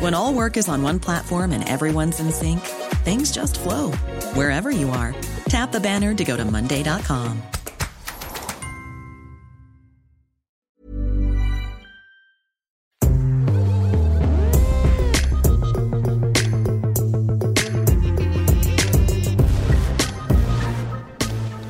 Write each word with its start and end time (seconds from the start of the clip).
When 0.00 0.14
all 0.14 0.34
work 0.34 0.56
is 0.56 0.68
on 0.68 0.82
one 0.82 0.98
platform 0.98 1.52
and 1.52 1.68
everyone's 1.68 2.18
in 2.20 2.32
sync, 2.32 2.60
things 3.04 3.30
just 3.30 3.60
flow 3.60 3.90
wherever 4.32 4.70
you 4.70 4.90
are. 4.90 5.14
Tap 5.48 5.72
the 5.72 5.80
banner 5.80 6.14
to 6.14 6.24
go 6.24 6.36
to 6.36 6.44
Monday.com. 6.44 7.42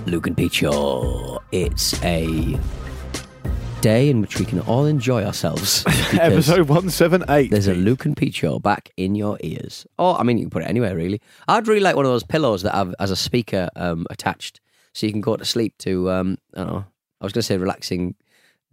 Luke 0.06 0.28
and 0.28 0.52
Show. 0.52 1.42
It's 1.50 2.02
a 2.04 2.58
day 3.84 4.08
in 4.08 4.22
which 4.22 4.38
we 4.38 4.46
can 4.46 4.60
all 4.60 4.86
enjoy 4.86 5.22
ourselves. 5.22 5.84
Episode 6.12 6.70
178. 6.70 7.50
There's 7.50 7.66
a 7.66 7.74
Luke 7.74 8.06
and 8.06 8.16
Pete 8.16 8.34
Show 8.34 8.58
back 8.58 8.88
in 8.96 9.14
your 9.14 9.36
ears. 9.42 9.86
Or, 9.98 10.18
I 10.18 10.22
mean, 10.22 10.38
you 10.38 10.44
can 10.44 10.50
put 10.50 10.62
it 10.62 10.70
anywhere, 10.70 10.96
really. 10.96 11.20
I'd 11.48 11.68
really 11.68 11.82
like 11.82 11.94
one 11.94 12.06
of 12.06 12.10
those 12.10 12.24
pillows 12.24 12.62
that 12.62 12.74
have 12.74 12.94
as 12.98 13.10
a 13.10 13.16
speaker 13.16 13.68
um, 13.77 14.06
attached 14.08 14.62
so 14.94 15.05
you 15.05 15.12
can 15.12 15.20
go 15.20 15.36
to 15.36 15.44
sleep 15.44 15.77
to, 15.80 16.10
um, 16.10 16.38
I 16.55 16.60
don't 16.60 16.66
know, 16.68 16.84
I 17.20 17.24
was 17.27 17.34
going 17.34 17.40
to 17.40 17.46
say 17.46 17.58
relaxing 17.58 18.14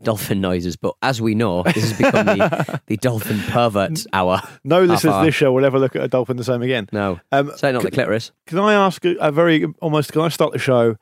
dolphin 0.01 0.39
noises, 0.39 0.77
but 0.77 0.95
as 1.01 1.21
we 1.21 1.35
know, 1.35 1.63
this 1.63 1.91
has 1.91 1.97
become 1.97 2.25
the, 2.27 2.81
the 2.87 2.95
dolphin 2.95 3.39
pervert 3.49 4.05
hour. 4.13 4.41
No 4.63 4.81
listeners 4.81 5.13
hour. 5.13 5.23
to 5.23 5.25
this 5.25 5.35
show 5.35 5.51
will 5.51 5.65
ever 5.65 5.77
look 5.77 5.93
at 5.93 6.03
a 6.03 6.07
dolphin 6.07 6.37
the 6.37 6.45
same 6.45 6.61
again. 6.61 6.87
No. 6.93 7.19
Um, 7.33 7.51
Say 7.57 7.73
not 7.73 7.83
the 7.83 7.91
clitoris. 7.91 8.31
Can 8.47 8.59
I 8.59 8.75
ask 8.75 9.03
a, 9.03 9.15
a 9.15 9.29
very 9.29 9.65
almost? 9.81 10.13
Can 10.13 10.21
I 10.21 10.29
start 10.29 10.53
the 10.53 10.59
show 10.59 10.95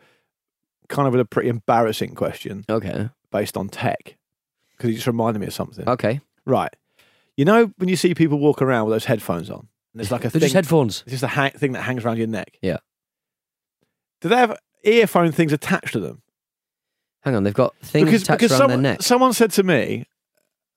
kind 0.88 1.08
of 1.08 1.14
with 1.14 1.22
a 1.22 1.26
pretty 1.26 1.50
embarrassing 1.50 2.16
question 2.16 2.66
Okay. 2.68 3.10
Based 3.32 3.58
on 3.58 3.70
tech? 3.70 4.16
Because 4.78 4.92
it 4.92 4.96
just 4.96 5.08
reminded 5.08 5.40
me 5.40 5.48
of 5.48 5.54
something. 5.54 5.88
Okay. 5.88 6.22
Right. 6.46 6.74
You 7.38 7.46
know 7.46 7.72
when 7.78 7.90
you 7.90 7.96
see 7.96 8.14
people 8.14 8.40
walk 8.40 8.62
around 8.62 8.86
with 8.86 8.96
those 8.96 9.06
headphones 9.06 9.50
on, 9.50 9.60
and 9.60 9.68
there's 9.96 10.12
like 10.12 10.22
a 10.22 10.24
They're 10.30 10.32
thing, 10.32 10.42
just 10.42 10.54
headphones. 10.54 11.02
it's 11.04 11.12
just 11.12 11.24
a 11.24 11.28
hang, 11.28 11.52
thing 11.52 11.74
that 11.74 11.82
hangs 11.82 12.04
around 12.06 12.18
your 12.18 12.28
neck. 12.28 12.58
Yeah. 12.62 12.78
Do 14.22 14.30
they 14.30 14.36
have 14.38 14.58
earphone 14.84 15.32
things 15.32 15.54
attached 15.54 15.94
to 15.94 16.00
them? 16.00 16.22
Hang 17.22 17.36
on, 17.36 17.44
they've 17.44 17.54
got 17.54 17.76
things 17.78 18.14
attached 18.14 18.44
around 18.44 18.50
someone, 18.50 18.82
their 18.82 18.94
neck. 18.94 19.02
someone 19.02 19.34
said 19.34 19.52
to 19.52 19.64
me, 19.64 20.06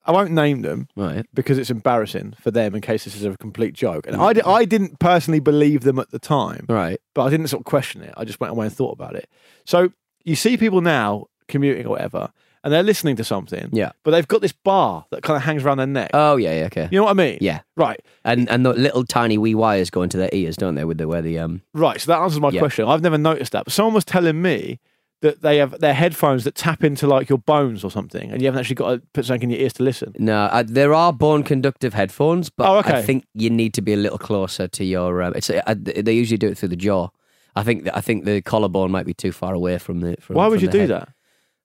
I 0.05 0.11
won't 0.11 0.33
name 0.33 0.63
them 0.63 0.89
Right. 0.97 1.25
because 1.33 1.59
it's 1.59 1.71
embarrassing 1.71 2.35
for 2.41 2.51
them 2.51 2.75
in 2.75 2.81
case 2.81 3.05
this 3.05 3.15
is 3.15 3.25
a 3.25 3.37
complete 3.37 3.75
joke. 3.75 4.07
And 4.09 4.17
mm. 4.17 4.21
I, 4.21 4.33
di- 4.33 4.43
I 4.45 4.65
didn't 4.65 4.99
personally 4.99 5.39
believe 5.39 5.83
them 5.83 6.01
at 6.01 6.11
the 6.11 6.19
time, 6.19 6.67
Right. 6.69 6.99
but 7.15 7.23
I 7.23 7.31
didn't 7.31 7.47
sort 7.49 7.61
of 7.61 7.65
question 7.67 8.03
it. 8.03 8.13
I 8.17 8.25
just 8.25 8.41
went 8.41 8.51
away 8.51 8.67
and 8.67 8.75
thought 8.75 8.93
about 8.93 9.15
it. 9.15 9.29
So 9.65 9.93
you 10.25 10.35
see 10.35 10.57
people 10.57 10.81
now 10.81 11.27
commuting 11.47 11.87
or 11.87 11.91
whatever, 11.91 12.33
and 12.65 12.73
they're 12.73 12.83
listening 12.83 13.17
to 13.17 13.25
something, 13.25 13.69
Yeah. 13.73 13.93
but 14.05 14.13
they've 14.13 14.29
got 14.29 14.41
this 14.41 14.53
bar 14.53 15.05
that 15.11 15.23
kind 15.23 15.37
of 15.37 15.43
hangs 15.43 15.65
around 15.65 15.79
their 15.79 15.87
neck. 15.87 16.11
Oh, 16.15 16.37
yeah, 16.37 16.59
yeah, 16.61 16.67
okay. 16.67 16.89
you 16.91 16.99
know 16.99 17.05
what 17.05 17.11
I 17.11 17.15
mean? 17.15 17.39
Yeah. 17.41 17.61
Right. 17.77 18.01
And 18.25 18.49
and 18.51 18.65
the 18.65 18.73
little 18.75 19.05
tiny 19.05 19.39
wee 19.39 19.55
wires 19.55 19.91
go 19.91 20.03
into 20.03 20.17
their 20.17 20.31
ears, 20.33 20.57
don't 20.57 20.75
they? 20.77 20.85
With 20.85 20.99
the 20.99 21.09
where 21.09 21.23
the 21.23 21.39
um 21.39 21.63
Right. 21.75 22.01
So 22.01 22.13
that 22.13 22.19
answers 22.21 22.41
my 22.41 22.51
Yeah. 22.51 22.61
question. 22.61 22.87
I've 22.89 23.03
never 23.03 23.19
noticed 23.19 23.53
that, 23.53 23.65
but 23.65 23.73
someone 23.73 23.95
was 23.95 24.05
telling 24.05 24.41
me 24.43 24.79
that 25.23 25.41
they 25.41 25.59
have 25.59 25.79
their 25.79 25.95
headphones 25.95 26.43
that 26.43 26.57
tap 26.57 26.83
into 26.83 27.07
like 27.07 27.29
your 27.29 27.39
bones 27.39 27.85
or 27.85 27.91
something, 27.93 28.31
and 28.33 28.43
you 28.43 28.47
haven't 28.47 28.59
actually 28.59 28.75
got 28.75 28.91
to 28.91 29.03
put 29.13 29.25
something 29.25 29.45
in 29.45 29.51
your 29.51 29.61
ears 29.61 29.73
to 29.75 29.85
listen. 29.85 30.13
no, 30.19 30.45
uh, 30.47 30.65
there 30.67 30.93
are 30.95 31.13
bone 31.13 31.45
conductive 31.45 31.95
headphones, 31.95 32.51
but 32.51 32.69
Oh, 32.69 32.83
I 32.85 33.03
think 33.03 33.25
you 33.33 33.49
need 33.49 33.73
to 33.75 33.83
be 33.83 33.93
a 33.93 33.97
little 33.97 34.19
closer 34.19 34.67
to 34.67 34.85
your. 34.85 35.23
Um, 35.23 35.33
it's 35.37 35.49
uh, 35.49 35.75
they 35.79 36.13
usually 36.13 36.39
do 36.39 36.49
it 36.49 36.59
through 36.59 36.71
the 36.71 36.77
jaw. 36.77 37.09
I 37.55 37.63
think 37.63 37.89
I 37.95 38.01
think 38.01 38.25
the 38.25 38.43
collarbone 38.43 38.91
might 38.91 39.07
be 39.07 39.15
too 39.15 39.31
far 39.31 39.55
away 39.55 39.79
from 39.79 40.01
the. 40.01 40.17
From, 40.21 40.35
Why 40.37 40.49
would 40.49 40.61
you 40.63 40.69
do 40.69 40.79
head. 40.81 40.89
that? 40.91 41.09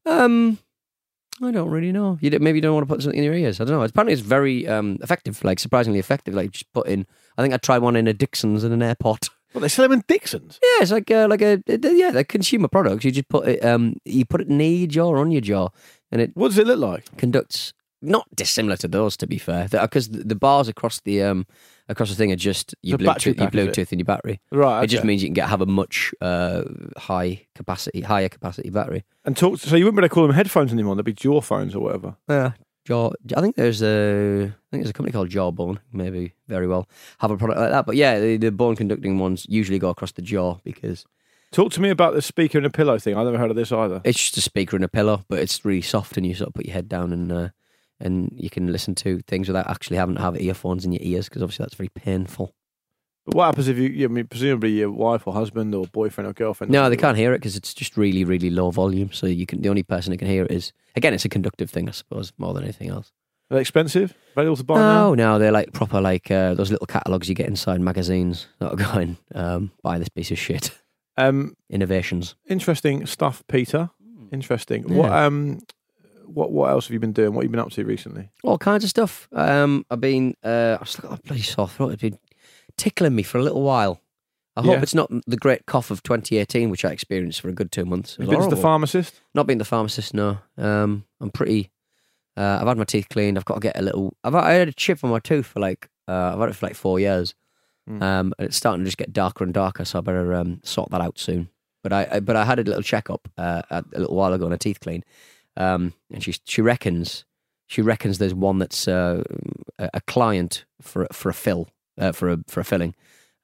Um, 0.06 0.59
I 1.41 1.51
don't 1.51 1.69
really 1.69 1.91
know. 1.91 2.17
You 2.19 2.31
maybe 2.39 2.57
you 2.57 2.61
don't 2.61 2.73
want 2.73 2.87
to 2.87 2.93
put 2.93 3.01
something 3.03 3.17
in 3.17 3.23
your 3.23 3.33
ears. 3.35 3.61
I 3.61 3.65
don't 3.65 3.77
know. 3.77 3.83
Apparently, 3.83 4.13
it's 4.13 4.21
very 4.21 4.67
um 4.67 4.97
effective, 5.01 5.43
like 5.43 5.59
surprisingly 5.59 5.99
effective. 5.99 6.33
Like 6.33 6.51
just 6.51 6.71
put 6.73 6.87
in. 6.87 7.05
I 7.37 7.41
think 7.43 7.53
I 7.53 7.57
tried 7.57 7.79
one 7.79 7.95
in 7.95 8.07
a 8.07 8.13
Dixon's 8.13 8.63
in 8.63 8.71
an 8.71 8.81
airport. 8.81 9.29
Well, 9.53 9.61
they 9.61 9.69
sell 9.69 9.83
them 9.85 9.93
in 9.93 10.03
Dixon's. 10.07 10.59
Yeah, 10.61 10.81
it's 10.83 10.91
like 10.91 11.09
uh, 11.09 11.25
like 11.29 11.41
a 11.41 11.63
yeah, 11.67 12.11
they're 12.11 12.25
consumer 12.25 12.67
products. 12.67 13.05
You 13.05 13.11
just 13.11 13.29
put 13.29 13.47
it 13.47 13.63
um 13.65 13.95
you 14.03 14.25
put 14.25 14.41
it 14.41 14.49
near 14.49 14.69
your 14.79 14.87
jaw 14.87 15.07
or 15.07 15.19
on 15.19 15.31
your 15.31 15.41
jaw, 15.41 15.69
and 16.11 16.21
it 16.21 16.31
What 16.35 16.49
does 16.49 16.57
it 16.57 16.67
look 16.67 16.79
like? 16.79 17.15
conducts 17.17 17.73
not 18.02 18.28
dissimilar 18.35 18.78
to 18.78 18.88
those. 18.88 19.18
To 19.18 19.28
be 19.28 19.38
fair, 19.38 19.68
because 19.69 20.09
the, 20.09 20.24
the 20.24 20.35
bars 20.35 20.68
across 20.68 21.00
the 21.02 21.24
um 21.24 21.46
across 21.90 22.09
the 22.09 22.16
thing 22.16 22.31
are 22.31 22.35
just 22.35 22.75
your 22.84 22.97
The 22.97 23.06
Bluetooth, 23.06 23.25
your 23.25 23.35
pack, 23.35 23.56
is 23.56 23.68
it? 23.68 23.72
Bluetooth 23.75 23.91
and 23.91 24.00
your 24.00 24.06
battery. 24.06 24.40
Right. 24.52 24.84
It 24.84 24.88
just 24.88 25.03
means 25.03 25.24
you 25.24 25.30
can 25.30 25.34
get 25.34 25.50
have 25.50 25.62
a 25.62 25.66
much 25.66 26.13
uh 26.22 26.63
high 26.97 27.46
capacity, 27.56 28.02
higher 28.02 28.30
capacity 28.30 28.69
battery. 28.69 29.03
and 29.25 29.35
talk. 29.35 29.59
So 29.59 29.75
you 29.75 29.85
wouldn't 29.85 29.97
be 29.97 30.02
able 30.02 30.09
to 30.09 30.13
call 30.13 30.28
them 30.28 30.35
headphones 30.35 30.72
anymore. 30.74 30.96
They'd 30.96 31.06
be 31.06 31.13
jaw 31.13 31.41
phones 31.41 31.75
or 31.75 31.80
whatever. 31.81 32.16
Yeah. 32.30 32.52
Jaw. 32.85 33.12
I 33.35 33.41
think 33.41 33.56
there's 33.58 33.81
a. 33.81 34.46
I 34.46 34.68
think 34.72 34.84
there's 34.84 34.90
a 34.90 34.94
company 34.94 35.12
called 35.12 35.29
Jawbone. 35.29 35.79
Maybe 35.91 36.34
very 36.47 36.68
well 36.68 36.88
have 37.19 37.31
a 37.31 37.38
product 37.38 37.59
like 37.59 37.72
that. 37.72 37.85
But 37.85 37.96
yeah, 37.97 38.19
the, 38.19 38.38
the 38.38 38.52
bone 38.52 38.75
conducting 38.78 39.19
ones 39.19 39.46
usually 39.50 39.79
go 39.79 39.90
across 39.90 40.14
the 40.14 40.22
jaw 40.22 40.59
because 40.64 41.06
Talk 41.52 41.72
to 41.74 41.81
me 41.81 41.90
about 41.90 42.14
the 42.14 42.22
speaker 42.22 42.58
and 42.58 42.68
a 42.68 42.69
pillow 42.69 42.97
thing. 43.00 43.16
I've 43.16 43.25
never 43.25 43.38
heard 43.38 43.50
of 43.50 43.56
this 43.56 43.72
either. 43.72 44.02
it's 44.03 44.19
just 44.19 44.35
a 44.38 44.41
speaker 44.41 44.75
and 44.75 44.84
a 44.84 44.90
pillow, 44.90 45.24
but 45.29 45.40
it's 45.40 45.64
really 45.64 45.81
soft, 45.81 46.18
and 46.18 46.25
you 46.25 46.34
sort 46.35 46.50
of 46.50 46.53
put 46.53 46.66
your 46.66 46.74
head 46.74 46.90
down 46.90 47.14
and 47.14 47.31
uh, 47.31 47.50
and 48.00 48.31
you 48.35 48.50
can 48.50 48.72
listen 48.72 48.96
to 48.96 49.19
things 49.28 49.47
without 49.47 49.69
actually 49.69 49.97
having 49.97 50.16
to 50.16 50.22
have 50.22 50.40
earphones 50.40 50.85
in 50.85 50.91
your 50.91 51.02
ears 51.03 51.28
because 51.30 51.41
obviously 51.41 51.63
that's 51.63 51.75
very 51.75 51.90
painful. 51.90 52.53
But 53.25 53.35
what 53.35 53.46
happens 53.46 53.68
if 53.68 53.78
you? 53.78 53.90
you 53.90 54.06
I 54.06 54.08
mean, 54.08 54.28
presumably 54.28 54.72
your 54.72 54.90
wife 54.91 55.28
or 55.28 55.34
husband 55.34 55.75
or 55.75 55.85
boyfriend 55.88 56.30
or 56.30 56.34
girlfriend. 56.34 56.72
No, 56.72 56.90
they 56.90 56.96
can't 56.96 57.18
hear 57.18 57.34
it 57.34 57.40
because 57.40 57.58
it's 57.58 57.74
just 57.74 57.97
really, 57.97 58.24
really 58.24 58.50
low 58.50 58.72
volume. 58.72 59.12
So 59.12 59.28
you 59.28 59.46
can 59.46 59.62
the 59.62 59.69
only 59.69 59.84
person 59.84 60.12
who 60.13 60.18
can 60.18 60.28
hear 60.30 60.46
it 60.46 60.52
is 60.52 60.72
again, 60.96 61.13
it's 61.13 61.25
a 61.25 61.30
conductive 61.30 61.69
thing, 61.69 61.90
I 61.90 61.91
suppose, 61.91 62.31
more 62.38 62.53
than 62.53 62.63
anything 62.63 62.90
else. 62.90 63.12
Are 63.50 63.56
they 63.56 63.62
expensive? 63.62 64.14
Available 64.34 64.58
to 64.58 64.64
buy 64.64 64.75
No, 64.75 65.14
now? 65.14 65.34
no, 65.34 65.40
they're 65.40 65.52
like 65.53 65.72
proper 65.74 66.00
like 66.02 66.29
uh, 66.31 66.53
those 66.53 66.69
little 66.72 66.85
catalogs 66.88 67.28
you 67.29 67.35
get 67.35 67.47
inside 67.47 67.79
magazines 67.81 68.47
that 68.59 68.72
are 68.72 68.75
going 68.94 69.18
um, 69.35 69.72
buy 69.84 69.97
this 70.00 70.09
piece 70.09 70.31
of 70.31 70.38
shit. 70.38 70.72
Um, 71.18 71.56
Innovations. 71.69 72.35
interesting 72.47 73.06
stuff, 73.08 73.44
Peter. 73.47 73.90
Interesting. 74.31 74.84
What 74.94 75.12
um, 75.12 75.59
what 76.27 76.51
what 76.51 76.69
else 76.69 76.88
have 76.88 76.93
you 76.93 76.99
been 76.99 77.13
doing? 77.13 77.33
What 77.33 77.41
have 77.43 77.45
you 77.45 77.51
been 77.51 77.59
up 77.59 77.71
to 77.71 77.83
recently? 77.85 78.29
All 78.43 78.57
kinds 78.57 78.83
of 78.83 78.89
stuff. 78.89 79.27
Um, 79.31 79.85
I've 79.89 80.01
been 80.01 80.35
uh, 80.43 80.77
I've 80.79 80.89
still 80.89 81.09
got 81.09 81.19
a 81.19 81.21
bloody 81.23 81.41
sore 81.41 81.67
throat. 81.67 81.93
It's 81.93 82.01
been 82.01 82.19
tickling 82.77 83.15
me 83.15 83.23
for 83.23 83.38
a 83.38 83.43
little 83.43 83.61
while. 83.63 84.02
I 84.55 84.61
hope 84.61 84.72
Yeah. 84.78 84.81
it's 84.81 84.96
not 84.96 85.09
the 85.28 85.37
great 85.37 85.66
cough 85.67 85.91
of 85.91 86.02
2018, 86.03 86.69
which 86.72 86.84
I 86.84 86.90
experienced 86.91 87.41
for 87.41 87.49
a 87.49 87.53
good 87.53 87.72
two 87.72 87.85
months. 87.85 88.13
It 88.13 88.22
You've 88.22 88.29
been 88.31 88.40
to 88.40 88.43
the 88.46 88.55
horrible. 88.55 88.61
pharmacist. 88.63 89.22
Not 89.35 89.46
been 89.46 89.59
the 89.59 89.66
pharmacist, 89.66 90.13
no. 90.16 90.40
Um, 90.57 91.05
I'm 91.22 91.29
pretty. 91.29 91.69
Uh, 92.35 92.57
I've 92.61 92.67
had 92.67 92.78
my 92.78 92.84
teeth 92.84 93.07
cleaned. 93.09 93.37
I've 93.37 93.46
got 93.46 93.55
to 93.55 93.59
get 93.59 93.78
a 93.78 93.81
little. 93.81 94.16
I've 94.23 94.34
I 94.35 94.53
had 94.53 94.67
a 94.67 94.73
chip 94.73 95.03
on 95.03 95.09
my 95.11 95.19
tooth 95.19 95.46
for 95.46 95.59
like. 95.59 95.90
Uh, 96.07 96.31
I've 96.34 96.40
had 96.40 96.49
it 96.49 96.55
for 96.55 96.66
like 96.67 96.75
four 96.75 96.99
years, 96.99 97.35
Mm. 97.90 98.02
um, 98.03 98.34
and 98.37 98.47
it's 98.47 98.57
starting 98.57 98.81
to 98.84 98.85
just 98.85 98.97
get 98.97 99.13
darker 99.13 99.43
and 99.46 99.53
darker. 99.53 99.85
So 99.85 99.99
I 99.99 100.02
better 100.02 100.34
um, 100.34 100.59
sort 100.63 100.90
that 100.91 100.99
out 101.02 101.17
soon. 101.19 101.49
But 101.84 101.93
I, 101.93 102.07
I 102.13 102.19
but 102.19 102.35
I 102.35 102.43
had 102.43 102.59
a 102.59 102.63
little 102.63 102.81
checkup 102.84 103.28
uh, 103.37 103.61
a 103.69 103.84
a 103.93 103.99
little 103.99 104.16
while 104.16 104.34
ago 104.34 104.46
on 104.46 104.52
a 104.53 104.57
teeth 104.57 104.79
clean, 104.81 105.03
um, 105.57 105.93
and 106.11 106.23
she 106.23 106.35
she 106.45 106.61
reckons 106.61 107.25
she 107.67 107.81
reckons 107.81 108.17
there's 108.17 108.33
one 108.33 108.59
that's 108.59 108.87
uh, 108.87 109.23
a, 109.77 110.01
client 110.01 110.65
for 110.81 111.07
for 111.11 111.29
a 111.29 111.33
fill 111.33 111.67
uh, 111.99 112.11
for 112.13 112.29
a 112.29 112.37
for 112.47 112.61
a 112.61 112.63
filling. 112.63 112.95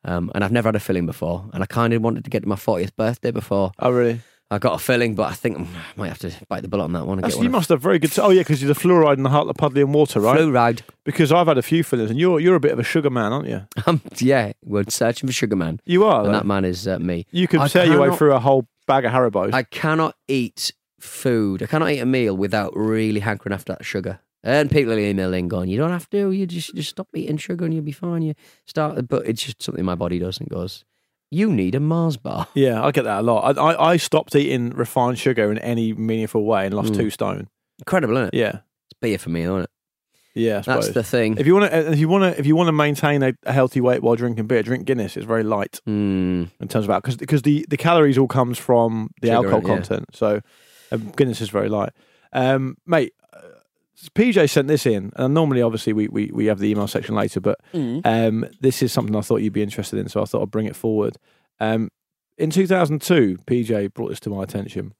Um, 0.06 0.32
and 0.36 0.44
I've 0.44 0.52
never 0.52 0.68
had 0.68 0.76
a 0.76 0.82
filling 0.82 1.06
before, 1.06 1.50
and 1.54 1.64
I 1.64 1.66
kind 1.66 1.94
of 1.94 2.02
wanted 2.02 2.26
to 2.26 2.30
get 2.30 2.42
to 2.44 2.48
my 2.50 2.56
40th 2.56 2.94
birthday 2.98 3.32
before 3.32 3.72
Oh, 3.80 3.90
really? 3.92 4.20
I 4.52 4.60
got 4.60 4.76
a 4.76 4.78
filling, 4.78 5.16
but 5.16 5.32
I 5.32 5.34
think 5.34 5.58
I 5.58 5.66
might 5.96 6.10
have 6.10 6.20
to 6.20 6.32
bite 6.48 6.62
the 6.62 6.68
bullet 6.68 6.84
on 6.84 6.94
that 6.94 7.08
one. 7.08 7.20
Get 7.22 7.32
you 7.32 7.38
one 7.40 7.52
must 7.52 7.70
have 7.70 7.82
very 7.82 7.98
good. 8.00 8.12
Oh 8.20 8.30
yeah, 8.30 8.42
because 8.42 8.62
you're 8.62 8.72
the 8.72 8.80
fluoride 8.80 9.14
and 9.14 9.26
the 9.26 9.30
heart, 9.30 9.48
of 9.48 9.56
the 9.56 9.60
puddly 9.60 9.82
and 9.82 9.94
water, 9.94 10.20
right? 10.20 10.38
Fluoride. 10.38 10.82
Because 11.06 11.32
I've 11.32 11.48
had 11.48 11.58
a 11.58 11.64
few 11.64 11.84
fillings, 11.84 12.12
and 12.12 12.20
you're 12.20 12.40
you're 12.40 12.56
a 12.56 12.60
bit 12.60 12.72
of 12.72 12.78
a 12.80 12.84
sugar 12.84 13.10
man, 13.10 13.34
aren't 13.34 13.48
you? 13.48 13.66
Um, 13.88 14.02
yeah, 14.20 14.54
we're 14.64 14.84
searching 14.90 15.28
for 15.28 15.34
Sugar 15.34 15.56
Man, 15.56 15.80
You 15.86 16.06
are. 16.06 16.20
and 16.20 16.28
though. 16.28 16.34
that 16.34 16.46
man 16.46 16.66
is 16.66 16.88
uh, 16.88 17.00
me. 17.00 17.26
You 17.32 17.48
could 17.48 17.62
I 17.62 17.68
tear 17.68 17.86
your 17.86 18.00
way 18.00 18.16
through 18.16 18.34
a 18.34 18.40
whole 18.40 18.68
bag 18.88 19.06
of 19.06 19.12
Haribo's. 19.12 19.54
I 19.54 19.64
cannot 19.64 20.16
eat 20.28 20.72
food. 21.04 21.62
I 21.64 21.66
cannot 21.68 21.92
eat 21.92 22.00
a 22.00 22.06
meal 22.06 22.36
without 22.36 22.72
really 22.76 23.20
hankering 23.20 23.54
after 23.54 23.74
that 23.74 23.86
sugar. 23.86 24.20
And 24.46 24.70
people 24.70 24.92
are 24.94 25.00
emailing, 25.00 25.48
going, 25.48 25.70
"You 25.70 25.78
don't 25.78 25.92
have 25.92 26.10
to. 26.10 26.32
You 26.32 26.46
just 26.46 26.76
just 26.76 26.90
stop 26.90 27.08
eating 27.16 27.38
sugar, 27.38 27.64
and 27.66 27.74
you'll 27.74 27.84
be 27.84 27.92
fine." 27.94 28.22
You 28.24 28.34
start, 28.66 29.08
but 29.08 29.26
it's 29.26 29.42
just 29.44 29.62
something 29.64 29.86
my 29.86 29.96
body 29.96 30.20
does 30.20 30.40
and 30.40 30.50
goes. 30.50 30.84
You 31.32 31.52
need 31.52 31.76
a 31.76 31.80
Mars 31.80 32.18
bar. 32.18 32.48
yeah, 32.54 32.84
I 32.84 32.92
get 32.92 33.06
that 33.06 33.20
a 33.20 33.24
lot. 33.24 33.58
I, 33.58 33.62
I 33.72 33.92
I 33.94 33.98
stopped 33.98 34.36
eating 34.36 34.72
refined 34.72 35.18
sugar 35.18 35.50
in 35.52 35.58
any 35.60 35.94
meaningful 35.94 36.44
way 36.46 36.66
and 36.66 36.74
lost 36.76 36.92
Mm. 36.94 36.98
two 36.98 37.10
stone. 37.10 37.48
Incredible, 37.80 38.18
isn't 38.18 38.34
it? 38.34 38.38
Yeah, 38.38 38.60
It's 38.92 39.00
beer 39.02 39.18
for 39.18 39.30
me, 39.30 39.44
isn't 39.44 39.62
it? 39.62 39.70
yeah. 40.36 40.58
I 40.60 40.62
That's 40.62 40.90
the 40.90 41.04
thing. 41.04 41.38
If 41.38 41.48
you 41.48 41.56
want 41.56 41.72
to, 41.72 41.92
if 41.94 41.98
you 42.00 42.08
want 42.10 42.24
to, 42.34 42.40
if 42.40 42.46
you 42.46 42.56
want 42.58 42.68
to 42.68 42.72
maintain 42.74 43.24
a, 43.24 43.34
a 43.46 43.54
healthy 43.54 43.80
weight 43.82 44.04
while 44.04 44.16
drinking 44.16 44.48
beer, 44.48 44.62
drink 44.62 44.86
Guinness. 44.86 45.16
It's 45.16 45.26
very 45.26 45.44
light 45.44 45.80
Mm, 45.88 46.50
in 46.60 46.68
terms 46.68 46.84
of 46.86 46.88
that 46.90 47.02
because 47.02 47.16
because 47.16 47.44
the, 47.44 47.66
the 47.70 47.78
calories 47.78 48.18
all 48.18 48.28
comes 48.28 48.58
from 48.60 49.10
the 49.22 49.30
Sugar, 49.30 49.38
alcohol 49.38 49.62
yeah. 49.62 49.68
content. 49.76 50.06
So 50.14 50.42
um, 50.94 51.12
Guinness 51.18 51.42
is 51.42 51.50
very 51.50 51.70
light. 51.70 51.92
Um, 52.32 52.78
mate, 52.86 53.14
uh, 53.34 53.40
PJ 54.16 54.50
sent 54.50 54.68
this 54.68 54.86
in, 54.86 55.12
and 55.16 55.34
normally, 55.34 55.62
obviously, 55.62 55.94
we, 55.94 56.08
we 56.08 56.32
we 56.34 56.46
have 56.46 56.60
the 56.60 56.70
email 56.70 56.88
section 56.88 57.16
later, 57.16 57.40
but 57.40 57.60
um, 58.06 58.46
this 58.62 58.82
is 58.82 58.92
something 58.92 59.16
I 59.16 59.22
thought 59.22 59.38
you'd 59.42 59.54
be 59.54 59.62
interested 59.64 60.00
in, 60.00 60.10
so 60.10 60.22
I 60.22 60.26
thought 60.26 60.42
I'd 60.42 60.52
bring 60.52 60.66
it 60.66 60.76
forward. 60.76 61.18
Um, 61.60 61.90
in 62.38 62.50
2002, 62.50 63.38
PJ 63.46 63.94
brought 63.94 64.10
this 64.10 64.20
to 64.22 64.30
my 64.30 64.44
attention. 64.44 64.94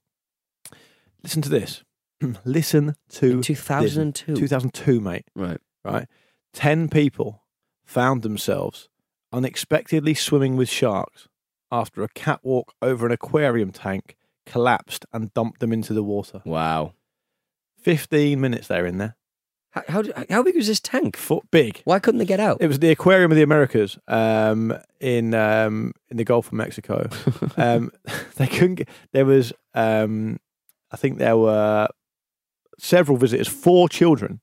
Listen 1.24 1.42
to 1.42 1.50
this. 1.50 1.84
Listen 2.46 2.96
to 3.10 3.32
in 3.32 3.42
2002. 3.42 4.36
2002, 4.36 5.00
mate 5.02 5.26
Right. 5.36 5.58
right? 5.84 6.08
10 6.54 6.90
people 6.90 7.42
found 7.86 8.22
themselves 8.22 8.90
unexpectedly 9.32 10.14
swimming 10.14 10.56
with 10.56 10.70
sharks 10.70 11.28
after 11.72 12.04
a 12.04 12.08
catwalk 12.10 12.74
over 12.82 13.06
an 13.08 13.12
aquarium 13.12 13.72
tank 13.72 14.16
collapsed 14.46 15.06
and 15.14 15.34
dumped 15.34 15.60
them 15.60 15.74
into 15.74 15.94
the 15.94 16.04
water. 16.04 16.42
Wow. 16.46 16.94
15 17.82 18.40
minutes 18.40 18.68
they're 18.68 18.86
in 18.86 18.98
there. 18.98 19.16
How, 19.72 19.84
how, 19.90 20.04
how 20.30 20.44
big 20.44 20.56
was 20.56 20.68
this 20.68 20.80
tank? 20.80 21.18
Foot 21.18 21.50
big. 21.50 21.82
Why 21.86 21.98
couldn't 21.98 22.20
they 22.20 22.26
get 22.26 22.40
out? 22.40 22.58
It 22.62 22.68
was 22.68 22.78
the 22.78 22.92
Aquarium 22.92 23.32
of 23.32 23.36
the 23.36 23.42
Americas 23.42 23.98
um, 24.08 24.72
in 25.00 25.34
um, 25.34 25.94
in 26.10 26.18
the 26.18 26.24
Gulf 26.24 26.48
of 26.48 26.54
Mexico. 26.54 27.10
um, 27.58 27.92
they 28.36 28.46
couldn't. 28.46 28.76
Get, 28.76 28.90
there 29.14 29.26
was, 29.26 29.52
um, 29.74 30.40
I 30.92 30.98
think 30.98 31.18
there 31.18 31.38
were 31.38 31.88
several 32.78 33.18
visitors, 33.18 33.48
four 33.48 33.90
children, 33.90 34.42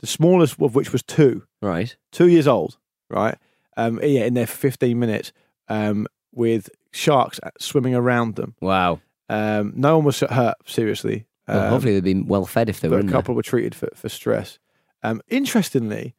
the 0.00 0.06
smallest 0.06 0.60
of 0.60 0.74
which 0.74 0.92
was 0.92 1.02
two. 1.02 1.44
right. 1.62 1.96
two 2.12 2.28
years 2.28 2.46
old, 2.46 2.76
right? 3.08 3.38
Um, 3.78 3.98
yeah, 4.02 4.24
in 4.24 4.34
there 4.34 4.46
for 4.46 4.56
15 4.56 4.98
minutes 4.98 5.32
um, 5.68 6.06
with 6.32 6.68
sharks 6.92 7.40
swimming 7.58 7.94
around 7.94 8.36
them. 8.36 8.56
Wow. 8.60 9.00
Um, 9.30 9.72
no 9.76 9.96
one 9.96 10.04
was 10.04 10.20
hurt 10.20 10.56
seriously. 10.66 11.26
Well, 11.48 11.64
Um, 11.64 11.70
hopefully 11.70 11.94
they'd 11.94 12.04
been 12.04 12.26
well 12.26 12.44
fed 12.46 12.68
if 12.68 12.80
they 12.80 12.88
were 12.88 12.98
a 12.98 13.04
couple 13.04 13.34
were 13.34 13.42
treated 13.42 13.74
for, 13.74 13.88
for 13.94 14.08
stress. 14.08 14.58
Um, 15.02 15.22
interestingly, 15.28 16.14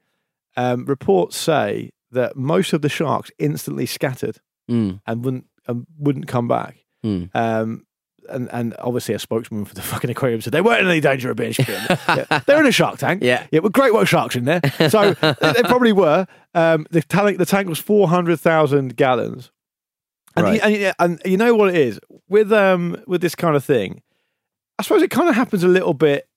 um, 0.57 0.85
reports 0.85 1.37
say 1.37 1.91
that 2.11 2.35
most 2.35 2.73
of 2.73 2.81
the 2.81 2.89
sharks 2.89 3.29
instantly 3.37 3.85
scattered. 3.85 4.37
Mm, 4.69 5.01
and 5.05 5.25
wouldn't 5.25 5.45
and 5.67 5.85
wouldn't 5.99 6.27
come 6.27 6.47
back. 6.47 6.77
mm. 7.05 7.29
Um, 7.35 7.85
and, 8.29 8.47
and 8.53 8.75
obviously, 8.79 9.15
a 9.15 9.19
spokesman 9.19 9.65
for 9.65 9.73
the 9.73 9.81
fucking 9.91 10.09
aquarium 10.09 10.39
said 10.39 10.53
they 10.53 10.61
weren't 10.61 10.81
in 10.81 10.87
any 10.87 11.01
danger 11.01 11.31
of 11.31 11.37
being 11.37 11.53
yeah, 11.67 12.39
they're 12.45 12.59
in 12.59 12.65
a 12.67 12.71
shark 12.71 12.97
tank. 12.99 13.23
Yeah. 13.23 13.45
Yeah, 13.51 13.59
with 13.59 13.73
great 13.73 13.93
white 13.93 14.07
sharks 14.07 14.35
in 14.35 14.45
there. 14.45 14.61
So 14.89 15.13
they 15.13 15.53
they 15.53 15.63
probably 15.63 15.91
were. 15.91 16.27
Um, 16.53 16.85
the 16.91 17.01
tank, 17.01 17.37
the 17.39 17.45
tank 17.45 17.67
was 17.67 17.79
four 17.79 18.07
hundred 18.07 18.39
thousand 18.39 18.95
gallons. 18.95 19.51
And, 20.35 20.45
Right. 20.45 20.55
you, 20.55 20.61
and, 20.61 20.75
you- 20.75 20.91
and 20.99 21.21
you 21.25 21.37
know 21.37 21.55
what 21.55 21.69
it 21.69 21.75
is 21.75 21.99
with 22.29 22.51
um 22.53 22.97
with 23.07 23.21
this 23.21 23.35
kind 23.35 23.55
of 23.55 23.63
thing. 23.63 24.01
I 24.79 24.83
suppose 24.83 25.01
it 25.01 25.11
kind 25.11 25.29
of 25.29 25.35
happens 25.35 25.63
a 25.63 25.67
little 25.67 25.93
bit. 25.93 26.27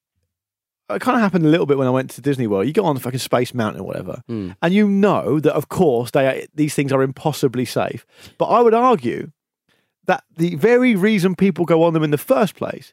It 0.91 1.01
kind 1.01 1.17
of 1.17 1.23
happened 1.23 1.47
a 1.47 1.49
little 1.49 1.65
bit 1.65 1.79
when 1.79 1.87
I 1.87 1.91
went 1.91 2.11
to 2.11 2.21
Disney 2.21 2.47
World. 2.47 2.67
You 2.67 2.73
go 2.75 2.85
on 2.85 2.95
the 2.95 3.01
fucking 3.01 3.19
Space 3.21 3.55
Mountain 3.55 3.81
or 3.81 3.87
whatever, 3.87 4.23
Mm. 4.29 4.55
and 4.61 4.75
you 4.75 4.87
know 4.89 5.41
that 5.41 5.55
of 5.55 5.69
course 5.71 6.11
they 6.11 6.27
are, 6.27 6.47
these 6.55 6.75
things 6.75 6.93
are 6.93 7.03
impossibly 7.03 7.65
safe. 7.65 8.05
But 8.37 8.47
I 8.47 8.61
would 8.61 8.75
argue 8.75 9.31
that 10.07 10.25
the 10.37 10.57
very 10.57 10.95
reason 10.95 11.35
people 11.35 11.65
go 11.65 11.83
on 11.85 11.95
them 11.95 12.03
in 12.03 12.11
the 12.11 12.19
first 12.19 12.55
place 12.55 12.93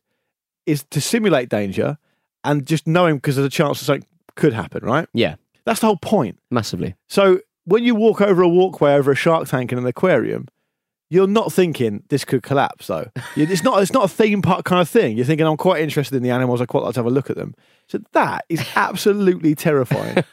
is 0.65 0.85
to 0.91 1.01
simulate 1.01 1.49
danger 1.49 1.97
and 2.45 2.65
just 2.65 2.87
knowing 2.87 3.15
because 3.15 3.35
there's 3.35 3.47
a 3.47 3.49
chance 3.49 3.79
that 3.79 3.85
something 3.85 4.07
could 4.35 4.53
happen, 4.53 4.85
right? 4.85 5.07
Yeah. 5.13 5.35
That's 5.65 5.81
the 5.81 5.87
whole 5.87 5.97
point. 5.97 6.39
Massively. 6.49 6.95
So 7.09 7.41
when 7.65 7.83
you 7.83 7.93
walk 7.95 8.21
over 8.21 8.41
a 8.41 8.47
walkway 8.47 8.93
over 8.93 9.11
a 9.11 9.15
shark 9.15 9.49
tank 9.49 9.73
in 9.73 9.77
an 9.77 9.85
aquarium, 9.85 10.47
you're 11.11 11.27
not 11.27 11.51
thinking 11.51 12.03
this 12.07 12.23
could 12.23 12.41
collapse 12.41 12.87
though. 12.87 13.11
It's 13.35 13.63
not 13.63 13.81
it's 13.81 13.91
not 13.91 14.05
a 14.05 14.07
theme 14.07 14.41
park 14.41 14.63
kind 14.63 14.81
of 14.81 14.87
thing. 14.87 15.17
You're 15.17 15.25
thinking 15.25 15.45
I'm 15.45 15.57
quite 15.57 15.81
interested 15.83 16.15
in 16.15 16.23
the 16.23 16.29
animals. 16.29 16.61
I 16.61 16.65
quite 16.65 16.85
like 16.85 16.93
to 16.93 16.99
have 16.99 17.05
a 17.05 17.09
look 17.09 17.29
at 17.29 17.35
them. 17.35 17.53
So 17.87 17.99
that 18.13 18.45
is 18.47 18.65
absolutely 18.75 19.53
terrifying. 19.53 20.23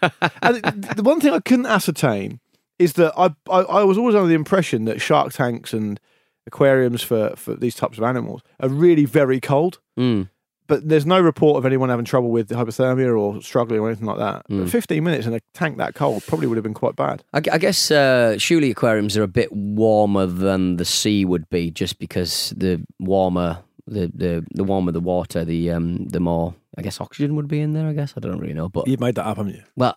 and 0.40 0.62
the 0.62 1.02
one 1.02 1.20
thing 1.20 1.32
I 1.34 1.40
couldn't 1.40 1.66
ascertain 1.66 2.38
is 2.78 2.92
that 2.92 3.12
I, 3.19 3.34
I 3.50 3.62
I 3.62 3.82
was 3.82 3.98
always 3.98 4.14
under 4.14 4.28
the 4.28 4.36
impression 4.36 4.84
that 4.84 5.00
shark 5.00 5.32
tanks 5.32 5.72
and 5.72 5.98
aquariums 6.46 7.02
for 7.02 7.34
for 7.34 7.56
these 7.56 7.75
types 7.75 7.98
of 7.98 8.04
animals 8.04 8.42
are 8.60 8.69
really 8.69 9.04
very 9.04 9.40
cold. 9.40 9.80
Mm. 9.98 10.28
But 10.68 10.88
there's 10.88 11.06
no 11.06 11.18
report 11.20 11.58
of 11.58 11.66
anyone 11.66 11.88
having 11.88 12.04
trouble 12.04 12.30
with 12.30 12.50
hypothermia 12.50 13.18
or 13.18 13.42
struggling 13.42 13.80
or 13.80 13.88
anything 13.88 14.06
like 14.06 14.18
that. 14.18 14.46
Mm. 14.48 14.64
But 14.64 14.70
15 14.70 15.02
minutes 15.02 15.26
in 15.26 15.34
a 15.34 15.40
tank 15.54 15.78
that 15.78 15.94
cold 15.94 16.22
probably 16.26 16.46
would 16.46 16.56
have 16.56 16.62
been 16.62 16.74
quite 16.74 16.94
bad. 16.94 17.24
I, 17.32 17.38
I 17.50 17.58
guess 17.58 17.90
uh, 17.90 18.38
surely 18.38 18.70
aquariums 18.70 19.16
are 19.16 19.22
a 19.22 19.28
bit 19.28 19.50
warmer 19.52 20.26
than 20.26 20.76
the 20.76 20.84
sea 20.84 21.24
would 21.24 21.48
be, 21.48 21.70
just 21.70 21.98
because 21.98 22.52
the 22.56 22.84
warmer 23.00 23.64
the, 23.86 24.12
the, 24.14 24.46
the 24.54 24.64
warmer 24.64 24.92
the 24.92 25.00
water, 25.00 25.44
the 25.44 25.70
um, 25.70 26.06
the 26.08 26.20
more 26.20 26.54
I 26.76 26.82
guess 26.82 27.00
oxygen 27.00 27.34
would 27.36 27.48
be 27.48 27.60
in 27.60 27.72
there. 27.72 27.88
I 27.88 27.92
guess 27.92 28.14
I 28.16 28.20
don't 28.20 28.38
really 28.38 28.54
know, 28.54 28.68
but 28.68 28.86
You've 28.86 29.00
made 29.00 29.14
that 29.16 29.26
up, 29.26 29.38
haven't 29.38 29.54
you? 29.54 29.62
well, 29.76 29.96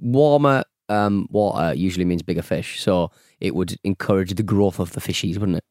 warmer 0.00 0.64
um, 0.88 1.26
water 1.30 1.74
usually 1.74 2.04
means 2.04 2.22
bigger 2.22 2.42
fish, 2.42 2.80
so 2.80 3.10
it 3.40 3.54
would 3.54 3.76
encourage 3.84 4.34
the 4.34 4.42
growth 4.42 4.78
of 4.78 4.92
the 4.92 5.00
fishies, 5.00 5.38
wouldn't 5.38 5.58
it? 5.58 5.64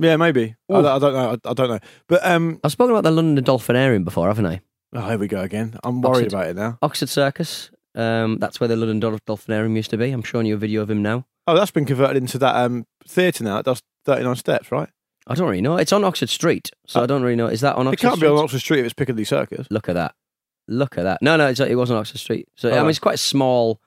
Yeah, 0.00 0.16
maybe. 0.16 0.54
I, 0.70 0.74
I 0.78 0.98
don't 0.98 1.12
know. 1.12 1.36
I, 1.44 1.50
I 1.50 1.52
don't 1.54 1.68
know. 1.68 1.78
But 2.08 2.24
um, 2.26 2.58
I've 2.64 2.72
spoken 2.72 2.92
about 2.92 3.04
the 3.04 3.10
London 3.10 3.44
Dolphinarium 3.44 4.04
before, 4.04 4.28
haven't 4.28 4.46
I? 4.46 4.60
oh, 4.94 5.08
here 5.08 5.18
we 5.18 5.28
go 5.28 5.40
again. 5.42 5.78
I'm 5.84 6.00
worried 6.02 6.24
Oxford. 6.26 6.32
about 6.32 6.46
it 6.48 6.56
now. 6.56 6.78
Oxford 6.82 7.08
Circus. 7.08 7.70
Um, 7.94 8.38
that's 8.38 8.58
where 8.60 8.68
the 8.68 8.76
London 8.76 9.00
Dol- 9.00 9.18
Dolphinarium 9.26 9.76
used 9.76 9.90
to 9.90 9.96
be. 9.96 10.10
I'm 10.10 10.22
showing 10.22 10.46
you 10.46 10.54
a 10.54 10.58
video 10.58 10.80
of 10.82 10.90
him 10.90 11.02
now. 11.02 11.26
Oh, 11.46 11.54
that's 11.56 11.70
been 11.72 11.84
converted 11.84 12.16
into 12.16 12.38
that 12.38 12.54
um 12.56 12.86
theatre 13.06 13.44
now. 13.44 13.58
It 13.58 13.64
does 13.66 13.82
39 14.04 14.36
steps, 14.36 14.70
right? 14.72 14.88
I 15.26 15.34
don't 15.34 15.48
really 15.48 15.60
know. 15.60 15.76
It's 15.76 15.92
on 15.92 16.02
Oxford 16.04 16.28
Street, 16.28 16.70
so 16.86 17.00
Oh. 17.00 17.02
I 17.02 17.06
don't 17.06 17.22
really 17.22 17.36
know. 17.36 17.46
Is 17.48 17.60
that 17.60 17.76
on 17.76 17.86
it 17.86 17.90
Oxford 17.90 18.00
can't 18.06 18.16
Street? 18.16 18.28
be 18.28 18.32
on 18.32 18.38
Oxford 18.44 18.60
Street 18.60 18.78
if 18.80 18.84
it's 18.86 18.94
Piccadilly 18.94 19.24
Circus. 19.24 19.66
Look 19.70 19.88
at 19.88 19.94
that. 19.94 20.14
Look 20.68 20.96
at 20.98 21.02
that. 21.04 21.20
No, 21.20 21.36
no, 21.36 21.48
it's, 21.48 21.60
it 21.60 21.74
wasn't 21.76 21.98
Oxford 21.98 22.18
Street. 22.18 22.48
So 22.56 22.70
I 22.70 22.78
Oh. 22.78 22.80
mean, 22.82 22.90
it's 22.90 22.98
quite 23.00 23.16
a 23.16 23.18
small 23.18 23.80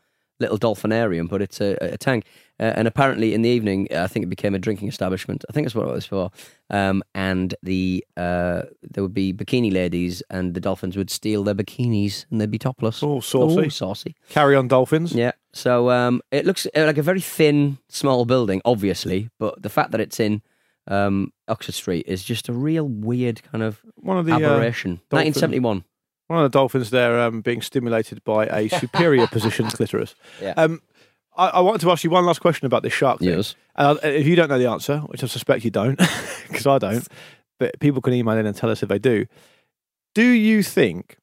little 0.43 0.57
dolphinarium, 0.59 1.27
but 1.29 1.41
it's 1.41 1.59
a, 1.61 1.75
a 1.81 1.97
tank. 1.97 2.25
Uh, 2.59 2.71
and 2.77 2.87
apparently, 2.87 3.33
in 3.33 3.41
the 3.41 3.49
evening, 3.49 3.87
uh, 3.91 4.03
I 4.03 4.07
think 4.07 4.23
it 4.23 4.29
became 4.29 4.53
a 4.53 4.59
drinking 4.59 4.87
establishment. 4.87 5.43
I 5.49 5.53
think 5.53 5.65
that's 5.65 5.73
what 5.75 5.87
it 5.87 5.91
was 5.91 6.05
for. 6.05 6.29
Um, 6.69 7.01
and 7.15 7.55
the 7.63 8.05
uh, 8.15 8.61
there 8.91 9.03
would 9.03 9.13
be 9.13 9.33
bikini 9.33 9.71
ladies, 9.73 10.21
and 10.29 10.53
the 10.53 10.59
dolphins 10.59 10.95
would 10.95 11.09
steal 11.09 11.43
their 11.43 11.55
bikinis, 11.55 12.25
and 12.29 12.39
they'd 12.39 12.51
be 12.51 12.59
topless. 12.59 13.01
Oh, 13.01 13.19
saucy. 13.21 13.69
Saucy. 13.69 14.15
Carry 14.29 14.55
on, 14.55 14.67
dolphins. 14.67 15.13
Yeah. 15.13 15.31
So 15.53 15.89
um, 15.89 16.21
it 16.31 16.45
looks 16.45 16.67
uh, 16.75 16.85
like 16.85 16.97
a 16.99 17.03
very 17.03 17.21
thin, 17.21 17.79
small 17.89 18.25
building, 18.25 18.61
obviously, 18.65 19.29
but 19.39 19.61
the 19.61 19.69
fact 19.69 19.91
that 19.91 19.99
it's 20.01 20.19
in 20.19 20.41
um, 20.87 21.31
Oxford 21.47 21.73
Street 21.75 22.05
is 22.07 22.23
just 22.23 22.49
a 22.49 22.53
real 22.53 22.87
weird 22.87 23.41
kind 23.51 23.63
of 23.63 23.81
One 23.95 24.17
of 24.17 24.25
the 24.25 24.33
uh, 24.33 24.35
aberration. 24.35 25.01
dolphin- 25.09 25.27
1971. 25.33 25.83
One 26.27 26.39
of 26.43 26.51
the 26.51 26.57
dolphins 26.57 26.89
there 26.89 27.19
um, 27.21 27.41
being 27.41 27.61
stimulated 27.61 28.23
by 28.23 28.45
a 28.47 28.67
superior 28.79 29.27
position 29.27 29.67
clitoris. 29.69 30.15
Yeah. 30.41 30.53
Um, 30.57 30.81
I, 31.35 31.47
I 31.47 31.59
wanted 31.61 31.81
to 31.81 31.91
ask 31.91 32.03
you 32.03 32.09
one 32.09 32.25
last 32.25 32.41
question 32.41 32.65
about 32.65 32.83
this 32.83 32.93
shark 32.93 33.19
thing. 33.19 33.29
Yes. 33.29 33.55
Uh, 33.75 33.95
if 34.03 34.27
you 34.27 34.35
don't 34.35 34.49
know 34.49 34.59
the 34.59 34.69
answer, 34.69 34.99
which 34.99 35.23
I 35.23 35.27
suspect 35.27 35.63
you 35.65 35.71
don't, 35.71 35.97
because 36.47 36.67
I 36.67 36.77
don't, 36.77 37.07
but 37.59 37.79
people 37.79 38.01
can 38.01 38.13
email 38.13 38.37
in 38.37 38.45
and 38.45 38.55
tell 38.55 38.69
us 38.69 38.83
if 38.83 38.89
they 38.89 38.99
do. 38.99 39.25
Do 40.15 40.23
you 40.23 40.61
think 40.63 41.17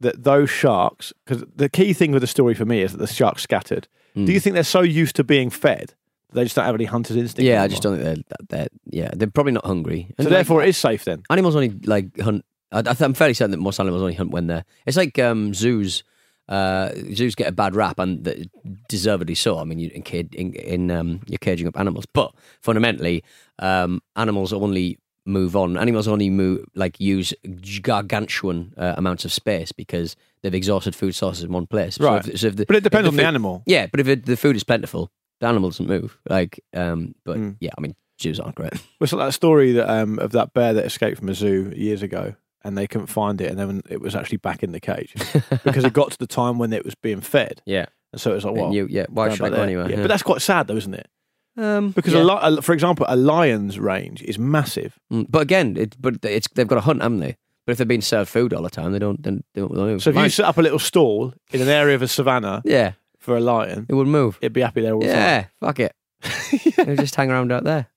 that 0.00 0.22
those 0.22 0.48
sharks, 0.48 1.12
because 1.26 1.44
the 1.56 1.68
key 1.68 1.92
thing 1.92 2.12
with 2.12 2.20
the 2.22 2.28
story 2.28 2.54
for 2.54 2.64
me 2.64 2.82
is 2.82 2.92
that 2.92 2.98
the 2.98 3.06
sharks 3.08 3.42
scattered, 3.42 3.88
Hmm. 4.14 4.24
do 4.24 4.32
you 4.32 4.40
think 4.40 4.54
they're 4.54 4.62
so 4.64 4.80
used 4.80 5.16
to 5.16 5.24
being 5.24 5.50
fed 5.50 5.94
they 6.32 6.42
just 6.44 6.56
don't 6.56 6.64
have 6.64 6.74
any 6.74 6.84
hunter's 6.84 7.16
instinct? 7.16 7.46
Yeah, 7.46 7.62
I 7.62 7.68
just 7.68 7.82
don't 7.82 7.98
think 7.98 8.24
they're, 8.28 8.46
they're 8.48 8.68
yeah 8.86 9.10
they're 9.14 9.30
probably 9.30 9.52
not 9.52 9.64
hungry. 9.66 10.06
So 10.10 10.14
And, 10.18 10.26
like, 10.26 10.30
therefore, 10.30 10.62
it 10.62 10.68
is 10.70 10.76
safe 10.78 11.04
then. 11.04 11.22
animals 11.30 11.54
only 11.56 11.70
like 11.84 12.18
hunt. 12.20 12.44
I, 12.72 12.78
I 12.80 12.82
th- 12.82 13.00
I'm 13.02 13.14
fairly 13.14 13.34
certain 13.34 13.50
that 13.52 13.56
most 13.58 13.80
animals 13.80 14.02
only 14.02 14.14
hunt 14.14 14.30
when 14.30 14.46
they're. 14.46 14.64
It's 14.86 14.96
like 14.96 15.18
um, 15.18 15.54
zoos. 15.54 16.04
Uh, 16.48 16.94
zoos 17.14 17.34
get 17.34 17.46
a 17.48 17.52
bad 17.52 17.74
rap, 17.76 17.98
and 17.98 18.24
th- 18.24 18.48
deservedly 18.88 19.34
so. 19.34 19.58
I 19.58 19.64
mean, 19.64 19.78
you, 19.78 19.90
in, 19.94 20.02
in, 20.32 20.52
in 20.54 20.90
um, 20.90 21.20
you're 21.26 21.36
caging 21.38 21.68
up 21.68 21.78
animals, 21.78 22.06
but 22.06 22.32
fundamentally, 22.62 23.22
um, 23.58 24.00
animals 24.16 24.52
only 24.54 24.98
move 25.26 25.54
on. 25.56 25.76
Animals 25.76 26.08
only 26.08 26.30
move 26.30 26.64
like 26.74 26.98
use 26.98 27.34
gargantuan 27.82 28.72
uh, 28.76 28.94
amounts 28.96 29.24
of 29.24 29.32
space 29.32 29.72
because 29.72 30.16
they've 30.42 30.54
exhausted 30.54 30.94
food 30.94 31.14
sources 31.14 31.44
in 31.44 31.52
one 31.52 31.66
place. 31.66 31.96
So 31.96 32.04
Right. 32.04 32.26
if- 32.26 32.40
so 32.40 32.46
if 32.48 32.56
the- 32.56 32.66
But 32.66 32.76
it 32.76 32.82
depends 32.84 33.06
if 33.08 33.12
on 33.12 33.16
the 33.16 33.26
animal. 33.26 33.62
Yeah, 33.66 33.86
but 33.86 34.00
if 34.00 34.08
it, 34.08 34.26
the 34.26 34.36
food 34.36 34.56
is 34.56 34.64
plentiful, 34.64 35.10
the 35.40 35.46
animal 35.46 35.70
doesn't 35.70 35.86
move. 35.88 36.18
Like, 36.28 36.60
um, 36.74 37.14
but 37.24 37.36
Mm. 37.38 37.56
yeah, 37.60 37.70
I 37.76 37.80
mean, 37.80 37.94
zoos 38.20 38.40
aren't 38.40 38.54
great. 38.56 38.72
It's 39.00 39.12
like 39.12 39.26
that 39.28 39.32
story 39.34 39.72
that 39.72 39.88
um, 39.90 40.18
of 40.18 40.32
that 40.32 40.52
bear 40.54 40.74
that 40.74 40.84
escaped 40.84 41.18
from 41.18 41.28
a 41.28 41.34
zoo 41.34 41.72
years 41.76 42.02
ago, 42.02 42.34
and 42.68 42.78
they 42.78 42.86
couldn't 42.86 43.08
find 43.08 43.40
it, 43.40 43.50
and 43.50 43.58
then 43.58 43.82
it 43.90 44.00
was 44.00 44.14
actually 44.14 44.38
back 44.38 44.62
in 44.62 44.72
the 44.72 44.80
cage 44.80 45.14
because 45.64 45.84
it 45.84 45.92
got 45.92 46.12
to 46.12 46.18
the 46.18 46.26
time 46.26 46.58
when 46.58 46.72
it 46.72 46.84
was 46.84 46.94
being 46.94 47.20
fed, 47.20 47.62
yeah, 47.66 47.86
and 48.12 48.20
so 48.20 48.30
it 48.30 48.34
was 48.34 48.44
like, 48.44 48.52
And 48.54 48.62
well, 48.62 48.74
you, 48.74 48.86
yeah. 48.90 49.06
Why 49.08 49.26
going 49.26 49.36
should 49.36 49.46
I 49.46 49.48
go 49.50 49.54
there. 49.56 49.64
anywhere? 49.64 49.88
Yeah, 49.90 49.96
Yeah. 49.96 50.02
But 50.02 50.08
that's 50.08 50.22
quite 50.22 50.40
sad, 50.42 50.66
though, 50.68 50.76
isn't 50.76 50.94
it? 50.94 51.08
um, 51.56 51.90
Because 51.90 52.12
yeah. 52.14 52.20
a 52.20 52.22
lot, 52.22 52.64
for 52.64 52.72
example, 52.72 53.04
a 53.08 53.16
lion's 53.16 53.78
range 53.80 54.22
is 54.22 54.38
massive. 54.38 54.98
Mm, 55.12 55.26
But 55.28 55.40
again, 55.42 55.76
it, 55.76 55.96
but 56.00 56.24
it's 56.24 56.46
they've 56.54 56.68
got 56.68 56.76
to 56.76 56.82
hunt, 56.82 57.02
haven't 57.02 57.20
they? 57.20 57.36
But 57.66 57.72
if 57.72 57.78
they're 57.78 57.86
being 57.86 58.00
served 58.00 58.30
food 58.30 58.54
all 58.54 58.62
the 58.62 58.70
time, 58.70 58.92
they 58.92 58.98
don't. 58.98 59.22
Then 59.22 59.42
they 59.54 59.60
don't 59.60 59.74
move. 59.74 60.02
So 60.02 60.10
if 60.10 60.16
you 60.16 60.28
set 60.30 60.46
up 60.46 60.56
a 60.56 60.62
little 60.62 60.78
stall 60.78 61.34
in 61.50 61.60
an 61.60 61.68
area 61.68 61.94
of 61.96 62.02
a 62.02 62.08
savannah 62.08 62.62
yeah, 62.64 62.92
for 63.18 63.36
a 63.36 63.40
lion, 63.40 63.84
it 63.90 63.94
would 63.94 64.06
move. 64.06 64.38
it'd 64.40 64.52
be 64.54 64.62
happy 64.62 64.80
there 64.80 64.94
all 64.94 65.00
the 65.00 65.06
Yeah, 65.06 65.46
fuck 65.60 65.78
it. 65.80 65.92
It'll 66.78 66.96
just 66.96 67.14
hang 67.14 67.30
around 67.30 67.52
out 67.52 67.64
there. 67.64 67.88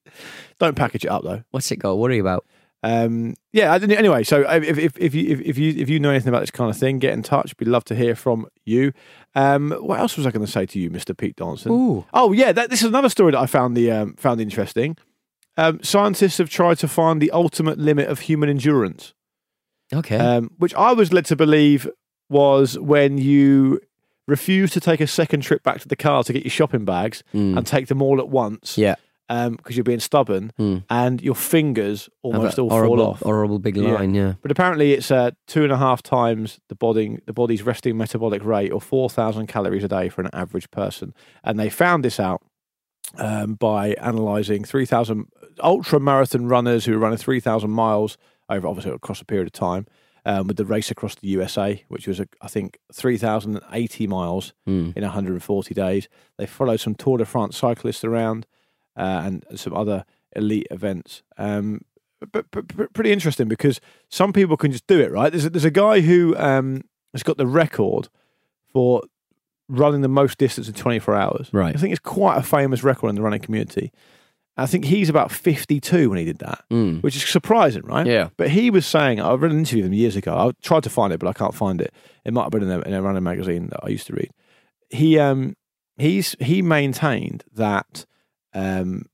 Don't 0.60 0.76
package 0.76 1.06
it 1.06 1.08
up 1.12 1.24
though. 1.24 1.44
What's 1.52 1.72
it 1.72 1.78
got 1.78 1.90
to 1.92 1.96
worry 1.96 2.20
about? 2.20 2.46
Um, 2.84 3.36
yeah. 3.54 3.72
I 3.72 3.78
didn't- 3.78 3.98
Anyway, 3.98 4.24
so 4.24 4.42
if, 4.50 4.78
if, 4.78 4.98
if 4.98 5.14
you 5.14 5.30
if, 5.30 5.42
if 5.42 5.58
you 5.58 5.74
if 5.78 5.88
you 5.90 6.00
know 6.00 6.10
anything 6.10 6.30
about 6.30 6.40
this 6.42 6.52
kind 6.52 6.70
of 6.70 6.78
thing, 6.78 6.98
get 7.00 7.14
in 7.14 7.22
touch. 7.22 7.54
We'd 7.60 7.68
love 7.68 7.86
to 7.86 7.96
hear 7.96 8.16
from 8.16 8.48
you. 8.66 8.92
Um, 9.36 9.72
what 9.80 10.00
else 10.00 10.18
was 10.18 10.26
I 10.26 10.32
going 10.32 10.46
to 10.46 10.52
say 10.52 10.66
to 10.66 10.80
you, 10.80 10.90
Mister 10.90 11.14
Pete 11.14 11.36
Donaldson? 11.36 11.72
Ooh, 11.72 12.06
Oh 12.14 12.32
yeah, 12.32 12.52
that, 12.52 12.70
this 12.70 12.82
is 12.82 12.88
another 12.90 13.10
story 13.10 13.32
that 13.34 13.40
I 13.40 13.46
found 13.46 13.78
the 13.78 13.92
um, 13.92 14.14
found 14.16 14.42
interesting. 14.42 14.98
Um, 15.58 15.84
scientists 15.84 16.38
have 16.40 16.50
tried 16.50 16.80
to 16.80 16.88
find 16.88 17.22
the 17.22 17.30
ultimate 17.32 17.78
limit 17.78 18.08
of 18.08 18.22
human 18.22 18.50
endurance, 18.50 19.14
okay. 19.94 20.16
um, 20.18 20.50
which 20.58 20.74
I 20.76 20.94
was 20.94 21.12
led 21.14 21.26
to 21.26 21.36
believe 21.36 21.88
was 22.30 22.80
when 22.80 23.18
you 23.18 23.80
refuse 24.28 24.72
to 24.72 24.80
take 24.80 25.02
a 25.02 25.08
second 25.08 25.42
trip 25.42 25.62
back 25.62 25.82
to 25.82 25.88
the 25.90 25.96
car 25.98 26.24
to 26.24 26.32
get 26.34 26.44
your 26.46 26.50
shopping 26.52 26.86
bags 26.86 27.22
Mm. 27.34 27.58
and 27.58 27.68
take 27.68 27.88
them 27.88 28.02
all 28.02 28.20
at 28.20 28.30
once. 28.30 28.78
Yeah. 28.78 28.96
Because 29.32 29.78
you're 29.78 29.84
being 29.86 30.00
stubborn 30.02 30.52
Mm. 30.60 30.84
and 30.90 31.22
your 31.22 31.36
fingers 31.36 32.10
almost 32.22 32.60
all 32.60 32.70
horrible, 32.70 32.98
fall 32.98 33.08
off. 33.08 33.20
Horrible 33.22 33.60
big 33.60 33.78
line. 33.78 34.14
Yeah. 34.14 34.34
But 34.42 34.52
apparently, 34.52 34.92
it's 34.94 35.10
uh, 35.10 35.32
two 35.48 35.64
and 35.64 35.72
a 35.72 35.78
half 35.78 36.04
times 36.04 36.60
the 36.68 36.76
body 36.76 37.20
the 37.26 37.34
body's 37.34 37.64
resting 37.64 37.96
metabolic 37.98 38.44
rate, 38.44 38.72
or 38.72 38.82
four 38.82 39.10
thousand 39.10 39.48
calories 39.48 39.84
a 39.84 39.88
day 39.88 40.10
for 40.10 40.22
an 40.22 40.30
average 40.34 40.70
person. 40.72 41.14
And 41.44 41.58
they 41.58 41.70
found 41.70 42.04
this 42.04 42.20
out 42.20 42.42
um, 43.18 43.54
by 43.56 43.96
analysing 44.02 44.64
three 44.66 44.86
thousand 44.86 45.28
ultra 45.64 46.00
marathon 46.00 46.48
runners 46.48 46.86
who 46.86 46.92
were 46.94 47.00
running 47.00 47.18
three 47.18 47.40
thousand 47.40 47.72
miles 47.72 48.18
over 48.50 48.68
obviously 48.68 48.92
across 48.92 49.22
a 49.22 49.26
period 49.26 49.48
of 49.48 49.54
time. 49.54 49.86
Um, 50.24 50.46
with 50.46 50.58
the 50.58 50.66
race 50.66 50.92
across 50.92 51.16
the 51.16 51.28
USA, 51.30 51.84
which 51.88 52.06
was, 52.06 52.20
uh, 52.20 52.26
I 52.44 52.48
think, 52.48 52.78
3,080 52.94 54.06
miles 54.06 54.54
Mm. 54.70 54.96
in 54.96 55.02
140 55.04 55.74
days. 55.74 56.08
They 56.38 56.46
followed 56.46 56.80
some 56.80 56.94
Tour 56.94 57.18
de 57.18 57.26
France 57.26 57.58
cyclists 57.58 58.04
around 58.04 58.46
uh, 58.98 59.22
and 59.26 59.46
some 59.56 59.74
other 59.74 60.06
elite 60.36 60.68
events. 60.72 61.24
Um, 61.38 61.82
but, 62.32 62.46
but, 62.52 62.76
but 62.76 62.94
pretty 62.94 63.12
interesting 63.12 63.48
because 63.48 63.82
some 64.10 64.32
people 64.34 64.58
can 64.58 64.72
just 64.72 64.86
do 64.88 65.00
it, 65.00 65.12
right? 65.12 65.32
There's 65.32 65.46
a, 65.46 65.50
there's 65.50 65.66
a 65.66 65.72
guy 65.72 66.02
who 66.02 66.36
um, 66.38 66.84
has 67.14 67.24
got 67.24 67.38
the 67.38 67.48
record 67.48 68.10
for 68.72 69.02
running 69.68 70.02
the 70.02 70.08
most 70.08 70.38
distance 70.38 70.68
in 70.68 70.74
24 70.74 71.16
hours. 71.16 71.50
Right. 71.52 71.76
I 71.76 71.80
think 71.80 71.92
it's 71.92 72.00
quite 72.00 72.38
a 72.38 72.44
famous 72.44 72.84
record 72.84 73.10
in 73.10 73.16
the 73.16 73.22
running 73.22 73.40
community. 73.42 73.92
I 74.58 74.66
think 74.68 74.86
he's 74.86 75.10
about 75.10 75.32
52 75.32 76.10
when 76.10 76.20
he 76.20 76.26
did 76.26 76.40
that, 76.40 76.64
Mm. 76.70 77.02
which 77.02 77.16
is 77.16 77.24
surprising, 77.24 77.84
right? 77.84 78.06
Yeah. 78.06 78.30
But 78.38 78.50
he 78.50 78.70
was 78.70 78.86
saying, 78.86 79.20
I 79.22 79.34
read 79.34 79.52
an 79.52 79.58
interview 79.60 79.84
with 79.84 79.92
him 79.92 79.98
years 79.98 80.16
ago. 80.18 80.36
I 80.38 80.52
tried 80.62 80.84
to 80.84 80.90
find 80.90 81.14
it, 81.14 81.20
but 81.20 81.28
I 81.30 81.34
can't 81.34 81.56
find 81.56 81.80
it. 81.82 81.94
It 82.26 82.34
might 82.34 82.44
have 82.44 82.52
been 82.52 82.64
in 82.64 82.70
a, 82.70 82.80
in 82.82 82.94
a 82.94 83.02
running 83.02 83.24
magazine 83.24 83.68
that 83.70 83.80
I 83.82 83.88
used 83.88 84.08
to 84.08 84.14
read. 84.14 84.30
He 84.90 85.18
um 85.18 85.56
he's 85.98 86.36
he 86.42 86.62
maintained 86.62 87.46
that 87.54 88.06
um 88.54 89.06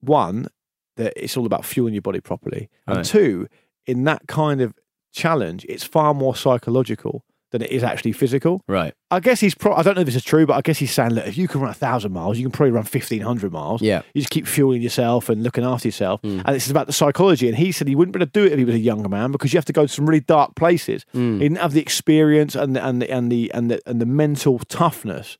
one 0.00 0.48
that 0.96 1.12
it's 1.16 1.36
all 1.36 1.46
about 1.46 1.64
fueling 1.64 1.94
your 1.94 2.02
body 2.02 2.20
properly, 2.20 2.68
and 2.86 2.98
Right. 2.98 3.06
two, 3.06 3.46
in 3.86 4.04
that 4.04 4.26
kind 4.26 4.60
of 4.60 4.74
challenge, 5.12 5.64
it's 5.68 5.84
far 5.84 6.14
more 6.14 6.36
psychological 6.36 7.24
than 7.52 7.62
it 7.62 7.70
is 7.72 7.82
actually 7.82 8.12
physical. 8.12 8.62
Right. 8.68 8.94
I 9.10 9.18
guess 9.18 9.40
he's 9.40 9.56
pro- 9.56 9.74
I 9.74 9.82
don't 9.82 9.96
know 9.96 10.02
if 10.02 10.06
this 10.06 10.14
is 10.14 10.22
true, 10.22 10.46
but 10.46 10.54
I 10.54 10.60
guess 10.60 10.78
he's 10.78 10.92
saying, 10.92 11.10
look, 11.14 11.26
if 11.26 11.36
you 11.36 11.48
can 11.48 11.60
run 11.60 11.70
a 11.70 11.74
thousand 11.74 12.12
miles, 12.12 12.38
you 12.38 12.44
can 12.44 12.52
probably 12.52 12.70
run 12.70 12.84
fifteen 12.84 13.22
hundred 13.22 13.50
miles. 13.50 13.82
Yeah. 13.82 14.02
You 14.14 14.20
just 14.20 14.30
keep 14.30 14.46
fueling 14.46 14.82
yourself 14.82 15.28
and 15.28 15.42
looking 15.42 15.64
after 15.64 15.88
yourself. 15.88 16.22
Mm. 16.22 16.42
And 16.44 16.54
it's 16.54 16.70
about 16.70 16.86
the 16.86 16.92
psychology. 16.92 17.48
And 17.48 17.56
he 17.58 17.72
said 17.72 17.88
he 17.88 17.96
wouldn't 17.96 18.12
be 18.12 18.18
able 18.18 18.26
to 18.26 18.32
do 18.32 18.44
it 18.46 18.52
if 18.52 18.58
he 18.58 18.64
was 18.64 18.76
a 18.76 18.78
younger 18.78 19.08
man 19.08 19.32
because 19.32 19.52
you 19.52 19.56
have 19.56 19.64
to 19.64 19.72
go 19.72 19.82
to 19.82 19.92
some 19.92 20.06
really 20.06 20.20
dark 20.20 20.54
places. 20.54 21.04
Mm. 21.12 21.34
He 21.34 21.38
didn't 21.40 21.58
have 21.58 21.72
the 21.72 21.80
experience 21.80 22.54
and 22.54 22.76
the, 22.76 22.86
and 22.86 23.02
the, 23.02 23.10
and 23.10 23.32
the 23.32 23.50
and 23.52 23.70
the 23.70 23.82
and 23.84 24.00
the 24.00 24.06
mental 24.06 24.60
toughness 24.60 25.36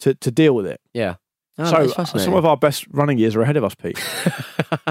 to, 0.00 0.14
to 0.14 0.32
deal 0.32 0.56
with 0.56 0.66
it. 0.66 0.80
Yeah. 0.92 1.16
Oh, 1.56 1.64
so 1.64 1.76
that's 1.76 1.92
fascinating. 1.94 2.24
some 2.24 2.34
of 2.36 2.44
our 2.44 2.56
best 2.56 2.86
running 2.90 3.16
years 3.16 3.36
are 3.36 3.42
ahead 3.42 3.56
of 3.56 3.62
us, 3.62 3.74
Pete. 3.76 3.96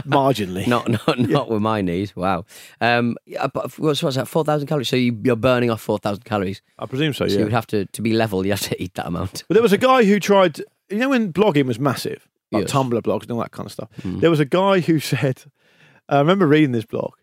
Marginally. 0.08 0.66
not 0.68 0.88
not 0.90 1.20
not 1.20 1.50
with 1.50 1.62
my 1.62 1.82
knees. 1.82 2.16
Wow. 2.16 2.46
Um. 2.80 3.18
yeah, 3.26 3.48
but 3.48 3.78
what's 3.78 4.02
what's 4.02 4.16
that? 4.16 4.28
Four 4.28 4.46
thousand 4.46 4.68
calories. 4.68 4.88
So 4.88 4.96
you, 4.96 5.20
you're 5.24 5.36
burning 5.36 5.70
off 5.70 5.82
four 5.82 5.98
thousand 5.98 6.24
calories. 6.24 6.62
I 6.80 6.86
presume 6.86 7.14
so, 7.14 7.28
So 7.28 7.38
you 7.38 7.44
would 7.44 7.54
have 7.54 7.68
to 7.68 7.86
to 7.86 8.02
be 8.02 8.14
level. 8.14 8.46
You 8.46 8.54
have 8.54 8.62
to 8.62 8.82
eat 8.82 8.94
that 8.96 9.08
amount. 9.08 9.44
But 9.48 9.56
there 9.56 9.64
was 9.64 9.74
a 9.74 9.78
guy 9.78 10.04
who 10.06 10.20
tried, 10.20 10.60
you 10.90 10.98
know, 10.98 11.10
when 11.10 11.34
blogging 11.34 11.66
was 11.66 11.80
massive, 11.80 12.28
like 12.52 12.64
Yes. 12.64 12.72
Tumblr 12.72 13.02
blogs 13.02 13.24
and 13.24 13.32
all 13.32 13.40
that 13.40 13.52
kind 13.52 13.66
of 13.66 13.72
stuff. 13.74 13.90
Mm. 14.02 14.22
There 14.22 14.30
was 14.30 14.40
a 14.40 14.46
guy 14.46 14.80
who 14.80 15.00
said, 15.00 15.44
I 16.08 16.20
remember 16.20 16.48
reading 16.48 16.72
this 16.72 16.86
blog, 16.86 17.14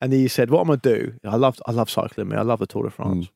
and 0.00 0.12
he 0.12 0.26
said, 0.26 0.50
"What 0.50 0.60
am 0.60 0.70
I'm 0.70 0.78
going 0.78 0.80
to 0.80 1.12
do? 1.12 1.28
I 1.28 1.36
love, 1.36 1.60
I 1.66 1.70
love 1.72 1.88
cycling. 1.90 2.28
Me, 2.28 2.36
I 2.36 2.42
love 2.42 2.58
the 2.58 2.66
Tour 2.66 2.84
de 2.84 2.90
France. 2.90 3.28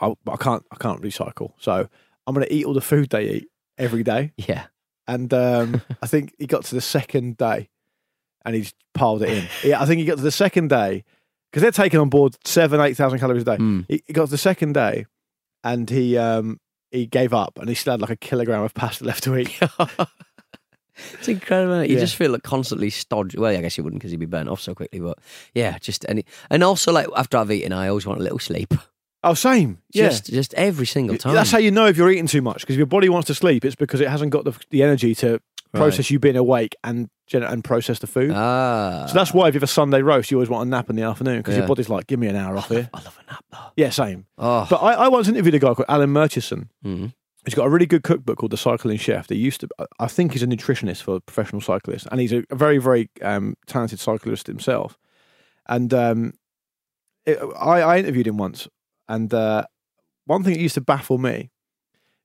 I, 0.00 0.14
but 0.24 0.32
I 0.32 0.36
can't, 0.36 0.64
I 0.72 0.76
can't 0.76 1.02
recycle. 1.02 1.52
So 1.58 1.88
I'm 2.26 2.34
going 2.34 2.46
to 2.46 2.52
eat 2.52 2.64
all 2.64 2.74
the 2.74 2.80
food 2.80 3.10
they 3.10 3.28
eat 3.28 3.48
every 3.78 4.02
day. 4.02 4.32
Yeah. 4.36 4.66
And 5.06 5.32
um, 5.32 5.80
I 6.02 6.06
think 6.06 6.34
he 6.38 6.46
got 6.46 6.64
to 6.66 6.74
the 6.74 6.80
second 6.80 7.36
day, 7.38 7.68
and 8.44 8.54
he 8.54 8.62
just 8.62 8.74
piled 8.94 9.22
it 9.22 9.30
in. 9.30 9.48
Yeah, 9.64 9.80
I 9.80 9.86
think 9.86 10.00
he 10.00 10.04
got 10.04 10.16
to 10.18 10.22
the 10.22 10.30
second 10.30 10.68
day 10.68 11.04
because 11.50 11.62
they're 11.62 11.70
taking 11.70 11.98
on 12.00 12.08
board 12.10 12.36
seven, 12.44 12.80
eight 12.80 12.96
thousand 12.96 13.18
calories 13.18 13.42
a 13.42 13.44
day. 13.46 13.56
Mm. 13.56 13.86
He, 13.88 14.02
he 14.06 14.12
got 14.12 14.26
to 14.26 14.30
the 14.30 14.36
second 14.38 14.74
day, 14.74 15.06
and 15.64 15.88
he 15.88 16.16
um, 16.18 16.60
he 16.90 17.06
gave 17.06 17.32
up, 17.32 17.58
and 17.58 17.68
he 17.68 17.74
still 17.74 17.92
had 17.94 18.00
like 18.02 18.10
a 18.10 18.16
kilogram 18.16 18.62
of 18.62 18.74
pasta 18.74 19.04
left 19.06 19.22
to 19.24 19.36
eat. 19.36 19.58
It's 21.14 21.28
incredible. 21.28 21.84
You 21.84 21.94
Yeah. 21.94 22.00
just 22.00 22.16
feel 22.16 22.32
like 22.32 22.42
constantly 22.42 22.90
stodgy. 22.90 23.38
Well, 23.38 23.56
I 23.56 23.60
guess 23.60 23.78
you 23.78 23.84
wouldn't 23.84 24.00
because 24.00 24.10
you'd 24.10 24.18
be 24.18 24.26
burnt 24.26 24.48
off 24.48 24.60
so 24.60 24.74
quickly. 24.74 24.98
But 24.98 25.18
yeah, 25.54 25.78
just 25.78 26.04
any. 26.08 26.24
And 26.50 26.64
also, 26.64 26.90
like 26.90 27.06
after 27.16 27.36
I've 27.38 27.52
eaten, 27.52 27.72
I 27.72 27.86
always 27.86 28.04
want 28.04 28.18
a 28.18 28.22
little 28.24 28.40
sleep. 28.40 28.74
Oh, 29.24 29.34
same. 29.34 29.78
Yeah. 29.90 30.08
Just 30.10 30.26
just 30.26 30.54
every 30.54 30.86
single 30.86 31.16
time. 31.18 31.34
That's 31.34 31.50
how 31.50 31.58
you 31.58 31.70
know 31.70 31.86
if 31.86 31.96
you're 31.96 32.10
eating 32.10 32.26
too 32.28 32.42
much 32.42 32.60
because 32.60 32.74
if 32.74 32.78
your 32.78 32.86
body 32.86 33.08
wants 33.08 33.26
to 33.28 33.34
sleep, 33.34 33.64
it's 33.64 33.74
because 33.76 34.00
it 34.00 34.08
hasn't 34.08 34.30
got 34.30 34.44
the, 34.44 34.52
the 34.70 34.82
energy 34.82 35.14
to 35.16 35.40
process 35.74 36.10
you 36.10 36.18
being 36.18 36.36
awake 36.36 36.74
and 36.84 37.10
gen- 37.26 37.42
and 37.42 37.62
process 37.62 37.98
the 37.98 38.06
food. 38.06 38.30
Ah. 38.34 39.04
so 39.06 39.14
that's 39.14 39.34
why 39.34 39.48
if 39.48 39.54
you 39.54 39.58
have 39.58 39.64
a 39.64 39.66
Sunday 39.66 40.00
roast, 40.02 40.30
you 40.30 40.36
always 40.38 40.48
want 40.48 40.66
a 40.66 40.70
nap 40.70 40.88
in 40.88 40.96
the 40.96 41.02
afternoon 41.02 41.38
because 41.38 41.54
Yeah. 41.54 41.58
your 41.60 41.68
body's 41.68 41.88
like, 41.88 42.06
give 42.06 42.18
me 42.18 42.26
an 42.28 42.36
hour 42.36 42.56
off 42.56 42.68
here. 42.68 42.88
I 42.94 43.02
love 43.02 43.18
a 43.26 43.30
nap 43.32 43.44
though. 43.52 43.58
Yeah, 43.76 43.90
same. 43.90 44.26
Oh. 44.38 44.66
But 44.70 44.76
I, 44.76 44.94
I 44.94 45.08
once 45.08 45.28
interviewed 45.28 45.54
a 45.54 45.58
guy 45.58 45.74
called 45.74 45.84
Alan 45.88 46.10
Murchison. 46.10 46.70
Mm. 46.84 47.12
He's 47.44 47.54
got 47.54 47.66
a 47.66 47.70
really 47.70 47.86
good 47.86 48.02
cookbook 48.02 48.38
called 48.38 48.52
The 48.52 48.56
Cycling 48.56 48.98
Chef. 48.98 49.26
They 49.26 49.36
used 49.36 49.60
to, 49.60 49.68
I 49.98 50.06
think 50.06 50.32
he's 50.32 50.42
a 50.42 50.46
nutritionist 50.46 51.02
for 51.02 51.18
professional 51.20 51.60
cyclists, 51.60 52.06
and 52.10 52.20
he's 52.20 52.32
a, 52.32 52.44
a 52.50 52.54
very, 52.56 52.78
very 52.78 53.10
um, 53.22 53.54
talented 53.66 54.00
cyclist 54.00 54.46
himself. 54.46 54.96
And 55.66 55.92
um, 55.94 56.32
it, 57.26 57.38
I, 57.58 57.80
I 57.80 57.98
interviewed 57.98 58.26
him 58.26 58.36
once, 58.38 58.68
and 59.08 59.32
uh, 59.32 59.64
one 60.26 60.42
thing 60.44 60.54
that 60.54 60.60
used 60.60 60.74
to 60.74 60.80
baffle 60.80 61.18
me, 61.18 61.50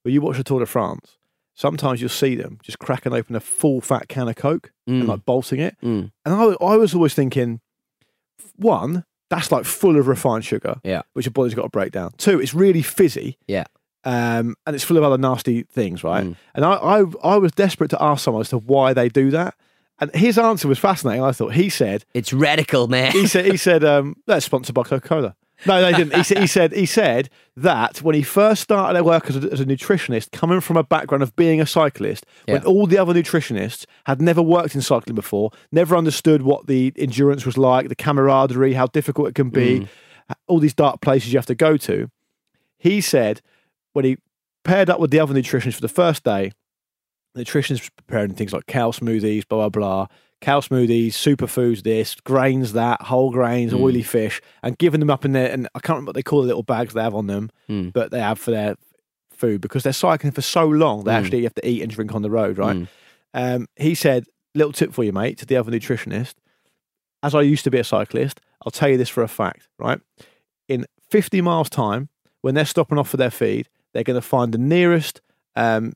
when 0.03 0.13
you 0.13 0.21
watch 0.21 0.37
the 0.37 0.43
Tour 0.43 0.59
de 0.59 0.65
France, 0.65 1.17
sometimes 1.53 2.01
you'll 2.01 2.09
see 2.09 2.35
them 2.35 2.59
just 2.63 2.79
cracking 2.79 3.13
open 3.13 3.35
a 3.35 3.39
full 3.39 3.79
fat 3.81 4.07
can 4.09 4.27
of 4.27 4.35
Coke 4.35 4.71
and 4.87 5.03
Mm. 5.03 5.07
like 5.07 5.25
bolting 5.25 5.59
it. 5.59 5.77
Mm. 5.81 6.11
And 6.25 6.33
I, 6.35 6.43
I 6.65 6.75
was 6.77 6.93
always 6.93 7.13
thinking, 7.13 7.61
one, 8.55 9.05
that's 9.29 9.51
like 9.51 9.65
full 9.65 9.97
of 9.97 10.07
refined 10.07 10.45
sugar, 10.45 10.75
Yeah. 10.83 11.01
which 11.13 11.25
your 11.25 11.31
body's 11.31 11.53
got 11.53 11.63
to 11.63 11.69
break 11.69 11.91
down. 11.91 12.11
Two, 12.17 12.39
it's 12.39 12.53
really 12.53 12.81
fizzy, 12.81 13.37
Yeah. 13.47 13.65
um, 14.03 14.55
and 14.65 14.75
it's 14.75 14.83
full 14.83 14.97
of 14.97 15.03
other 15.03 15.17
nasty 15.17 15.63
things, 15.63 16.03
right? 16.03 16.25
Mm. 16.25 16.35
And 16.55 16.65
I, 16.65 16.73
I, 16.73 17.03
I 17.23 17.37
was 17.37 17.51
desperate 17.53 17.89
to 17.91 18.01
ask 18.03 18.23
someone 18.23 18.41
as 18.41 18.49
to 18.49 18.57
why 18.57 18.93
they 18.93 19.09
do 19.09 19.31
that. 19.31 19.55
And 19.99 20.13
his 20.15 20.37
answer 20.37 20.67
was 20.67 20.79
fascinating. 20.79 21.23
I 21.23 21.31
thought 21.31 21.53
he 21.53 21.69
said, 21.69 22.03
It's 22.13 22.33
radical, 22.33 22.87
man. 22.87 23.11
he 23.11 23.27
said, 23.27 23.45
he 23.45 23.57
said, 23.69 23.83
um, 23.83 24.17
that's 24.27 24.45
sponsored 24.45 24.75
by 24.75 24.83
Coca 24.83 25.07
Cola. 25.07 25.35
No, 25.65 25.81
they 25.81 25.93
didn't. 25.93 26.15
He 26.15 26.23
said, 26.23 26.37
he 26.39 26.47
said, 26.47 26.73
he 26.73 26.85
said 26.85 27.29
that 27.55 28.01
when 28.01 28.15
he 28.15 28.21
first 28.21 28.63
started 28.63 28.97
at 28.97 29.05
work 29.05 29.29
as 29.29 29.43
a, 29.43 29.51
as 29.51 29.59
a 29.59 29.65
nutritionist, 29.65 30.31
coming 30.31 30.59
from 30.59 30.77
a 30.77 30.83
background 30.83 31.23
of 31.23 31.35
being 31.35 31.61
a 31.61 31.65
cyclist, 31.65 32.25
when 32.47 32.63
all 32.65 32.87
the 32.87 32.97
other 32.97 33.13
nutritionists 33.13 33.85
had 34.05 34.21
never 34.21 34.41
worked 34.41 34.75
in 34.75 34.81
cycling 34.81 35.15
before, 35.15 35.51
never 35.71 35.95
understood 35.95 36.41
what 36.41 36.67
the 36.67 36.91
endurance 36.97 37.45
was 37.45 37.57
like, 37.57 37.89
the 37.89 37.95
camaraderie, 37.95 38.73
how 38.73 38.87
difficult 38.87 39.29
it 39.29 39.35
can 39.35 39.49
be, 39.49 39.81
mm. 39.81 39.87
all 40.47 40.59
these 40.59 40.73
dark 40.73 41.01
places 41.01 41.31
you 41.31 41.37
have 41.37 41.45
to 41.45 41.55
go 41.55 41.77
to. 41.77 42.09
He 42.77 42.99
said 42.99 43.41
when 43.93 44.05
he 44.05 44.17
paired 44.63 44.89
up 44.89 44.99
with 44.99 45.11
the 45.11 45.19
other 45.19 45.33
nutritionists 45.33 45.75
for 45.75 45.81
the 45.81 45.87
first 45.87 46.23
day, 46.23 46.51
nutritionists 47.37 47.85
were 47.85 48.03
preparing 48.05 48.33
things 48.33 48.53
like 48.53 48.65
kale 48.65 48.91
smoothies, 48.91 49.47
blah 49.47 49.69
blah 49.69 49.69
blah. 49.69 50.07
Kale 50.43 50.61
smoothies, 50.61 51.11
superfoods, 51.13 51.83
this 51.83 52.15
grains, 52.15 52.73
that 52.73 53.01
whole 53.03 53.31
grains, 53.31 53.71
Mm. 53.71 53.79
oily 53.81 54.03
fish, 54.03 54.41
and 54.61 54.77
giving 54.77 54.99
them 54.99 55.09
up 55.09 55.23
in 55.23 55.31
there. 55.31 55.49
And 55.49 55.67
I 55.73 55.79
can't 55.79 55.95
remember 55.95 56.09
what 56.09 56.15
they 56.15 56.21
call 56.23 56.41
the 56.41 56.47
little 56.47 56.63
bags 56.63 56.93
they 56.93 57.01
have 57.01 57.15
on 57.15 57.27
them, 57.27 57.49
Mm. 57.69 57.93
but 57.93 58.11
they 58.11 58.19
have 58.19 58.37
for 58.39 58.51
their 58.51 58.75
food 59.31 59.61
because 59.61 59.83
they're 59.83 59.93
cycling 59.93 60.33
for 60.33 60.41
so 60.41 60.65
long. 60.67 61.05
They 61.05 61.11
Mm. 61.13 61.15
actually 61.23 61.43
have 61.43 61.53
to 61.55 61.67
eat 61.67 61.81
and 61.81 61.89
drink 61.89 62.13
on 62.13 62.23
the 62.23 62.29
road, 62.29 62.57
right? 62.57 62.75
Mm. 62.75 62.87
Um, 63.33 63.67
he 63.77 63.95
said, 63.95 64.25
"Little 64.53 64.73
tip 64.73 64.93
for 64.93 65.03
you, 65.05 65.13
mate." 65.13 65.37
To 65.37 65.45
the 65.45 65.55
other 65.55 65.71
nutritionist, 65.71 66.33
as 67.23 67.33
I 67.33 67.41
used 67.41 67.63
to 67.63 67.71
be 67.71 67.79
a 67.79 67.83
cyclist, 67.85 68.41
I'll 68.65 68.71
tell 68.71 68.89
you 68.89 68.97
this 68.97 69.09
for 69.09 69.23
a 69.23 69.29
fact, 69.29 69.69
right? 69.79 70.01
In 70.67 70.85
50 71.09 71.39
miles 71.41 71.69
time, 71.69 72.09
when 72.41 72.53
they're 72.53 72.65
stopping 72.65 72.97
off 72.97 73.09
for 73.09 73.17
their 73.17 73.31
feed, 73.31 73.69
they're 73.93 74.03
going 74.03 74.15
to 74.21 74.21
find 74.21 74.53
the 74.53 74.57
nearest 74.57 75.21
um, 75.55 75.93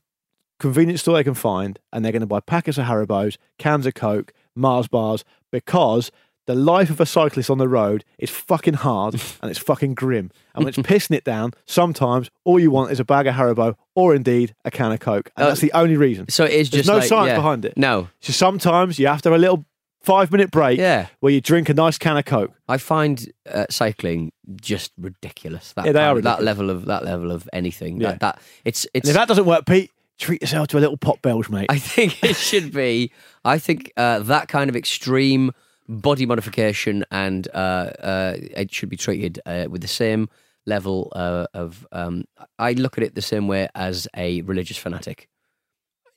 convenience 0.58 1.02
store 1.02 1.14
they 1.16 1.24
can 1.24 1.34
find, 1.34 1.78
and 1.92 2.04
they're 2.04 2.12
going 2.12 2.20
to 2.20 2.26
buy 2.26 2.40
packets 2.40 2.78
of 2.78 2.86
Haribo's, 2.86 3.38
cans 3.58 3.86
of 3.86 3.94
Coke, 3.94 4.32
Mars 4.58 4.88
bars, 4.88 5.24
because 5.50 6.10
the 6.46 6.54
life 6.54 6.88
of 6.88 6.98
a 7.00 7.04
cyclist 7.06 7.50
on 7.50 7.58
the 7.58 7.68
road 7.68 8.04
is 8.18 8.30
fucking 8.30 8.74
hard 8.74 9.14
and 9.42 9.50
it's 9.50 9.58
fucking 9.60 9.94
grim. 9.94 10.30
And 10.54 10.64
when 10.64 10.68
it's 10.68 10.78
pissing 10.78 11.14
it 11.14 11.24
down, 11.24 11.52
sometimes 11.66 12.30
all 12.44 12.58
you 12.58 12.70
want 12.70 12.90
is 12.90 12.98
a 13.00 13.04
bag 13.04 13.26
of 13.26 13.34
Haribo 13.34 13.74
or 13.94 14.14
indeed 14.14 14.54
a 14.64 14.70
can 14.70 14.90
of 14.92 15.00
Coke. 15.00 15.30
And 15.36 15.44
Uh, 15.44 15.48
that's 15.48 15.60
the 15.60 15.72
only 15.72 15.96
reason. 15.96 16.28
So 16.30 16.44
it 16.44 16.52
is 16.52 16.70
There's 16.70 16.86
just 16.86 16.88
no 16.88 16.98
like- 16.98 17.08
science 17.08 17.28
yeah. 17.28 17.36
behind 17.36 17.64
it. 17.66 17.76
No, 17.76 18.08
So 18.20 18.32
sometimes 18.32 18.98
you 18.98 19.06
have 19.08 19.20
to 19.22 19.28
have 19.30 19.36
a 19.36 19.40
little 19.40 19.66
five 20.00 20.32
minute 20.32 20.50
break 20.50 20.78
Yeah. 20.78 21.08
where 21.20 21.32
you 21.34 21.42
drink 21.42 21.68
a 21.68 21.74
nice 21.74 21.98
can 21.98 22.16
of 22.16 22.24
Coke. 22.24 22.52
I 22.66 22.78
find 22.78 23.30
uh, 23.52 23.66
cycling 23.68 24.32
just 24.58 24.92
ridiculous. 24.96 25.74
That 25.74 25.84
Yeah, 25.84 25.92
they 25.92 26.00
are 26.02 26.14
kind- 26.14 26.24
that 26.24 26.42
level 26.42 26.70
of 26.70 26.86
that 26.86 27.04
level 27.04 27.30
of 27.30 27.46
anything. 27.52 28.00
Yeah. 28.00 28.12
That, 28.12 28.20
that 28.20 28.38
it's 28.64 28.86
it's. 28.94 29.06
And 29.06 29.10
if 29.10 29.20
that 29.20 29.28
doesn't 29.28 29.44
work, 29.44 29.66
Pete, 29.66 29.90
treat 30.18 30.40
yourself 30.42 30.68
to 30.68 30.78
a 30.78 30.80
little 30.80 30.96
pot 30.96 31.22
belge, 31.22 31.48
mate. 31.48 31.66
I 31.68 31.78
think 31.78 32.22
it 32.24 32.36
should 32.48 32.72
be. 32.72 33.12
I 33.44 33.58
think 33.58 33.92
uh, 33.96 34.18
that 34.20 34.48
kind 34.48 34.68
of 34.70 34.76
extreme 34.76 35.52
body 35.88 36.26
modification 36.26 37.04
and 37.10 37.48
uh, 37.54 37.90
uh, 38.02 38.34
it 38.38 38.72
should 38.74 38.88
be 38.90 38.96
treated 38.96 39.40
uh, 39.46 39.66
with 39.70 39.80
the 39.80 39.88
same 39.88 40.28
level 40.66 41.10
uh, 41.16 41.46
of. 41.54 41.86
Um, 41.92 42.24
I 42.58 42.72
look 42.72 42.98
at 42.98 43.04
it 43.04 43.14
the 43.14 43.22
same 43.22 43.48
way 43.48 43.68
as 43.74 44.06
a 44.16 44.42
religious 44.42 44.76
fanatic, 44.76 45.28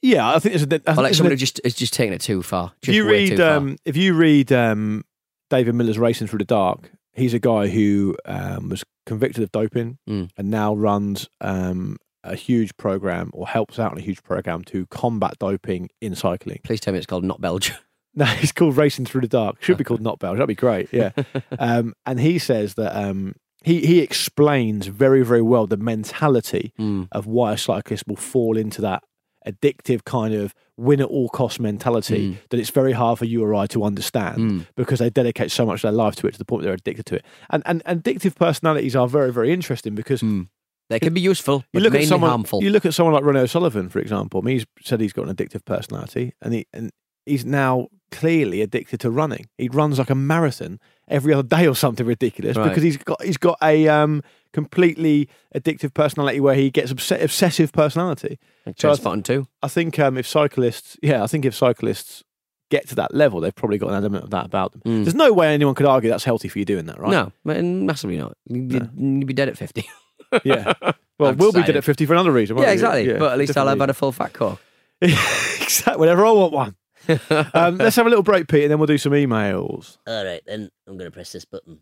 yeah, 0.02 0.28
I 0.28 0.40
think 0.40 0.54
there's 0.56 0.64
a. 0.64 0.76
I 0.90 0.94
think 0.96 0.98
like 0.98 1.14
someone 1.14 1.32
a- 1.32 1.36
who 1.36 1.38
just 1.38 1.62
is 1.64 1.76
just 1.76 1.94
taking 1.94 2.14
it 2.14 2.22
too 2.22 2.42
far. 2.42 2.74
if 2.82 2.90
you 2.90 3.08
read, 3.08 3.30
too 3.30 3.38
far. 3.38 3.58
um, 3.58 3.78
if 3.86 3.96
you 3.96 4.14
read 4.16 4.52
um, 4.52 5.06
David 5.52 5.76
Millar's 5.76 6.00
Racing 6.00 6.26
Through 6.28 6.40
the 6.40 6.46
Dark, 6.46 6.92
he's 7.14 7.34
a 7.36 7.40
guy 7.40 7.68
who 7.68 8.18
um, 8.26 8.70
was 8.70 8.84
convicted 9.06 9.44
of 9.44 9.52
doping 9.52 10.00
Mm. 10.10 10.32
and 10.38 10.50
now 10.50 10.74
runs 10.74 11.30
um, 11.40 11.98
a 12.24 12.36
huge 12.36 12.76
program 12.78 13.32
or 13.34 13.48
helps 13.48 13.80
out 13.80 13.92
on 13.92 13.98
a 13.98 14.02
huge 14.02 14.22
program 14.24 14.64
to 14.66 14.86
combat 14.88 15.34
doping 15.40 15.90
in 16.02 16.16
cycling. 16.16 16.60
Please 16.64 16.80
tell 16.80 16.92
me 16.94 16.98
it's 16.98 17.08
called 17.08 17.24
not 17.24 17.42
Belgium. 17.42 17.78
No, 18.14 18.26
it's 18.42 18.52
called 18.52 18.76
Racing 18.76 19.06
Through 19.06 19.22
the 19.22 19.30
Dark. 19.30 19.64
Should 19.64 19.78
be 19.78 19.86
called 19.86 20.02
Not 20.02 20.20
Belge. 20.20 20.36
That'd 20.36 20.50
be 20.50 20.54
great. 20.54 20.90
Yeah. 20.92 21.12
um, 21.60 21.94
and 22.06 22.20
he 22.20 22.40
says 22.40 22.74
that 22.74 22.94
um, 22.94 23.36
he 23.64 23.86
he 23.86 24.00
explains 24.02 24.88
very 24.88 25.24
very 25.24 25.42
well 25.42 25.66
the 25.66 25.78
mentality 25.78 26.74
Mm. 26.78 27.08
of 27.14 27.26
why 27.26 27.54
a 27.54 27.58
cyclist 27.58 28.04
will 28.08 28.18
fall 28.18 28.58
into 28.58 28.82
that 28.82 29.02
addictive 29.48 30.04
kind 30.04 30.34
of 30.34 30.54
win 30.76 31.00
at 31.00 31.08
all 31.08 31.30
cost 31.30 31.60
mentality 31.62 32.38
that 32.50 32.60
it's 32.60 32.70
very 32.70 32.92
hard 32.92 33.18
for 33.18 33.24
you 33.26 33.44
or 33.44 33.56
I 33.56 33.66
to 33.68 33.84
understand 33.84 34.38
Mm. 34.38 34.68
because 34.76 35.00
they 35.00 35.10
dedicate 35.10 35.50
so 35.52 35.66
much 35.66 35.78
of 35.80 35.82
their 35.84 35.92
life 35.94 36.16
to 36.18 36.28
it 36.28 36.34
to 36.34 36.38
the 36.38 36.44
point 36.46 36.64
they're 36.64 36.74
addicted 36.74 37.06
to 37.08 37.16
it. 37.16 37.26
And 37.50 37.64
and 37.66 37.82
addictive 37.86 38.36
personalities 38.36 38.94
are 38.96 39.08
very 39.08 39.32
very 39.32 39.54
interesting 39.54 39.96
because 39.96 40.22
Mm. 40.22 40.50
They 40.92 41.00
can 41.00 41.14
be 41.14 41.22
useful, 41.22 41.64
you 41.74 41.80
look 41.80 41.94
mainly 41.94 42.06
at 42.06 42.10
someone. 42.10 42.30
harmful. 42.30 42.64
You 42.64 42.70
look 42.70 42.86
at 42.86 42.94
someone 42.94 43.14
like 43.16 43.24
Ronnie 43.24 43.40
O'Sullivan, 43.40 43.90
for 43.90 44.00
example. 44.00 44.42
I 44.42 44.46
mean, 44.46 44.56
he's 44.58 44.66
said 44.84 45.02
he's 45.02 45.14
got 45.14 45.28
an 45.28 45.36
addictive 45.36 45.66
personality, 45.66 46.34
and 46.42 46.54
he 46.54 46.68
and 46.74 46.92
he's 47.26 47.46
now 47.46 47.88
clearly 48.12 48.62
addicted 48.62 49.00
to 49.00 49.10
running. 49.10 49.48
He 49.58 49.70
runs 49.70 49.98
like 49.98 50.10
a 50.10 50.16
marathon 50.16 50.80
every 51.08 51.34
other 51.34 51.48
day 51.48 51.66
or 51.68 51.76
something 51.76 52.06
ridiculous 52.06 52.58
Right. 52.58 52.68
because 52.70 52.84
he's 52.84 52.98
got 52.98 53.24
he's 53.24 53.38
got 53.38 53.58
a 53.64 53.88
um, 53.88 54.22
completely 54.54 55.30
addictive 55.56 55.94
personality 55.94 56.40
where 56.40 56.56
he 56.56 56.70
gets 56.70 56.92
obs- 56.92 57.12
obsessive 57.12 57.72
personality. 57.72 58.38
So 58.78 58.90
I 58.90 58.96
James 58.96 59.00
th- 59.00 59.24
too. 59.24 59.48
I 59.64 59.68
think 59.70 59.98
um, 60.00 60.18
if 60.18 60.28
cyclists, 60.28 60.98
yeah, 61.02 61.24
I 61.24 61.28
think 61.28 61.46
if 61.46 61.56
cyclists 61.56 62.24
get 62.70 62.88
to 62.90 62.96
that 62.96 63.14
level, 63.14 63.40
they've 63.42 63.56
probably 63.56 63.78
got 63.78 63.90
an 63.90 63.96
element 63.96 64.24
of 64.26 64.30
that 64.32 64.46
about 64.46 64.72
them. 64.74 64.82
Mm. 64.86 65.04
There's 65.04 65.16
no 65.16 65.32
way 65.34 65.54
anyone 65.54 65.76
could 65.76 65.86
argue 65.86 66.10
that's 66.10 66.24
healthy 66.24 66.48
for 66.48 66.60
you 66.60 66.66
doing 66.66 66.86
that, 66.86 67.00
right? 67.00 67.12
No, 67.12 67.32
massively 67.64 68.18
not. 68.18 68.36
You'd, 68.50 68.90
you'd 68.98 69.28
be 69.28 69.34
dead 69.34 69.50
at 69.50 69.58
fifty. 69.58 69.86
Yeah. 70.44 70.74
Well, 71.20 71.30
I've 71.30 71.40
we'll 71.40 71.52
be 71.52 71.62
dead 71.62 71.76
at 71.76 71.84
50 71.84 72.08
for 72.08 72.14
another 72.14 72.32
reason. 72.32 72.56
won't 72.56 72.66
yeah, 72.66 72.72
we? 72.72 72.74
exactly. 72.74 73.08
Yeah, 73.08 73.20
but 73.20 73.34
at 73.34 73.38
least 73.38 73.56
I'll 73.56 73.68
have 73.68 73.80
had 73.80 73.92
a 73.92 73.94
full 73.94 74.12
fat 74.12 74.34
core. 74.34 74.58
exactly. 75.02 75.98
Whenever 76.00 76.26
I 76.26 76.32
want 76.32 76.52
one. 76.52 76.76
um, 77.54 77.78
let's 77.78 77.96
have 77.96 78.08
a 78.08 78.10
little 78.10 78.24
break, 78.24 78.48
Pete, 78.48 78.64
and 78.64 78.72
then 78.72 78.80
we'll 78.80 78.88
do 78.88 78.98
some 78.98 79.12
emails. 79.12 80.00
All 80.08 80.26
right, 80.26 80.42
then 80.48 80.72
I'm 80.88 80.98
going 80.98 81.10
to 81.10 81.14
press 81.14 81.32
this 81.32 81.46
button. 81.46 81.82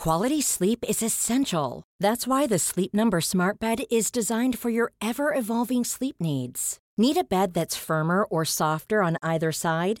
Quality 0.00 0.40
sleep 0.40 0.84
is 0.88 1.02
essential. 1.02 1.84
That's 2.00 2.26
why 2.26 2.46
the 2.46 2.58
Sleep 2.58 2.94
Number 2.94 3.20
Smart 3.20 3.60
Bed 3.60 3.82
is 3.90 4.10
designed 4.10 4.58
for 4.58 4.70
your 4.70 4.92
ever 5.00 5.34
evolving 5.34 5.84
sleep 5.84 6.16
needs. 6.18 6.78
Need 6.96 7.18
a 7.18 7.24
bed 7.24 7.54
that's 7.54 7.76
firmer 7.76 8.24
or 8.24 8.44
softer 8.44 9.02
on 9.02 9.16
either 9.22 9.52
side? 9.52 10.00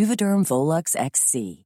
Volux 0.43 0.95
XC. 0.95 1.65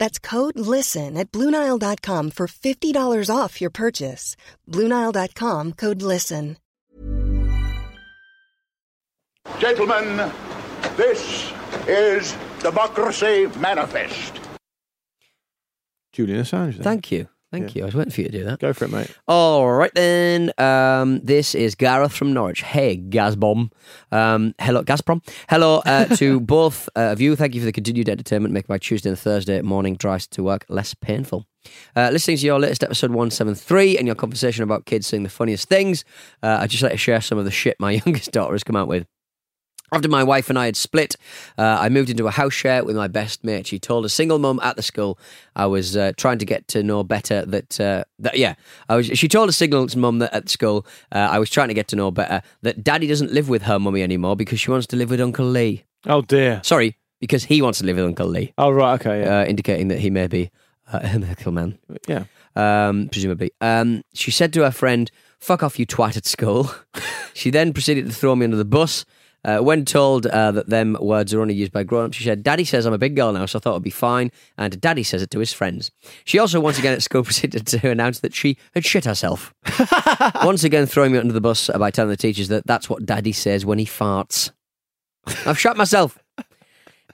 That's 0.00 0.18
code 0.18 0.58
LISTEN 0.58 1.16
at 1.18 1.30
Bluenile.com 1.30 2.30
for 2.30 2.46
$50 2.48 3.28
off 3.30 3.60
your 3.60 3.70
purchase. 3.70 4.34
Bluenile.com 4.66 5.72
code 5.74 6.02
LISTEN. 6.02 6.56
Gentlemen, 9.58 10.32
this 10.96 11.52
is 11.86 12.34
Democracy 12.60 13.46
Manifest. 13.58 14.40
Julian 16.12 16.40
Assange. 16.40 16.74
Then. 16.74 16.82
Thank 16.82 17.12
you. 17.12 17.28
Thank 17.50 17.74
you. 17.74 17.82
I 17.82 17.86
was 17.86 17.94
waiting 17.96 18.12
for 18.12 18.20
you 18.20 18.28
to 18.28 18.38
do 18.38 18.44
that. 18.44 18.60
Go 18.60 18.72
for 18.72 18.84
it, 18.84 18.92
mate. 18.92 19.10
All 19.26 19.72
right 19.72 19.92
then. 19.94 20.52
Um, 20.56 21.20
this 21.20 21.56
is 21.56 21.74
Gareth 21.74 22.12
from 22.12 22.32
Norwich. 22.32 22.62
Hey, 22.62 22.96
Gazbomb. 22.96 23.72
Um, 24.12 24.54
hello, 24.60 24.84
Gazprom. 24.84 25.20
Hello 25.48 25.82
uh, 25.84 26.04
to 26.16 26.38
both 26.38 26.88
uh, 26.96 27.10
of 27.10 27.20
you. 27.20 27.34
Thank 27.34 27.56
you 27.56 27.60
for 27.60 27.64
the 27.64 27.72
continued 27.72 28.08
entertainment. 28.08 28.54
Make 28.54 28.68
my 28.68 28.78
Tuesday 28.78 29.08
and 29.08 29.18
Thursday 29.18 29.60
morning 29.62 29.96
drives 29.96 30.28
to 30.28 30.44
work 30.44 30.64
less 30.68 30.94
painful. 30.94 31.44
Uh, 31.96 32.10
listening 32.12 32.36
to 32.36 32.46
your 32.46 32.60
latest 32.60 32.84
episode 32.84 33.10
173 33.10 33.98
and 33.98 34.06
your 34.06 34.14
conversation 34.14 34.62
about 34.62 34.86
kids 34.86 35.08
saying 35.08 35.24
the 35.24 35.28
funniest 35.28 35.68
things, 35.68 36.04
uh, 36.44 36.58
I'd 36.60 36.70
just 36.70 36.84
like 36.84 36.92
to 36.92 36.98
share 36.98 37.20
some 37.20 37.36
of 37.36 37.44
the 37.44 37.50
shit 37.50 37.76
my 37.80 37.90
youngest 38.04 38.30
daughter 38.30 38.52
has 38.52 38.62
come 38.64 38.76
out 38.76 38.88
with. 38.88 39.06
After 39.92 40.08
my 40.08 40.22
wife 40.22 40.48
and 40.48 40.58
I 40.58 40.66
had 40.66 40.76
split, 40.76 41.16
uh, 41.58 41.78
I 41.80 41.88
moved 41.88 42.10
into 42.10 42.26
a 42.26 42.30
house 42.30 42.52
share 42.52 42.84
with 42.84 42.96
my 42.96 43.08
best 43.08 43.42
mate. 43.42 43.66
She 43.66 43.78
told 43.78 44.04
a 44.04 44.08
single 44.08 44.38
mum 44.38 44.60
at 44.62 44.76
the 44.76 44.82
school 44.82 45.18
I 45.56 45.66
was 45.66 45.96
uh, 45.96 46.12
trying 46.16 46.38
to 46.38 46.44
get 46.44 46.68
to 46.68 46.82
know 46.82 47.02
better 47.02 47.44
that, 47.46 47.80
uh, 47.80 48.04
that 48.20 48.38
yeah, 48.38 48.54
I 48.88 48.96
was. 48.96 49.06
She 49.06 49.28
told 49.28 49.48
a 49.48 49.52
single 49.52 49.86
mum 49.96 50.20
that 50.20 50.32
at 50.32 50.48
school 50.48 50.86
uh, 51.12 51.18
I 51.18 51.38
was 51.38 51.50
trying 51.50 51.68
to 51.68 51.74
get 51.74 51.88
to 51.88 51.96
know 51.96 52.10
better 52.10 52.42
that 52.62 52.84
Daddy 52.84 53.06
doesn't 53.06 53.32
live 53.32 53.48
with 53.48 53.62
her 53.62 53.78
mummy 53.78 54.02
anymore 54.02 54.36
because 54.36 54.60
she 54.60 54.70
wants 54.70 54.86
to 54.88 54.96
live 54.96 55.10
with 55.10 55.20
Uncle 55.20 55.46
Lee. 55.46 55.84
Oh 56.06 56.22
dear. 56.22 56.60
Sorry, 56.64 56.96
because 57.20 57.44
he 57.44 57.60
wants 57.60 57.80
to 57.80 57.84
live 57.84 57.96
with 57.96 58.04
Uncle 58.04 58.28
Lee, 58.28 58.52
Oh 58.58 58.70
right. 58.70 58.94
Okay. 58.94 59.22
Yeah. 59.22 59.40
uh, 59.40 59.44
indicating 59.44 59.88
that 59.88 59.98
he 59.98 60.10
may 60.10 60.26
be 60.26 60.50
uh, 60.92 61.00
a 61.02 61.18
medical 61.18 61.52
man 61.52 61.78
yeah. 62.06 62.24
um, 62.56 63.08
presumably. 63.10 63.52
Um, 63.60 64.02
she 64.14 64.30
said 64.30 64.52
to 64.54 64.62
her 64.62 64.70
friend, 64.70 65.10
fuck 65.38 65.62
off, 65.62 65.78
you 65.78 65.86
twat 65.86 66.16
at 66.16 66.26
school. 66.26 66.72
she 67.34 67.50
then 67.50 67.72
proceeded 67.72 68.06
to 68.06 68.12
throw 68.12 68.34
me 68.34 68.44
under 68.44 68.56
the 68.56 68.64
bus. 68.64 69.04
Uh, 69.44 69.58
when 69.58 69.84
told 69.84 70.26
uh, 70.26 70.52
that 70.52 70.68
them 70.68 70.96
words 71.00 71.32
are 71.32 71.40
only 71.40 71.54
used 71.54 71.72
by 71.72 71.82
grown 71.82 72.06
ups, 72.06 72.16
she 72.16 72.24
said, 72.24 72.42
Daddy 72.42 72.64
says 72.64 72.86
I'm 72.86 72.92
a 72.92 72.98
big 72.98 73.16
girl 73.16 73.32
now, 73.32 73.46
so 73.46 73.58
I 73.58 73.60
thought 73.60 73.72
it'd 73.72 73.82
be 73.82 73.90
fine. 73.90 74.30
And 74.58 74.80
Daddy 74.80 75.02
says 75.02 75.22
it 75.22 75.30
to 75.30 75.38
his 75.38 75.52
friends. 75.52 75.90
She 76.24 76.38
also, 76.38 76.60
once 76.60 76.78
again 76.78 76.92
at 76.92 77.02
school, 77.02 77.22
proceeded 77.30 77.66
to 77.68 77.90
announce 77.90 78.20
that 78.20 78.34
she 78.34 78.56
had 78.74 78.84
shit 78.84 79.04
herself. 79.04 79.54
once 80.44 80.64
again, 80.64 80.86
throwing 80.86 81.12
me 81.12 81.18
under 81.18 81.32
the 81.32 81.40
bus 81.40 81.70
by 81.78 81.90
telling 81.90 82.10
the 82.10 82.16
teachers 82.16 82.48
that 82.48 82.66
that's 82.66 82.90
what 82.90 83.06
Daddy 83.06 83.32
says 83.32 83.64
when 83.64 83.78
he 83.78 83.86
farts. 83.86 84.50
I've 85.46 85.58
shot 85.58 85.76
myself. 85.76 86.18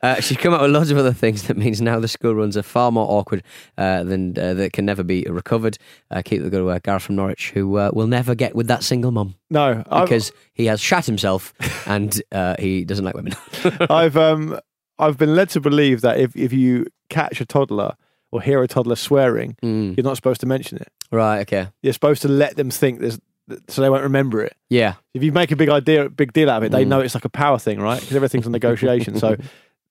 Uh, 0.07 0.21
she's 0.21 0.37
come 0.37 0.55
up 0.55 0.61
with 0.61 0.71
loads 0.71 0.90
of 0.90 0.99
other 0.99 1.12
things 1.12 1.42
that 1.49 1.57
means 1.57 1.81
now 1.83 1.99
the 2.01 2.09
school 2.09 2.35
runs 2.35 2.57
are 2.57 2.62
far 2.62 2.90
more 2.92 3.07
awkward 3.11 3.42
uh, 3.79 4.05
than 4.05 4.38
uh, 4.38 4.55
that 4.55 4.73
can 4.73 4.85
never 4.85 5.03
be 5.03 5.25
recovered. 5.29 5.79
Uh, 6.11 6.23
keep 6.25 6.42
the 6.42 6.51
good 6.51 6.64
work, 6.64 6.83
Gareth 6.85 7.03
from 7.03 7.16
Norwich, 7.16 7.51
who 7.51 7.77
uh, 7.77 7.90
will 7.92 8.07
never 8.07 8.35
get 8.35 8.55
with 8.55 8.69
that 8.69 8.83
single 8.85 9.11
mum 9.11 9.35
No. 9.51 9.83
I've- 9.90 10.05
because 10.05 10.33
he 10.53 10.66
has 10.66 10.81
shat 10.81 11.07
himself 11.07 11.53
and 11.87 12.21
uh, 12.33 12.55
he 12.59 12.85
doesn't 12.85 13.05
like 13.05 13.14
women. 13.14 13.35
I've 13.90 14.16
um 14.16 14.59
I've 14.99 15.19
been 15.19 15.35
led 15.35 15.51
to 15.51 15.61
believe 15.61 16.01
that 16.01 16.19
if, 16.19 16.35
if 16.37 16.53
you 16.53 16.87
catch 17.11 17.40
a 17.40 17.45
toddler 17.45 17.97
or 18.33 18.40
hear 18.40 18.62
a 18.62 18.69
toddler 18.69 18.97
swearing, 18.97 19.57
Mm. 19.62 19.97
you're 19.97 20.05
not 20.05 20.16
supposed 20.16 20.40
to 20.40 20.47
mention 20.47 20.79
it. 20.79 20.88
right? 21.12 21.40
Okay. 21.40 21.69
You're 21.83 21.92
supposed 21.92 22.23
to 22.23 22.29
let 22.29 22.57
them 22.57 22.71
think 22.71 23.01
there's 23.01 23.19
so 23.69 23.81
they 23.83 23.88
won't 23.90 24.03
remember 24.03 24.42
it. 24.42 24.57
Yeah. 24.71 24.95
If 25.14 25.23
you 25.23 25.31
make 25.31 25.53
a 25.53 25.57
big 25.57 25.69
idea, 25.69 26.09
big 26.09 26.33
deal 26.33 26.51
out 26.51 26.57
of 26.59 26.62
it, 26.64 26.73
they 26.73 26.85
Mm. 26.85 26.88
know 26.88 27.01
it's 27.01 27.14
like 27.14 27.25
a 27.25 27.29
power 27.29 27.59
thing, 27.61 27.79
right? 27.79 28.01
Because 28.01 28.16
everything's 28.16 28.47
a 28.47 28.51
negotiation. 28.51 29.16
so 29.19 29.37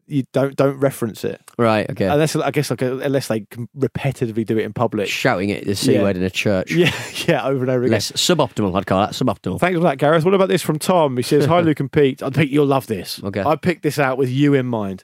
you 0.07 0.23
don't 0.33 0.55
don't 0.55 0.77
reference 0.77 1.23
it 1.23 1.41
Right. 1.57 1.89
Okay. 1.89 2.05
unless 2.05 2.35
I 2.35 2.51
guess 2.51 2.69
like 2.69 2.81
unless 2.81 3.27
they 3.27 3.41
can 3.41 3.67
repetitively 3.77 4.45
do 4.45 4.57
it 4.57 4.63
in 4.65 4.73
public. 4.73 5.07
Shouting 5.09 5.49
it 5.49 5.65
the 5.65 5.75
c 5.75 5.93
Yeah. 5.93 6.03
word 6.03 6.15
in 6.17 6.23
a 6.23 6.29
church. 6.29 6.71
Yeah, 6.75 6.93
yeah, 7.27 7.45
over 7.45 7.61
and 7.63 7.71
over 7.71 7.81
again. 7.83 7.91
Less 7.91 8.11
suboptimal. 8.11 8.75
I'd 8.77 8.85
call 8.85 9.01
that 9.01 9.11
suboptimal. 9.13 9.59
Thanks 9.59 9.77
for 9.77 9.83
that, 9.83 9.97
Gareth. 9.97 10.23
What 10.25 10.33
about 10.33 10.49
this 10.49 10.61
from 10.61 10.77
Tom? 10.79 11.17
He 11.17 11.23
says, 11.23 11.45
Hi, 11.45 11.59
Luke 11.61 11.79
and 11.79 11.91
Pete. 11.91 12.21
I 12.21 12.29
think 12.29 12.51
you'll 12.51 12.65
love 12.67 12.87
this. 12.87 13.23
Okay. 13.23 13.41
I 13.43 13.55
picked 13.55 13.83
this 13.83 13.97
out 13.99 14.17
with 14.17 14.29
you 14.29 14.53
in 14.53 14.65
mind. 14.67 15.03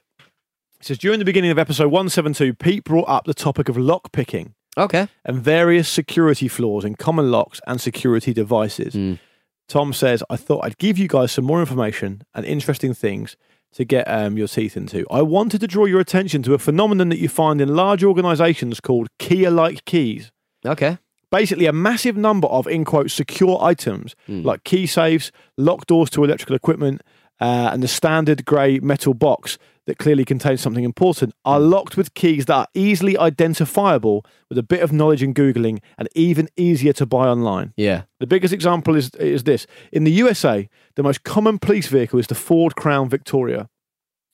He 0.79 0.85
says, 0.85 0.97
During 0.97 1.19
the 1.19 1.25
beginning 1.25 1.51
of 1.51 1.57
episode 1.59 1.87
172, 1.91 2.53
Pete 2.55 2.83
brought 2.83 3.07
up 3.09 3.25
the 3.25 3.33
topic 3.33 3.69
of 3.69 3.77
lock 3.77 4.11
picking 4.11 4.53
Okay. 4.77 5.07
and 5.25 5.37
various 5.41 5.89
security 5.89 6.47
flaws 6.47 6.85
in 6.85 6.95
common 6.95 7.29
locks 7.31 7.59
and 7.67 7.79
security 7.81 8.33
devices. 8.33 8.93
Mm. 8.93 9.19
Tom 9.67 9.93
says, 9.93 10.21
I 10.29 10.35
thought 10.37 10.65
I'd 10.65 10.77
give 10.77 10.97
you 10.97 11.07
guys 11.07 11.31
some 11.31 11.45
more 11.45 11.59
information 11.59 12.23
and 12.35 12.45
interesting 12.45 12.93
things 12.93 13.35
to 13.73 13.85
get 13.85 14.05
um, 14.07 14.37
your 14.37 14.47
teeth 14.47 14.75
into. 14.75 15.05
I 15.09 15.21
wanted 15.21 15.61
to 15.61 15.67
draw 15.67 15.85
your 15.85 15.99
attention 15.99 16.43
to 16.43 16.53
a 16.53 16.57
phenomenon 16.59 17.09
that 17.09 17.19
you 17.19 17.29
find 17.29 17.61
in 17.61 17.75
large 17.75 18.03
organizations 18.03 18.79
called 18.79 19.07
key 19.19 19.43
alike 19.45 19.85
keys 19.85 20.31
Okay. 20.65 20.97
basically 21.31 21.65
a 21.65 21.73
massive 21.73 22.17
number 22.17 22.47
of 22.49 22.67
in 22.67 22.83
quote 22.85 23.09
secure 23.11 23.57
items 23.61 24.15
Hmm. 24.27 24.41
like 24.43 24.63
key 24.63 24.85
safes, 24.87 25.31
lock 25.57 25.85
doors 25.87 26.09
to 26.11 26.23
electrical 26.23 26.55
equipment, 26.55 27.01
uh, 27.39 27.69
and 27.73 27.81
the 27.81 27.87
standard 27.87 28.45
grey 28.45 28.79
metal 28.79 29.13
box 29.13 29.57
that 29.87 29.97
clearly 29.97 30.23
contains 30.23 30.61
something 30.61 30.83
important 30.83 31.33
are 31.43 31.59
Hmm. 31.59 31.69
locked 31.69 31.97
with 31.97 32.13
keys 32.13 32.45
that 32.45 32.53
are 32.55 32.67
easily 32.73 33.17
identifiable 33.17 34.23
with 34.49 34.57
a 34.57 34.63
bit 34.63 34.81
of 34.81 34.91
knowledge 34.91 35.23
and 35.23 35.33
googling, 35.35 35.79
and 35.97 36.07
even 36.15 36.47
easier 36.55 36.93
to 36.93 37.05
buy 37.05 37.27
online. 37.27 37.73
Yeah. 37.75 38.03
The 38.19 38.27
biggest 38.27 38.53
example 38.53 38.95
is 38.95 39.09
is 39.15 39.43
this: 39.43 39.65
in 39.91 40.03
the 40.03 40.11
USA, 40.11 40.69
the 40.95 41.03
most 41.03 41.23
common 41.23 41.57
police 41.59 41.87
vehicle 41.87 42.19
is 42.19 42.27
the 42.27 42.35
Ford 42.35 42.75
Crown 42.75 43.09
Victoria. 43.09 43.69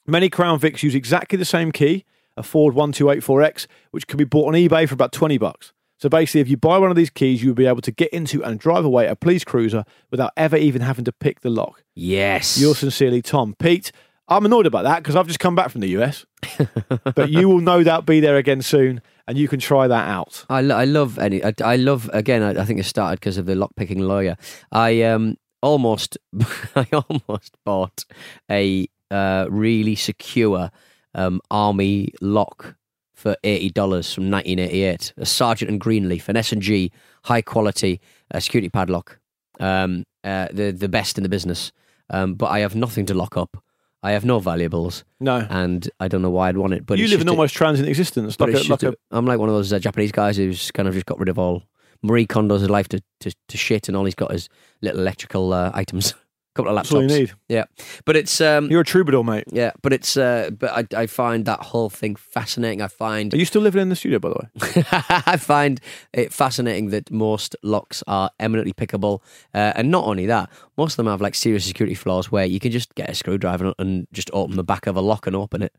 Many 0.06 0.30
Crown 0.30 0.60
Vics 0.60 0.84
use 0.84 0.96
exactly 0.96 1.38
the 1.38 1.46
same 1.46 1.72
key, 1.72 2.06
a 2.38 2.44
Ford 2.44 2.74
1284X, 2.76 3.68
which 3.92 4.08
can 4.08 4.18
be 4.18 4.24
bought 4.24 4.48
on 4.48 4.54
eBay 4.54 4.88
for 4.88 4.94
about 4.94 5.12
20 5.12 5.38
bucks. 5.38 5.74
So 6.00 6.10
basically, 6.10 6.42
if 6.42 6.48
you 6.50 6.58
buy 6.58 6.78
one 6.78 6.92
of 6.92 6.96
these 6.96 7.10
keys, 7.10 7.42
you'll 7.44 7.56
be 7.56 7.66
able 7.66 7.82
to 7.82 7.92
get 7.92 8.10
into 8.14 8.44
and 8.44 8.60
drive 8.60 8.86
away 8.86 9.08
a 9.08 9.16
police 9.16 9.44
cruiser 9.44 9.84
without 10.12 10.32
ever 10.38 10.56
even 10.56 10.82
having 10.84 11.04
to 11.06 11.12
pick 11.12 11.42
the 11.42 11.50
lock. 11.50 11.84
Yes. 11.96 12.60
Yours 12.62 12.78
sincerely, 12.78 13.22
Tom. 13.24 13.56
Pete, 13.58 13.92
I'm 14.30 14.46
annoyed 14.46 14.66
about 14.66 14.84
that 14.84 15.04
because 15.04 15.16
I've 15.16 15.28
just 15.28 15.40
come 15.40 15.56
back 15.56 15.70
from 15.70 15.82
the 15.82 15.90
US. 16.00 16.26
but 17.16 17.30
you 17.30 17.48
will 17.48 17.62
no 17.62 17.84
doubt 17.84 18.06
be 18.06 18.20
there 18.20 18.38
again 18.38 18.62
soon 18.62 19.02
and 19.28 19.38
you 19.38 19.48
can 19.48 19.60
try 19.60 19.88
that 19.88 20.08
out. 20.08 20.46
I, 20.50 20.62
lo- 20.62 20.76
I 20.76 20.86
love 20.86 21.18
any. 21.18 21.44
I, 21.44 21.54
I 21.64 21.76
love 21.76 22.10
again. 22.14 22.42
I, 22.42 22.62
I 22.62 22.66
think 22.66 22.80
it 22.80 22.86
started 22.86 23.20
because 23.20 23.38
of 23.38 23.46
the 23.46 23.54
lockpicking 23.54 24.00
lawyer. 24.00 24.36
I 24.72 25.02
um 25.04 25.38
almost, 25.62 26.18
I 26.76 26.88
almost 26.94 27.58
bought 27.66 28.06
a 28.50 28.88
uh, 29.10 29.48
really 29.50 29.96
secure 29.96 30.72
um, 31.14 31.42
army 31.50 32.14
lock 32.22 32.76
for 33.16 33.36
eighty 33.44 33.70
dollars 33.70 34.14
from 34.14 34.30
nineteen 34.30 34.60
eighty 34.60 34.84
eight. 34.84 35.14
A 35.18 35.26
Sargent 35.26 35.70
and 35.72 35.80
Greenleaf, 35.80 36.30
an 36.30 36.38
S 36.38 36.52
and 36.52 36.62
G 36.62 36.92
high 37.24 37.42
quality 37.42 38.00
uh, 38.34 38.40
security 38.40 38.70
padlock. 38.70 39.20
Um, 39.60 40.06
uh, 40.24 40.48
the 40.52 40.72
the 40.72 40.90
best 40.90 41.18
in 41.18 41.24
the 41.24 41.30
business. 41.30 41.72
Um, 42.10 42.36
but 42.36 42.48
I 42.48 42.60
have 42.60 42.76
nothing 42.76 43.06
to 43.08 43.14
lock 43.14 43.36
up. 43.36 43.62
I 44.04 44.12
have 44.12 44.24
no 44.26 44.40
valuables, 44.40 45.04
No. 45.20 45.46
and 45.50 45.90
I 46.00 46.08
don't 46.08 46.22
know 46.22 46.30
why 46.30 46.50
I'd 46.50 46.58
want 46.58 46.74
it. 46.74 46.86
But 46.86 47.00
you 47.00 47.08
live 47.08 47.22
an 47.22 47.28
a- 47.28 47.32
almost 47.32 47.56
transient 47.56 47.90
existence. 47.90 48.40
Like 48.40 48.54
a, 48.54 48.60
like 48.70 48.84
a, 48.84 48.90
a, 48.90 48.94
I'm 49.12 49.26
like 49.26 49.40
one 49.40 49.50
of 49.50 49.56
those 49.56 49.74
uh, 49.74 49.80
Japanese 49.80 50.12
guys 50.12 50.38
who's 50.38 50.72
kind 50.72 50.88
of 50.88 50.94
just 50.94 51.06
got 51.08 51.20
rid 51.20 51.30
of 51.30 51.40
all 51.40 51.64
Marie 52.04 52.28
Kondo's 52.28 52.70
life 52.70 52.88
to, 52.90 53.02
to, 53.22 53.34
to 53.48 53.58
shit, 53.58 53.88
and 53.88 53.98
all 53.98 54.06
he's 54.06 54.14
got 54.16 54.34
is 54.34 54.50
little 54.82 55.00
electrical 55.02 55.52
uh, 55.52 55.72
items, 55.74 56.12
a 56.12 56.16
couple 56.58 56.70
of 56.72 56.76
that's 56.76 56.92
all 56.92 57.02
you 57.02 57.08
laptops. 57.08 57.20
need. 57.20 57.32
Yeah, 57.48 57.66
but 58.06 58.16
it's 58.18 58.42
um, 58.42 58.70
You're 58.70 58.82
a 58.82 58.86
troubadour, 58.86 59.24
mate. 59.24 59.46
yeah, 59.52 59.72
but 59.82 59.94
it's 59.94 60.18
uh, 60.18 60.50
but 60.58 60.72
I, 60.94 61.02
I 61.04 61.06
find 61.08 61.46
that 61.46 61.60
whole 61.62 61.90
thing 61.90 62.16
fascinating. 62.16 62.82
I 62.82 62.88
find 62.88 63.34
Are 63.34 63.38
you 63.38 63.46
still 63.46 63.62
living 63.62 63.82
in 63.82 63.90
the 63.90 63.96
studio, 63.96 64.20
by 64.20 64.30
the 64.30 64.36
way? 64.36 64.84
I 65.26 65.38
find 65.38 65.80
it 66.14 66.34
fascinating 66.34 66.90
that 66.90 67.10
most 67.12 67.56
locks 67.64 68.04
are 68.08 68.30
eminently 68.40 68.74
pickable, 68.74 69.22
uh, 69.54 69.72
and 69.76 69.90
not 69.92 70.04
only 70.06 70.26
that, 70.26 70.50
most 70.78 70.94
of 70.94 70.98
them 70.98 71.08
have 71.08 71.22
like 71.22 71.36
serious 71.36 71.66
security 71.66 71.96
flaws 71.96 72.32
where 72.32 72.46
you 72.46 72.60
can 72.60 72.72
just 72.72 72.94
get 72.96 73.10
a 73.10 73.14
screwdriver 73.16 73.74
and 73.80 74.08
just 74.12 74.30
open 74.34 74.56
the 74.58 74.64
back 74.64 74.88
of 74.88 74.96
a 74.98 75.02
lock 75.02 75.28
and 75.28 75.36
open 75.36 75.62
it. 75.62 75.74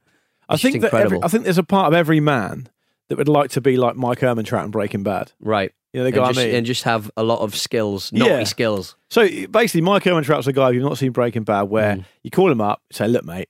I 0.49 0.55
It's 0.55 0.63
think 0.63 0.77
just 0.77 0.83
that 0.83 0.89
every, 0.97 1.03
incredible. 1.03 1.25
I 1.25 1.29
think 1.29 1.45
there's 1.45 1.59
a 1.59 1.63
part 1.63 1.89
of 1.89 1.95
every 1.95 2.21
man 2.21 2.69
that 3.09 3.19
would 3.19 3.29
like 3.29 3.51
to 3.51 3.61
be 3.61 3.77
like 3.77 3.97
Mike 3.97 4.21
Ehrmantraut 4.21 4.65
in 4.65 4.71
Breaking 4.71 5.03
Bad. 5.03 5.33
Right. 5.41 5.73
You 5.93 6.01
know 6.01 6.05
the 6.05 6.09
and 6.09 6.17
guy 6.17 6.29
just, 6.29 6.39
I 6.41 6.45
mean. 6.47 6.55
and 6.57 6.67
just 6.67 6.83
have 6.85 7.11
a 7.17 7.23
lot 7.23 7.41
of 7.41 7.55
skills, 7.57 8.13
naughty 8.13 8.31
Yeah. 8.31 8.45
skills. 8.45 8.95
So 9.09 9.27
basically, 9.47 9.81
Mike 9.81 10.03
Ehrmantraut's 10.05 10.47
a 10.47 10.53
guy 10.53 10.71
you've 10.71 10.83
not 10.83 10.99
seen 10.99 11.13
Breaking 11.13 11.45
Bad, 11.45 11.63
where 11.63 11.97
Mm. 11.97 12.05
you 12.23 12.31
call 12.31 12.51
him 12.53 12.61
up, 12.61 12.83
say, 12.93 13.09
"Look, 13.09 13.25
mate, 13.25 13.49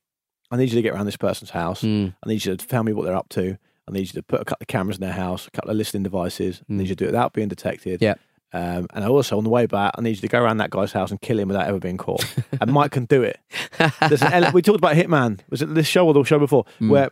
I 0.51 0.57
need 0.57 0.71
you 0.71 0.77
to 0.77 0.83
get 0.83 0.95
around 0.95 1.07
this 1.07 1.17
person's 1.17 1.51
house. 1.51 1.83
Mm. 1.83 2.15
I 2.25 2.29
need 2.29 2.45
you 2.45 2.57
to 2.57 2.67
tell 2.67 2.85
me 2.85 2.93
what 2.93 3.05
they're 3.07 3.17
up 3.17 3.29
to. 3.31 3.59
I 3.89 3.91
need 3.93 4.01
you 4.01 4.07
to 4.15 4.23
put 4.23 4.41
a 4.41 4.45
couple 4.45 4.63
of 4.63 4.69
cameras 4.69 4.97
in 4.99 5.01
their 5.03 5.13
house, 5.13 5.47
a 5.47 5.51
couple 5.51 5.71
of 5.71 5.77
listening 5.77 6.05
devices. 6.05 6.63
I 6.71 6.73
need 6.75 6.85
Mm. 6.85 6.89
you 6.89 6.89
to 6.91 6.95
do 6.97 7.05
it 7.07 7.09
without 7.09 7.33
being 7.33 7.49
detected. 7.49 8.01
Yeah. 8.01 8.15
Um, 8.53 8.87
and 8.95 9.05
I 9.05 9.09
also, 9.09 9.37
on 9.37 9.45
the 9.45 9.51
way 9.51 9.67
back, 9.67 9.93
I 9.99 10.01
need 10.01 10.11
you 10.11 10.21
to 10.23 10.29
go 10.29 10.41
around 10.41 10.57
that 10.59 10.71
guy's 10.71 10.93
house 10.93 11.11
and 11.11 11.21
kill 11.21 11.39
him 11.39 11.49
without 11.49 11.67
ever 11.67 11.79
being 11.81 11.99
caught. 11.99 12.25
and 12.61 12.73
Mike 12.73 12.93
can 12.93 13.05
do 13.05 13.23
it. 13.23 13.39
Ele- 13.79 14.53
we 14.53 14.63
talked 14.63 14.79
about 14.79 14.95
Hitman. 14.95 15.41
Was 15.51 15.61
it 15.61 15.75
this 15.75 15.87
show 15.87 16.07
or 16.07 16.15
the 16.15 16.23
show 16.25 16.39
before? 16.39 16.65
Where 16.79 17.11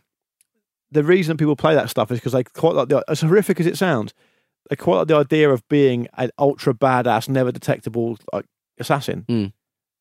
the 0.90 1.02
reason 1.02 1.36
people 1.36 1.56
play 1.56 1.74
that 1.74 1.90
stuff 1.90 2.10
is 2.10 2.20
because 2.20 2.32
they 2.32 2.44
quite 2.44 2.74
like 2.74 2.88
the, 2.88 3.04
as 3.08 3.20
horrific 3.20 3.60
as 3.60 3.66
it 3.66 3.76
sounds, 3.76 4.14
they 4.70 4.76
quite 4.76 4.96
like 4.98 5.08
the 5.08 5.16
idea 5.16 5.50
of 5.50 5.66
being 5.68 6.08
an 6.16 6.30
ultra 6.38 6.74
badass, 6.74 7.28
never 7.28 7.52
detectable 7.52 8.18
like 8.32 8.46
assassin. 8.78 9.24
Mm. 9.28 9.52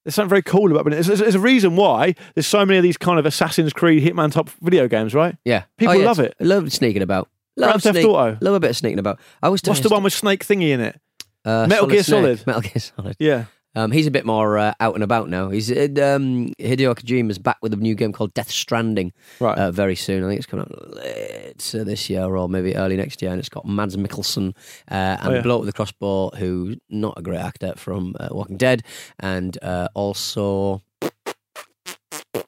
There's 0.03 0.13
something 0.15 0.29
very 0.29 0.43
cool 0.43 0.71
about 0.71 0.85
it. 0.87 0.91
There's, 0.91 1.07
there's, 1.07 1.19
there's 1.19 1.35
a 1.35 1.39
reason 1.39 1.75
why 1.75 2.13
there's 2.35 2.45
so 2.45 2.63
many 2.65 2.77
of 2.77 2.83
these 2.83 2.97
kind 2.97 3.17
of 3.17 3.25
Assassin's 3.25 3.73
Creed, 3.73 4.03
Hitman 4.03 4.31
type 4.31 4.49
video 4.61 4.87
games, 4.87 5.15
right? 5.15 5.35
Yeah, 5.45 5.63
People 5.77 5.95
Oh, 5.95 5.97
yeah, 5.97 6.05
love 6.05 6.19
it. 6.19 6.35
Love 6.39 6.71
sneaking 6.71 7.01
about. 7.01 7.27
Love 7.57 7.69
Grand 7.69 7.83
Theft 7.83 7.95
sneak- 7.95 8.07
Auto. 8.07 8.37
Love 8.41 8.53
a 8.53 8.59
bit 8.59 8.69
of 8.69 8.77
sneaking 8.77 8.99
about. 8.99 9.19
I 9.41 9.49
was 9.49 9.61
What's 9.65 9.79
the 9.79 9.89
one 9.89 10.03
with 10.03 10.13
Snake 10.13 10.45
Thingy 10.45 10.69
in 10.69 10.79
it? 10.81 10.99
uh, 11.43 11.65
Metal 11.67 11.87
Gear 11.87 12.03
Snake. 12.03 12.21
Solid? 12.21 12.47
Metal 12.47 12.61
Gear 12.61 12.79
Solid. 12.79 13.15
Yeah. 13.19 13.45
Um, 13.75 13.91
he's 13.91 14.07
a 14.07 14.11
bit 14.11 14.25
more 14.25 14.57
uh, 14.57 14.73
out 14.79 14.95
and 14.95 15.03
about 15.03 15.29
now. 15.29 15.49
He's 15.49 15.71
uh, 15.71 15.87
um, 16.01 16.53
Hideo 16.59 16.95
Kojima's 16.95 17.37
back 17.37 17.57
with 17.61 17.73
a 17.73 17.77
new 17.77 17.95
game 17.95 18.13
called 18.13 18.33
Death 18.33 18.49
Stranding 18.49 19.11
Right. 19.39 19.57
uh, 19.57 19.71
very 19.71 19.95
soon. 19.95 20.23
I 20.23 20.27
think 20.29 20.37
it's 20.39 20.45
coming 20.47 20.65
out 20.69 20.95
late 20.95 21.75
uh, 21.75 21.83
this 21.83 22.09
year 22.09 22.23
or 22.23 22.47
maybe 22.47 22.75
early 22.75 22.95
next 22.97 23.21
year, 23.21 23.31
and 23.31 23.39
it's 23.39 23.49
got 23.49 23.65
Mads 23.67 23.97
Mikkelsen 23.97 24.49
uh, 24.89 24.93
and 25.19 25.19
Oh, 25.27 25.31
yeah. 25.49 25.55
with 25.57 25.65
the 25.67 25.73
crossbow, 25.73 26.29
who's 26.31 26.77
not 26.89 27.15
a 27.17 27.21
great 27.21 27.39
actor 27.39 27.73
from 27.75 28.15
uh, 28.19 28.29
Walking 28.31 28.57
Dead, 28.57 28.83
and 29.19 29.57
uh, 29.61 29.87
also 29.93 30.81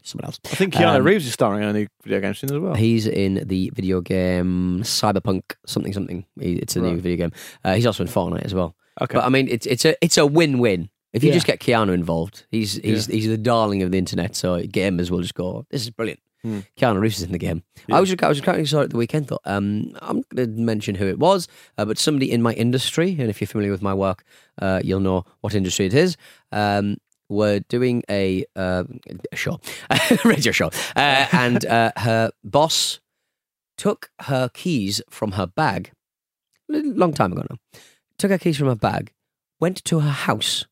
someone 0.03 0.25
else. 0.25 0.39
I 0.45 0.55
think 0.55 0.73
Keanu 0.73 0.95
Um, 0.99 1.03
Reeves 1.03 1.25
is 1.27 1.33
starring 1.33 1.63
in 1.63 1.69
a 1.69 1.73
new 1.73 1.87
video 2.03 2.21
game 2.21 2.33
soon 2.33 2.51
as 2.53 2.57
well. 2.59 2.73
He's 2.75 3.05
in 3.05 3.43
the 3.45 3.69
video 3.75 3.99
game 4.01 4.81
Cyberpunk 4.83 5.41
something 5.65 5.91
something. 5.93 6.25
It's 6.37 6.75
a 6.75 6.81
new 6.81 6.99
video 7.01 7.17
game. 7.27 7.31
Uh, 7.65 7.75
he's 7.75 7.85
also 7.85 8.03
in 8.03 8.09
Fortnite 8.09 8.43
as 8.45 8.53
well. 8.53 8.75
Okay. 9.01 9.15
But 9.15 9.25
I 9.25 9.29
mean, 9.29 9.47
it's 9.49 9.65
it's 9.65 9.85
a 9.85 9.95
it's 10.03 10.17
a 10.17 10.25
win 10.25 10.59
win. 10.59 10.89
If 11.13 11.23
you 11.23 11.29
Yeah. 11.29 11.35
just 11.35 11.47
get 11.47 11.59
Keanu 11.59 11.93
involved, 11.93 12.45
he's 12.51 12.73
he's 12.75 13.05
he's 13.07 13.27
the 13.27 13.37
darling 13.37 13.81
of 13.83 13.91
the 13.91 13.97
internet. 13.97 14.35
So 14.35 14.61
gamers 14.63 15.09
will 15.09 15.21
just 15.21 15.35
go, 15.35 15.65
"This 15.71 15.81
is 15.83 15.89
brilliant." 15.89 16.19
Hmm. 16.43 16.59
Keanu 16.77 16.99
Reeves 16.99 17.17
is 17.17 17.23
in 17.23 17.31
the 17.31 17.39
game. 17.39 17.63
I 17.91 17.99
was 17.99 18.09
just, 18.09 18.21
I 18.23 18.27
was 18.27 18.39
kind 18.41 18.59
of 18.61 18.69
saw 18.69 18.81
it 18.81 18.85
at 18.85 18.89
the 18.91 18.97
weekend. 18.97 19.27
Thought 19.27 19.41
um, 19.45 19.91
I'm 20.01 20.21
going 20.35 20.55
to 20.55 20.61
mention 20.61 20.93
who 20.95 21.07
it 21.07 21.17
was, 21.17 21.47
uh, 21.79 21.85
but 21.85 21.97
somebody 21.97 22.31
in 22.31 22.43
my 22.43 22.53
industry, 22.53 23.15
and 23.19 23.29
if 23.29 23.41
you're 23.41 23.47
familiar 23.47 23.71
with 23.71 23.81
my 23.81 23.93
work, 23.93 24.23
uh, 24.61 24.79
you'll 24.83 24.99
know 24.99 25.25
what 25.41 25.55
industry 25.55 25.87
it 25.87 25.95
is. 25.95 26.15
Um, 26.51 26.97
were 27.29 27.59
doing 27.67 28.03
a, 28.09 28.45
uh, 28.55 28.83
a 29.31 29.35
show, 29.35 29.59
a 29.89 29.99
radio 30.25 30.51
show, 30.51 30.67
uh, 30.95 31.25
and 31.31 31.65
uh, 31.65 31.91
her 31.97 32.31
boss 32.43 32.99
took 33.77 34.11
her 34.21 34.47
keys 34.53 35.01
from 35.09 35.31
her 35.33 35.47
bag. 35.47 35.91
A 36.71 36.77
long 36.81 37.13
time 37.13 37.31
ago 37.33 37.43
now. 37.49 37.57
Took 38.19 38.31
her 38.31 38.37
keys 38.37 38.57
from 38.57 38.67
her 38.67 38.75
bag, 38.75 39.11
went 39.59 39.83
to 39.85 39.99
her 40.01 40.11
house, 40.11 40.65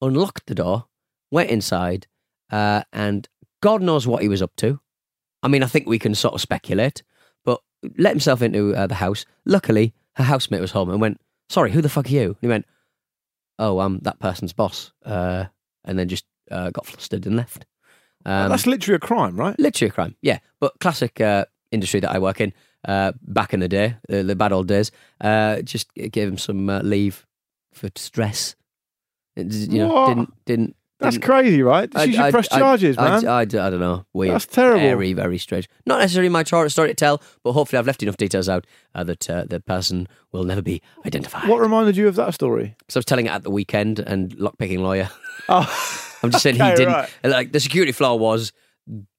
unlocked 0.00 0.46
the 0.46 0.54
door, 0.54 0.86
went 1.30 1.50
inside, 1.50 2.06
uh, 2.50 2.82
and 2.92 3.28
God 3.62 3.82
knows 3.82 4.06
what 4.06 4.22
he 4.22 4.28
was 4.28 4.42
up 4.42 4.54
to. 4.56 4.80
I 5.42 5.48
mean, 5.48 5.62
I 5.62 5.66
think 5.66 5.86
we 5.86 5.98
can 5.98 6.14
sort 6.14 6.34
of 6.34 6.40
speculate, 6.40 7.02
but 7.44 7.60
let 7.98 8.12
himself 8.12 8.42
into 8.42 8.74
uh, 8.74 8.86
the 8.86 8.96
house. 8.96 9.26
Luckily, 9.44 9.94
her 10.16 10.24
housemate 10.24 10.60
was 10.60 10.72
home 10.72 10.90
and 10.90 11.00
went, 11.00 11.20
Sorry, 11.48 11.70
who 11.70 11.80
the 11.80 11.88
fuck 11.88 12.06
are 12.06 12.10
you? 12.10 12.28
And 12.28 12.36
he 12.40 12.48
went, 12.48 12.66
Oh, 13.58 13.80
I'm 13.80 13.98
that 14.00 14.18
person's 14.18 14.52
boss. 14.52 14.92
Uh, 15.04 15.44
and 15.84 15.98
then 15.98 16.08
just 16.08 16.24
uh, 16.50 16.70
got 16.70 16.86
flustered 16.86 17.26
and 17.26 17.36
left. 17.36 17.64
Um, 18.24 18.50
That's 18.50 18.66
literally 18.66 18.96
a 18.96 19.00
crime, 19.00 19.36
right? 19.36 19.58
Literally 19.58 19.90
a 19.90 19.92
crime, 19.92 20.16
yeah. 20.20 20.40
But 20.58 20.80
classic 20.80 21.20
uh, 21.20 21.44
industry 21.70 22.00
that 22.00 22.10
I 22.10 22.18
work 22.18 22.40
in 22.40 22.52
uh, 22.86 23.12
back 23.22 23.54
in 23.54 23.60
the 23.60 23.68
day, 23.68 23.96
the 24.08 24.34
bad 24.34 24.52
old 24.52 24.68
days. 24.68 24.90
Uh, 25.20 25.62
just 25.62 25.92
gave 25.94 26.28
him 26.28 26.38
some 26.38 26.68
uh, 26.68 26.80
leave 26.80 27.26
for 27.72 27.88
stress. 27.96 28.56
It, 29.36 29.52
you 29.52 29.78
know, 29.80 29.88
What? 29.92 30.08
didn't 30.08 30.32
didn't. 30.46 30.76
That's 30.98 31.16
didn't- 31.16 31.24
crazy, 31.26 31.62
right? 31.62 31.90
I- 31.94 32.04
You 32.04 32.12
should 32.12 32.20
I- 32.22 32.30
press 32.30 32.48
I- 32.50 32.58
charges, 32.58 32.96
I, 32.96 33.04
man. 33.20 33.28
I, 33.28 33.40
I, 33.40 33.44
don't 33.44 33.80
know. 33.80 34.06
Weird. 34.14 34.34
That's 34.34 34.46
terrible. 34.46 34.80
Very, 34.80 35.12
very 35.12 35.36
strange. 35.36 35.68
Not 35.84 35.98
necessarily 36.00 36.30
my 36.30 36.42
tor- 36.42 36.66
story 36.70 36.88
to 36.88 36.94
tell, 36.94 37.20
but 37.44 37.52
hopefully 37.52 37.78
I've 37.78 37.86
left 37.86 38.02
enough 38.02 38.16
details 38.16 38.48
out 38.48 38.66
uh, 38.94 39.04
that 39.04 39.28
uh, 39.28 39.44
the 39.46 39.60
person 39.60 40.08
will 40.32 40.44
never 40.44 40.62
be 40.62 40.80
identified. 41.04 41.50
what 41.50 41.60
reminded 41.60 41.98
you 41.98 42.08
of 42.08 42.14
that 42.14 42.32
story? 42.32 42.76
So 42.88 42.96
I 42.96 43.00
was 43.00 43.04
telling 43.04 43.26
it 43.26 43.30
at 43.30 43.42
the 43.42 43.50
weekend, 43.50 43.98
and 43.98 44.34
lockpicking 44.38 44.78
lawyer. 44.80 45.10
Oh, 45.48 46.16
I'm 46.24 46.30
just 46.32 46.42
saying 46.42 46.56
he 46.56 46.62
didn't. 46.74 46.92
right. 46.94 47.08
Like 47.22 47.52
the 47.52 47.60
security 47.60 47.92
flaw 47.92 48.14
was 48.16 48.52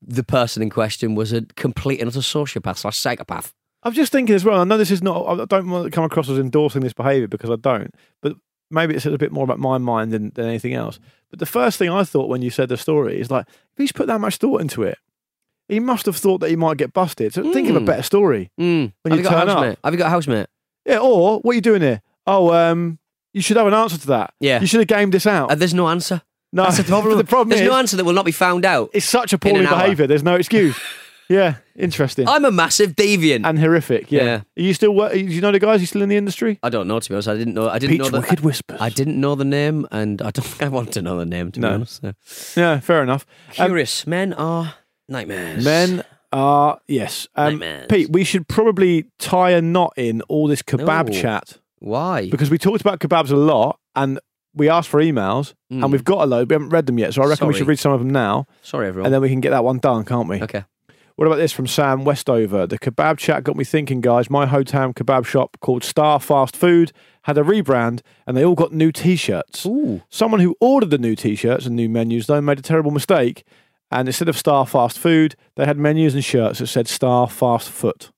the 0.02 0.24
person 0.24 0.62
in 0.64 0.70
question 0.70 1.16
was 1.16 1.32
a 1.32 1.44
complete 1.56 2.02
and 2.02 2.10
utter 2.10 2.20
sociopath 2.20 2.78
slash 2.78 2.98
psychopath. 2.98 3.54
I'm 3.84 3.94
just 3.94 4.12
thinking 4.12 4.36
as 4.36 4.44
well. 4.44 4.60
I 4.60 4.64
know 4.66 4.78
this 4.78 4.92
is 4.92 5.02
not. 5.04 5.26
I 5.40 5.46
don't 5.46 5.70
want 5.70 5.86
to 5.86 5.92
come 5.92 6.04
across 6.04 6.28
as 6.28 6.38
endorsing 6.40 6.82
this 6.82 6.92
behaviour 6.94 7.28
because 7.30 7.50
I 7.50 7.56
don't. 7.56 7.94
But 8.22 8.34
maybe 8.70 8.96
it's 8.96 9.06
a 9.06 9.18
bit 9.18 9.32
more 9.32 9.44
about 9.44 9.60
my 9.60 9.78
mind 9.78 10.12
than, 10.12 10.32
than 10.36 10.46
anything 10.48 10.74
else. 10.74 11.00
But 11.30 11.40
the 11.40 11.46
first 11.46 11.78
thing 11.78 11.90
I 11.90 12.04
thought 12.04 12.30
when 12.30 12.42
you 12.42 12.50
said 12.50 12.70
the 12.70 12.78
story 12.78 13.20
is 13.20 13.30
like, 13.32 13.46
if 13.50 13.78
he's 13.78 13.92
put 13.92 14.08
that 14.08 14.20
much 14.22 14.38
thought 14.38 14.62
into 14.62 14.84
it, 14.84 14.98
he 15.68 15.80
must 15.80 16.06
have 16.06 16.16
thought 16.16 16.40
that 16.40 16.50
he 16.50 16.56
might 16.56 16.78
get 16.78 16.94
busted. 16.94 17.34
So 17.34 17.52
think 17.52 17.70
of 17.70 17.76
a 17.76 17.80
Mm. 17.82 17.86
better 17.86 18.04
story. 18.04 18.52
Mm. 18.60 18.94
When 19.02 19.12
Have 19.12 19.12
you 19.12 19.18
you 19.18 19.24
got 19.24 19.34
a 19.34 19.40
turn 19.42 19.50
up. 19.50 19.58
housemate? 19.58 19.80
Have 19.84 19.94
you 19.94 19.98
got 19.98 20.08
a 20.08 20.10
housemate? 20.10 20.48
Yeah. 20.86 21.00
Or 21.00 21.40
what 21.42 21.52
are 21.52 21.56
you 21.56 21.62
doing 21.62 21.82
here? 21.82 22.02
Oh, 22.26 22.54
um, 22.54 23.00
you 23.34 23.42
should 23.42 23.58
have 23.58 23.68
an 23.68 23.74
answer 23.74 23.98
to 23.98 24.08
that. 24.08 24.34
Yeah. 24.40 24.62
You 24.62 24.68
should 24.68 24.80
have 24.80 24.88
gamed 24.88 25.14
this 25.14 25.28
out. 25.28 25.52
Uh, 25.52 25.56
there's 25.56 25.74
no 25.74 25.90
answer. 25.90 26.22
no, 26.54 26.64
That's 26.64 26.78
the 26.78 26.84
problem. 26.94 27.18
the 27.18 27.24
problem 27.26 27.50
there's 27.50 27.62
is 27.62 27.68
no 27.68 27.76
answer 27.78 27.98
that 27.98 28.06
will 28.06 28.14
not 28.14 28.26
be 28.26 28.32
found 28.32 28.64
out. 28.66 28.90
it's 28.94 29.06
such 29.06 29.34
in 29.34 29.36
appalling 29.36 29.64
behaviour. 29.64 30.08
There's 30.08 30.24
no 30.24 30.36
excuse. 30.36 30.78
yeah. 31.30 31.56
Interesting. 31.76 32.28
I'm 32.28 32.46
a 32.46 32.52
massive 32.52 32.96
deviant. 32.96 33.46
and 33.48 33.60
horrific. 33.60 34.12
Yeah. 34.12 34.24
Yeah. 34.24 34.36
Are 34.36 34.44
you 34.62 34.74
still? 34.74 34.94
Do 35.10 35.18
you 35.20 35.42
know 35.42 35.52
the 35.52 35.60
guys? 35.60 35.78
Are 35.80 35.82
you 35.82 35.86
still 35.88 36.02
in 36.02 36.10
the 36.10 36.18
industry? 36.18 36.60
I 36.64 36.70
don't 36.70 36.88
know 36.88 37.00
to 37.00 37.10
be 37.10 37.16
honest. 37.16 37.28
I 37.28 37.36
didn't 37.38 37.54
know. 37.54 37.70
I 37.70 37.80
didn't 37.80 37.98
Peach 38.00 38.12
know. 38.12 38.20
Wicked 38.20 38.40
Whispers. 38.42 38.80
I 38.82 38.90
didn't 38.90 39.20
know 39.20 39.36
the 39.36 39.46
name, 39.46 39.86
and 39.92 40.22
I 40.22 40.32
don't 40.32 40.46
think 40.46 40.64
I 40.64 40.68
want 40.70 40.92
to 40.94 41.02
know 41.02 41.18
the 41.20 41.26
name 41.26 41.52
to 41.54 41.60
No. 41.60 41.70
be 41.70 41.74
honest. 41.76 42.02
So. 42.02 42.60
Yeah. 42.60 42.80
Fair 42.80 43.04
enough. 43.04 43.26
Um, 43.60 43.68
Curious 43.68 44.08
men 44.08 44.34
are 44.34 44.74
nightmares. 45.10 45.64
Men 45.64 46.04
are 46.34 46.80
yes. 46.88 47.28
Um, 47.36 47.54
Nightmares. 47.60 47.86
Pete, 47.90 48.10
we 48.12 48.24
should 48.24 48.48
probably 48.48 49.06
tie 49.20 49.52
a 49.52 49.62
knot 49.62 49.94
in 49.98 50.22
all 50.24 50.48
this 50.48 50.62
kebab 50.62 51.10
No. 51.10 51.22
chat 51.22 51.58
Why? 51.80 52.30
because 52.30 52.50
we 52.50 52.58
talked 52.58 52.82
about 52.82 53.00
kebabs 53.00 53.32
a 53.32 53.36
lot 53.38 53.80
and 53.96 54.20
we 54.54 54.68
asked 54.70 54.90
for 54.90 55.00
emails 55.02 55.54
Mm. 55.72 55.84
and 55.84 55.92
we've 55.92 56.04
got 56.04 56.24
a 56.24 56.26
load. 56.26 56.50
We 56.50 56.54
haven't 56.56 56.70
read 56.70 56.86
them 56.86 56.98
yet, 56.98 57.14
so 57.14 57.22
I 57.22 57.28
reckon 57.28 57.48
we 57.48 57.54
Sorry. 57.54 57.60
should 57.60 57.68
read 57.68 57.80
some 57.80 57.92
of 57.92 58.00
them 58.00 58.10
now 58.10 58.46
Sorry, 58.62 58.88
everyone. 58.88 59.06
and 59.08 59.14
then 59.14 59.22
we 59.22 59.30
can 59.30 59.40
get 59.42 59.50
that 59.52 59.64
one 59.66 59.78
done, 59.80 60.04
can't 60.06 60.28
we? 60.28 60.42
okay. 60.42 60.64
What 61.18 61.26
about 61.26 61.38
this 61.38 61.52
from 61.52 61.66
Sam 61.66 62.06
Westover? 62.06 62.68
The 62.68 62.78
kebab 62.78 63.18
chat 63.18 63.44
got 63.44 63.56
me 63.56 63.64
thinking, 63.64 64.02
guys. 64.02 64.30
My 64.30 64.46
hometown 64.46 64.94
kebab 64.94 65.26
shop 65.26 65.58
called 65.62 65.84
Star 65.84 66.20
Fast 66.20 66.56
Food 66.56 66.92
had 67.24 67.40
a 67.40 67.42
rebrand 67.42 68.02
and 68.28 68.38
they 68.38 68.46
all 68.46 68.54
got 68.54 68.72
new 68.72 68.92
t 68.92 69.16
shirts. 69.16 69.66
Someone 70.10 70.42
who 70.42 70.56
ordered 70.62 70.92
the 70.92 71.00
new 71.00 71.16
t 71.16 71.34
shirts 71.34 71.66
and 71.66 71.76
new 71.76 71.90
menus, 71.90 72.28
though, 72.28 72.40
made 72.40 72.60
a 72.60 72.62
terrible 72.62 72.92
mistake. 72.92 73.44
And 73.90 74.08
instead 74.08 74.30
of 74.30 74.38
Star 74.38 74.68
Fast 74.68 75.00
Food, 75.00 75.36
they 75.56 75.66
had 75.66 75.80
menus 75.80 76.14
and 76.14 76.24
shirts 76.24 76.60
that 76.60 76.68
said 76.68 76.88
Star 76.88 77.28
Fast 77.28 77.72
Foot. 77.72 78.12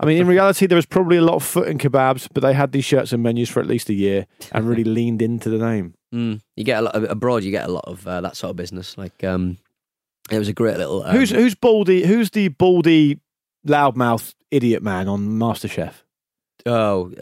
I 0.00 0.06
mean, 0.06 0.18
in 0.18 0.26
reality, 0.26 0.66
there 0.66 0.74
was 0.74 0.86
probably 0.86 1.18
a 1.18 1.22
lot 1.22 1.36
of 1.36 1.44
foot 1.44 1.68
in 1.68 1.78
kebabs, 1.78 2.26
but 2.34 2.42
they 2.42 2.54
had 2.54 2.72
these 2.72 2.84
shirts 2.84 3.12
and 3.12 3.22
menus 3.22 3.48
for 3.48 3.60
at 3.60 3.68
least 3.68 3.88
a 3.88 3.94
year 3.94 4.26
and 4.50 4.68
really 4.68 4.82
leaned 4.98 5.22
into 5.22 5.48
the 5.48 5.58
name. 5.58 5.94
Mm. 6.12 6.40
You 6.56 6.64
get 6.64 6.80
a 6.80 6.82
lot 6.82 7.04
abroad. 7.08 7.44
You 7.44 7.52
get 7.52 7.68
a 7.68 7.72
lot 7.72 7.84
of 7.86 8.04
uh, 8.04 8.20
that 8.20 8.34
sort 8.36 8.50
of 8.50 8.56
business. 8.56 8.98
Like 8.98 9.22
um, 9.22 9.58
it 10.30 10.38
was 10.38 10.48
a 10.48 10.52
great 10.52 10.76
little. 10.78 11.02
Um, 11.02 11.14
who's 11.16 11.30
who's 11.30 11.54
baldy? 11.54 12.06
Who's 12.06 12.30
the 12.30 12.48
baldy 12.48 13.20
loudmouth 13.66 14.34
idiot 14.50 14.82
man 14.82 15.08
on 15.08 15.26
MasterChef? 15.38 15.92
Oh, 16.66 17.12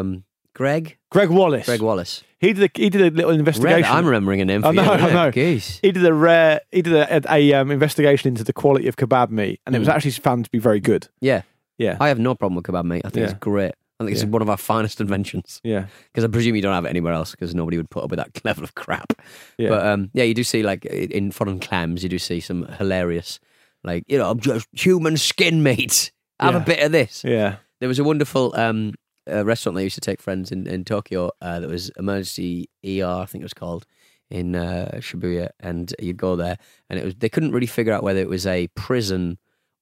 um, 0.00 0.24
Greg. 0.54 0.98
Greg 1.10 1.30
Wallace. 1.30 1.66
Greg 1.66 1.80
Wallace. 1.82 2.22
He 2.38 2.52
did 2.52 2.70
a, 2.74 2.80
he 2.80 2.88
did 2.90 3.00
a 3.02 3.10
little 3.16 3.32
investigation. 3.32 3.82
Red, 3.82 3.84
I'm 3.84 4.06
remembering 4.06 4.40
a 4.40 4.44
name 4.44 4.62
for 4.62 4.68
I 4.68 4.72
know, 4.72 4.82
you. 4.84 4.90
I 4.90 5.12
know. 5.12 5.30
Geez. 5.30 5.78
he 5.82 5.92
did 5.92 6.04
a 6.06 6.14
rare 6.14 6.60
he 6.72 6.80
did 6.82 6.94
a, 6.94 7.32
a, 7.32 7.52
um, 7.54 7.70
investigation 7.70 8.28
into 8.28 8.44
the 8.44 8.52
quality 8.52 8.88
of 8.88 8.96
kebab 8.96 9.30
meat, 9.30 9.60
and 9.66 9.74
it 9.74 9.78
was 9.78 9.88
Mm. 9.88 9.92
actually 9.94 10.10
found 10.12 10.44
to 10.46 10.50
be 10.50 10.58
very 10.58 10.80
good. 10.80 11.08
Yeah, 11.20 11.42
Yeah, 11.78 11.96
I 12.00 12.08
have 12.08 12.18
no 12.18 12.34
problem 12.34 12.56
with 12.56 12.64
kebab, 12.64 12.84
meat. 12.84 13.02
I 13.04 13.10
think 13.10 13.24
Yeah. 13.24 13.30
it's 13.30 13.38
great. 13.40 13.72
I 14.00 14.04
think 14.04 14.14
it's 14.14 14.22
Yeah. 14.24 14.30
one 14.30 14.40
of 14.42 14.48
our 14.48 14.56
finest 14.56 15.00
inventions 15.00 15.60
yeah, 15.62 15.86
because 16.10 16.24
I 16.24 16.28
presume 16.28 16.56
you 16.56 16.62
don't 16.62 16.72
have 16.72 16.86
it 16.86 16.88
anywhere 16.88 17.12
else 17.12 17.32
because 17.32 17.54
nobody 17.54 17.76
would 17.76 17.90
put 17.90 18.02
up 18.02 18.10
with 18.10 18.18
that 18.18 18.30
level 18.44 18.64
of 18.64 18.74
crap. 18.74 19.12
yeah. 19.58 19.68
But 19.68 19.86
um, 19.86 20.10
yeah, 20.14 20.24
you 20.24 20.34
do 20.34 20.42
see 20.42 20.62
like 20.62 20.84
in 20.86 21.30
foreign 21.30 21.60
clams, 21.60 22.02
you 22.02 22.08
do 22.08 22.18
see 22.18 22.40
some 22.40 22.64
hilarious, 22.78 23.38
like 23.84 24.04
you 24.08 24.16
know, 24.18 24.30
I'm 24.30 24.40
just 24.40 24.66
human 24.72 25.16
skin 25.18 25.62
meat. 25.62 26.10
Have 26.40 26.54
Yeah. 26.54 26.62
a 26.62 26.64
bit 26.64 26.82
of 26.82 26.92
this. 26.92 27.22
yeah. 27.24 27.56
There 27.80 27.88
was 27.88 27.98
a 27.98 28.04
wonderful 28.04 28.54
um, 28.56 28.94
uh, 29.30 29.44
restaurant 29.44 29.74
that 29.74 29.80
I 29.80 29.84
used 29.84 29.94
to 29.96 30.00
take 30.00 30.20
friends 30.22 30.50
in, 30.50 30.66
in 30.66 30.84
Tokyo 30.84 31.30
uh, 31.42 31.60
that 31.60 31.68
was 31.68 31.90
emergency 31.98 32.68
ER, 32.84 33.04
I 33.22 33.26
think 33.26 33.42
it 33.42 33.44
was 33.44 33.54
called, 33.54 33.84
in 34.30 34.54
uh, 34.56 34.90
Shibuya, 34.96 35.48
and 35.60 35.94
you'd 35.98 36.16
go 36.16 36.36
there, 36.36 36.56
and 36.88 36.98
it 36.98 37.04
was 37.04 37.14
they 37.16 37.28
couldn't 37.28 37.52
really 37.52 37.66
figure 37.66 37.92
out 37.92 38.02
whether 38.02 38.20
it 38.20 38.28
was 38.28 38.46
a 38.46 38.66
prison 38.68 39.38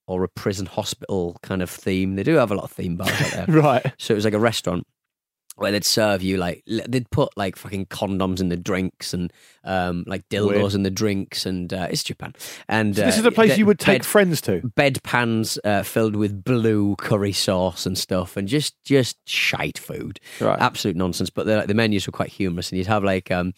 or 0.09 0.25
a 0.25 0.29
prison 0.29 0.67
hospital 0.67 1.37
kind 1.43 1.63
of 1.63 1.71
theme. 1.71 2.17
They 2.17 2.25
do 2.25 2.35
have 2.35 2.51
a 2.51 2.55
lot 2.57 2.65
of 2.65 2.73
theme 2.73 2.97
bars 2.97 3.11
out 3.11 3.47
there. 3.47 3.47
Right. 3.63 3.93
So 3.99 4.15
it 4.15 4.17
was 4.17 4.25
like 4.25 4.35
a 4.35 4.39
restaurant, 4.41 4.85
where 5.57 5.73
they'd 5.73 5.85
serve 5.85 6.23
you 6.23 6.37
like 6.37 6.63
they'd 6.67 7.11
put 7.11 7.37
like 7.37 7.57
fucking 7.57 7.87
condoms 7.87 8.41
in 8.41 8.49
the 8.49 8.57
drinks 8.57 9.13
and 9.13 9.33
um, 9.65 10.05
like 10.07 10.29
dildos 10.29 10.55
Weird. 10.63 10.75
in 10.75 10.83
the 10.85 10.91
drinks, 10.91 11.47
and 11.47 11.73
uh, 11.73 11.89
it's 11.91 12.05
Japan. 12.05 12.33
And 12.69 12.95
So 12.95 13.05
this 13.05 13.17
uh, 13.17 13.21
is 13.21 13.27
a 13.27 13.33
place 13.33 13.59
you 13.59 13.67
would 13.67 13.79
take 13.81 14.01
bed- 14.03 14.07
friends 14.07 14.41
to. 14.43 14.61
bedpans 14.77 15.59
uh, 15.65 15.83
filled 15.83 16.15
with 16.17 16.45
blue 16.45 16.95
curry 16.97 17.33
sauce 17.33 17.87
and 17.87 17.99
stuff, 17.99 18.37
and 18.37 18.47
just 18.49 18.75
just 18.85 19.17
shite 19.29 19.79
food, 19.79 20.21
Right. 20.41 20.59
absolute 20.61 20.97
nonsense. 20.97 21.29
But 21.31 21.47
the 21.47 21.65
the 21.67 21.75
menus 21.75 22.07
were 22.07 22.13
quite 22.13 22.31
humorous, 22.31 22.71
and 22.71 22.79
you'd 22.79 22.87
have 22.87 23.05
like 23.05 23.31
um. 23.31 23.53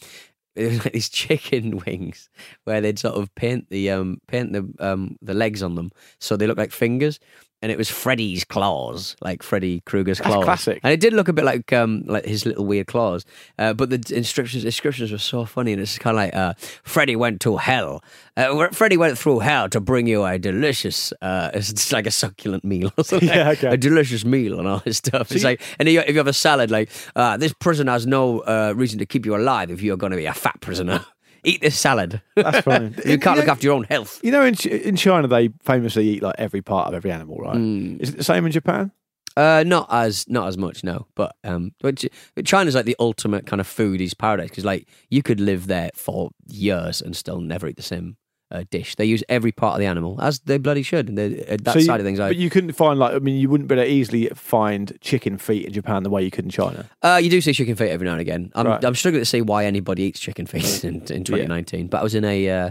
It 0.61 0.69
was 0.69 0.85
like 0.85 0.93
these 0.93 1.09
chicken 1.09 1.79
wings 1.87 2.29
where 2.65 2.81
they'd 2.81 2.99
sort 2.99 3.15
of 3.17 3.35
paint 3.35 3.69
the 3.71 3.91
um 3.91 4.21
paint 4.29 4.53
the 4.53 4.69
um 4.79 5.17
the 5.23 5.35
legs 5.35 5.63
on 5.63 5.75
them 5.75 5.91
so 6.21 6.37
they 6.37 6.47
look 6.47 6.59
like 6.59 6.73
fingers, 6.73 7.19
and 7.63 7.71
it 7.71 7.79
was 7.79 7.91
Freddy's 7.91 8.45
claws, 8.45 9.17
like 9.21 9.43
Freddy 9.43 9.83
Krueger's 9.87 10.19
That's 10.19 10.31
claws. 10.31 10.45
classic. 10.45 10.81
And 10.83 10.93
it 10.93 11.01
did 11.01 11.13
look 11.13 11.29
a 11.29 11.33
bit 11.33 11.45
like 11.45 11.73
um 11.73 12.03
like 12.07 12.25
his 12.25 12.47
little 12.47 12.65
weird 12.67 12.87
claws, 12.87 13.25
uh, 13.59 13.75
but 13.75 13.91
the 13.91 14.15
inscriptions 14.17 14.65
inscriptions 14.65 15.13
were 15.13 15.19
so 15.19 15.45
funny, 15.45 15.73
and 15.73 15.81
it's 15.83 15.99
kind 15.99 16.17
of 16.17 16.23
like 16.25 16.35
uh, 16.35 16.55
Freddy 16.83 17.17
went 17.17 17.41
to 17.43 17.57
hell. 17.59 18.03
Uh, 18.37 18.69
Freddy 18.73 18.97
went 18.97 19.19
through 19.19 19.41
hell 19.41 19.69
to 19.69 19.81
bring 19.81 20.07
you 20.07 20.25
a 20.25 20.39
delicious, 20.39 21.13
uh, 21.21 21.51
it's 21.53 21.93
like 21.93 22.07
a 22.07 22.11
succulent 22.11 22.65
meal 22.65 22.91
or 22.97 23.05
something. 23.11 23.29
Yeah, 23.29 23.51
okay. 23.51 23.69
A 23.69 23.77
delicious 23.77 24.25
meal 24.25 24.59
and 24.59 24.67
all 24.67 24.79
this 24.85 24.97
stuff. 24.99 25.31
it's 25.33 25.43
you- 25.43 25.49
like, 25.51 25.61
and 25.79 25.89
if 25.89 25.95
you 25.95 26.01
if 26.01 26.11
you 26.11 26.17
have 26.19 26.27
a 26.27 26.33
salad, 26.33 26.71
like 26.71 26.89
uh, 27.17 27.37
this 27.37 27.53
prison 27.53 27.89
has 27.89 28.07
no 28.07 28.41
uh, 28.41 28.73
reason 28.77 28.99
to 28.99 29.07
keep 29.07 29.27
you 29.27 29.37
alive 29.37 29.71
if 29.71 29.83
you're 29.83 29.99
going 29.99 30.13
to 30.13 30.17
be 30.17 30.27
a 30.27 30.35
fat 30.35 30.61
prisoner. 30.61 31.05
Eat 31.45 31.61
this 31.61 31.79
salad. 31.79 32.21
That's 32.37 32.61
funny. 32.61 32.93
you 33.07 33.19
can't 33.19 33.37
look 33.37 33.47
know- 33.47 33.53
after 33.53 33.67
your 33.67 33.75
own 33.75 33.85
health. 33.85 34.21
You 34.23 34.31
know, 34.33 34.43
in, 34.43 34.55
Ch- 34.55 34.67
in 34.67 34.97
China, 34.97 35.27
they 35.29 35.49
famously 35.63 36.07
eat 36.09 36.23
like 36.23 36.35
every 36.39 36.63
part 36.63 36.89
of 36.89 36.95
every 36.95 37.11
animal, 37.11 37.37
right? 37.39 37.57
Hmm. 37.57 37.97
Is 38.01 38.11
it 38.11 38.17
the 38.19 38.25
same 38.25 38.45
in 38.47 38.53
Japan? 38.53 38.93
Uh, 39.37 39.63
not 39.67 39.87
as 39.91 40.29
not 40.29 40.49
as 40.49 40.59
much, 40.59 40.83
no. 40.83 41.07
But 41.15 41.37
um, 41.45 41.73
but 41.81 42.05
China's 42.45 42.75
like 42.75 42.85
the 42.85 42.97
ultimate 42.99 43.47
kind 43.47 43.61
of 43.61 43.67
foodie's 43.67 44.13
paradise 44.13 44.51
because 44.51 44.65
like 44.65 44.89
you 45.09 45.23
could 45.23 45.41
live 45.41 45.69
there 45.69 45.91
for 45.95 46.31
years 46.49 47.01
and 47.01 47.17
still 47.17 47.41
never 47.41 47.69
eat 47.69 47.77
the 47.77 47.83
same 47.83 48.17
uh, 48.51 48.65
dish. 48.71 48.97
They 48.97 49.05
use 49.05 49.23
every 49.29 49.53
part 49.53 49.75
of 49.75 49.81
the 49.81 49.87
animal 49.87 50.21
as 50.21 50.41
they 50.41 50.59
bloody 50.59 50.83
should. 50.83 51.15
They, 51.15 51.45
uh, 51.47 51.57
that 51.63 51.73
So 51.75 51.79
you- 51.79 51.85
side 51.85 52.01
of 52.01 52.07
things, 52.07 52.19
I, 52.21 52.29
But 52.31 52.37
you 52.37 52.51
couldn't 52.51 52.73
find 52.73 52.99
like 52.99 53.15
I 53.15 53.19
mean, 53.21 53.37
you 53.41 53.49
wouldn't 53.49 53.69
be 53.69 53.75
able 53.75 53.85
to 53.85 53.91
easily 53.91 54.29
find 54.35 54.97
chicken 55.01 55.39
feet 55.39 55.67
in 55.67 55.73
Japan 55.73 56.03
the 56.03 56.11
way 56.11 56.23
you 56.25 56.31
could 56.31 56.45
in 56.45 56.51
China. 56.51 56.89
uh, 57.03 57.21
you 57.23 57.31
do 57.31 57.41
see 57.41 57.53
chicken 57.53 57.77
feet 57.77 57.91
every 57.91 58.07
now 58.07 58.13
and 58.13 58.21
again. 58.21 58.51
I'm 58.55 58.67
Right. 58.67 58.85
I'm 58.85 58.95
struggling 58.95 59.23
to 59.23 59.27
see 59.27 59.41
why 59.43 59.65
anybody 59.67 60.03
eats 60.05 60.21
chicken 60.21 60.47
feet 60.47 60.85
in, 60.85 60.97
in 61.11 61.25
2019. 61.25 61.87
But 61.89 62.01
I 62.01 62.03
was 62.03 62.15
in 62.15 62.25
a. 62.25 62.49
Uh, 62.51 62.71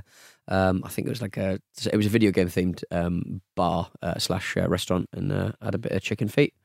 um, 0.51 0.81
I 0.83 0.89
think 0.89 1.05
it 1.07 1.11
was 1.11 1.21
like 1.21 1.37
a 1.37 1.59
it 1.91 1.95
was 1.95 2.07
a 2.07 2.09
video 2.09 2.31
game 2.31 2.47
themed 2.47 2.83
um, 2.91 3.41
bar 3.55 3.91
uh, 4.01 4.17
slash 4.17 4.57
uh, 4.57 4.67
restaurant 4.67 5.07
and 5.13 5.31
uh, 5.31 5.51
had 5.61 5.75
a 5.75 5.77
bit 5.77 5.91
of 5.91 6.01
chicken 6.01 6.27
feet. 6.27 6.55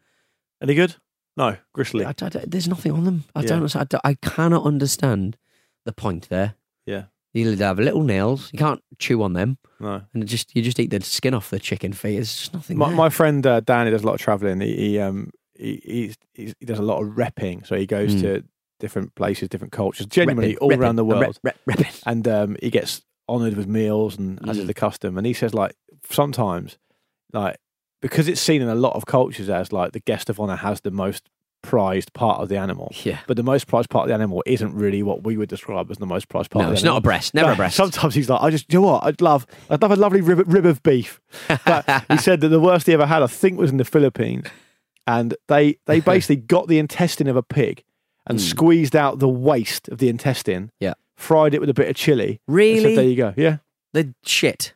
Any 0.62 0.74
good? 0.74 0.96
No, 1.36 1.56
gristly. 1.74 2.04
I, 2.04 2.14
I- 2.22 2.30
there's 2.46 2.66
nothing 2.68 2.92
on 2.92 3.04
them. 3.04 3.24
I 3.34 3.40
Yeah. 3.42 3.46
don't. 3.48 3.76
I, 3.76 3.84
don't- 3.84 4.00
I 4.04 4.14
cannot 4.14 4.64
understand 4.64 5.36
the 5.84 5.92
point 5.92 6.28
there. 6.30 6.54
Yeah, 6.86 7.04
You 7.34 7.56
have 7.56 7.78
little 7.78 8.02
nails. 8.02 8.48
You 8.52 8.58
can't 8.58 8.80
chew 8.98 9.22
on 9.22 9.32
them, 9.32 9.58
no. 9.80 10.02
and 10.14 10.26
just 10.26 10.54
you 10.56 10.62
just 10.62 10.78
eat 10.80 10.90
the 10.90 11.00
skin 11.02 11.34
off 11.34 11.50
the 11.50 11.58
chicken 11.58 11.92
feet. 11.92 12.18
It's 12.18 12.38
just 12.38 12.54
nothing. 12.54 12.78
My, 12.78 12.88
there. 12.88 12.96
my 12.96 13.08
friend 13.10 13.46
uh, 13.46 13.60
Danny 13.60 13.90
does 13.90 14.02
a 14.02 14.06
lot 14.06 14.14
of 14.14 14.20
traveling. 14.20 14.60
He, 14.60 14.76
he 14.76 14.98
um 15.00 15.30
he, 15.56 15.80
he's, 15.84 16.16
he's, 16.34 16.54
he 16.60 16.66
does 16.66 16.78
a 16.78 16.82
lot 16.82 17.02
of 17.02 17.10
repping, 17.10 17.66
so 17.66 17.76
he 17.76 17.86
goes 17.86 18.14
Mm. 18.14 18.20
to 18.22 18.44
different 18.80 19.14
places, 19.14 19.48
different 19.48 19.72
cultures, 19.72 20.06
genuinely 20.06 20.54
Repping, 20.54 20.58
all 20.60 20.70
repping, 20.70 20.78
around 20.78 20.96
the 20.96 21.04
rep- 21.04 21.20
world. 21.22 21.38
rep- 21.42 21.58
repping. 21.68 22.02
and 22.06 22.26
um, 22.28 22.56
he 22.62 22.70
gets 22.70 23.02
honoured 23.28 23.56
with 23.56 23.66
meals, 23.66 24.16
and 24.18 24.38
as 24.48 24.58
is 24.58 24.64
Mm. 24.64 24.66
the 24.68 24.74
custom. 24.74 25.18
And 25.18 25.26
he 25.26 25.32
says, 25.32 25.54
like 25.54 25.74
sometimes, 26.10 26.78
like 27.32 27.56
because 28.02 28.28
it's 28.28 28.40
seen 28.40 28.60
in 28.62 28.68
a 28.68 28.74
lot 28.74 28.94
of 28.94 29.06
cultures 29.06 29.48
as 29.48 29.72
like 29.72 29.92
the 29.92 30.00
guest 30.00 30.28
of 30.30 30.38
honour 30.38 30.56
has 30.56 30.80
the 30.82 30.90
most 30.90 31.28
prized 31.64 32.12
part 32.12 32.40
of 32.40 32.48
the 32.50 32.56
animal, 32.58 32.92
Yeah. 33.02 33.20
but 33.26 33.36
the 33.36 33.42
most 33.42 33.66
prized 33.66 33.88
part 33.88 34.04
of 34.04 34.08
the 34.08 34.14
animal 34.14 34.42
isn't 34.44 34.74
really 34.74 35.02
what 35.02 35.24
we 35.24 35.36
would 35.38 35.48
describe 35.48 35.90
as 35.90 35.96
the 35.96 36.06
most 36.06 36.28
prized 36.28 36.50
part. 36.50 36.62
No, 36.62 36.66
of 36.66 36.70
the 36.70 36.74
it's 36.74 36.84
not 36.84 36.98
a 36.98 37.00
breast. 37.00 37.32
Never 37.32 37.52
a 37.52 37.56
breast. 37.56 37.76
Sometimes 37.76 38.14
he's 38.14 38.28
like, 38.28 38.42
I 38.42 38.50
just, 38.50 38.70
you 38.72 38.80
know 38.80 38.86
what? 38.86 39.04
I'd 39.04 39.20
love, 39.22 39.46
I'd 39.70 39.80
love 39.80 39.90
a 39.90 39.96
lovely 39.96 40.20
rib, 40.20 40.44
rib 40.46 40.66
of 40.66 40.82
beef. 40.82 41.20
But 41.64 42.04
he 42.10 42.18
said 42.18 42.42
that 42.42 42.48
the 42.48 42.60
worst 42.60 42.86
he 42.86 42.92
ever 42.92 43.06
had, 43.06 43.22
I 43.22 43.26
think, 43.26 43.58
was 43.58 43.70
in 43.70 43.78
the 43.78 43.84
Philippines, 43.84 44.46
and 45.06 45.34
they 45.48 45.78
they 45.86 46.00
basically 46.14 46.36
got 46.36 46.68
the 46.68 46.78
intestine 46.78 47.28
of 47.28 47.36
a 47.36 47.42
pig 47.42 47.82
and 48.26 48.38
hmm. 48.38 48.44
squeezed 48.44 48.94
out 48.94 49.18
the 49.18 49.28
waste 49.28 49.88
of 49.88 49.98
the 49.98 50.08
intestine. 50.08 50.70
Yeah. 50.80 50.94
fried 51.16 51.54
it 51.54 51.60
with 51.60 51.70
a 51.70 51.74
bit 51.74 51.88
of 51.88 51.96
chili. 51.96 52.40
Really? 52.46 52.94
said, 52.94 52.98
there 52.98 53.04
you 53.04 53.16
go. 53.16 53.34
Yeah, 53.36 53.58
The 53.94 54.14
shit. 54.24 54.73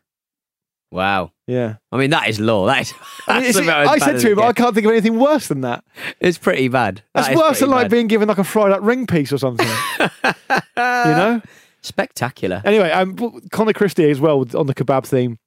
Wow. 0.91 1.33
yeah. 1.47 1.77
I 1.93 1.97
mean, 1.99 2.11
that 2.11 2.29
is 2.29 2.41
law. 2.41 2.67
That 2.67 2.81
is. 2.83 2.93
I, 3.29 3.35
mean, 3.35 3.43
that's 3.45 3.57
it's- 3.59 3.65
about 3.65 3.83
as 3.97 4.03
I 4.03 4.07
said 4.13 4.21
to 4.21 4.33
him, 4.33 4.41
I 4.41 4.53
can't 4.53 4.75
think 4.75 4.87
of 4.87 4.93
anything 4.93 5.19
worse 5.19 5.49
than 5.49 5.61
that. 5.63 5.85
It's 6.21 6.39
pretty 6.39 6.69
bad. 6.69 7.03
That's 7.15 7.29
That 7.29 7.37
worse 7.37 7.61
than 7.61 7.69
pretty 7.69 7.83
like 7.83 7.91
being 7.91 8.07
given 8.07 8.29
like 8.29 8.39
a 8.39 8.45
fried 8.45 8.73
up 8.73 8.81
ring 8.83 9.07
piece 9.07 9.33
or 9.33 9.39
something. 9.39 9.67
you 10.25 10.65
know. 10.77 11.43
spectacular. 11.83 12.63
Anyway, 12.65 12.91
um, 12.91 13.17
Connor 13.51 13.73
Christie 13.73 14.11
as 14.11 14.21
well 14.21 14.45
on 14.55 14.67
the 14.67 14.75
kebab 14.75 15.05
theme. 15.07 15.39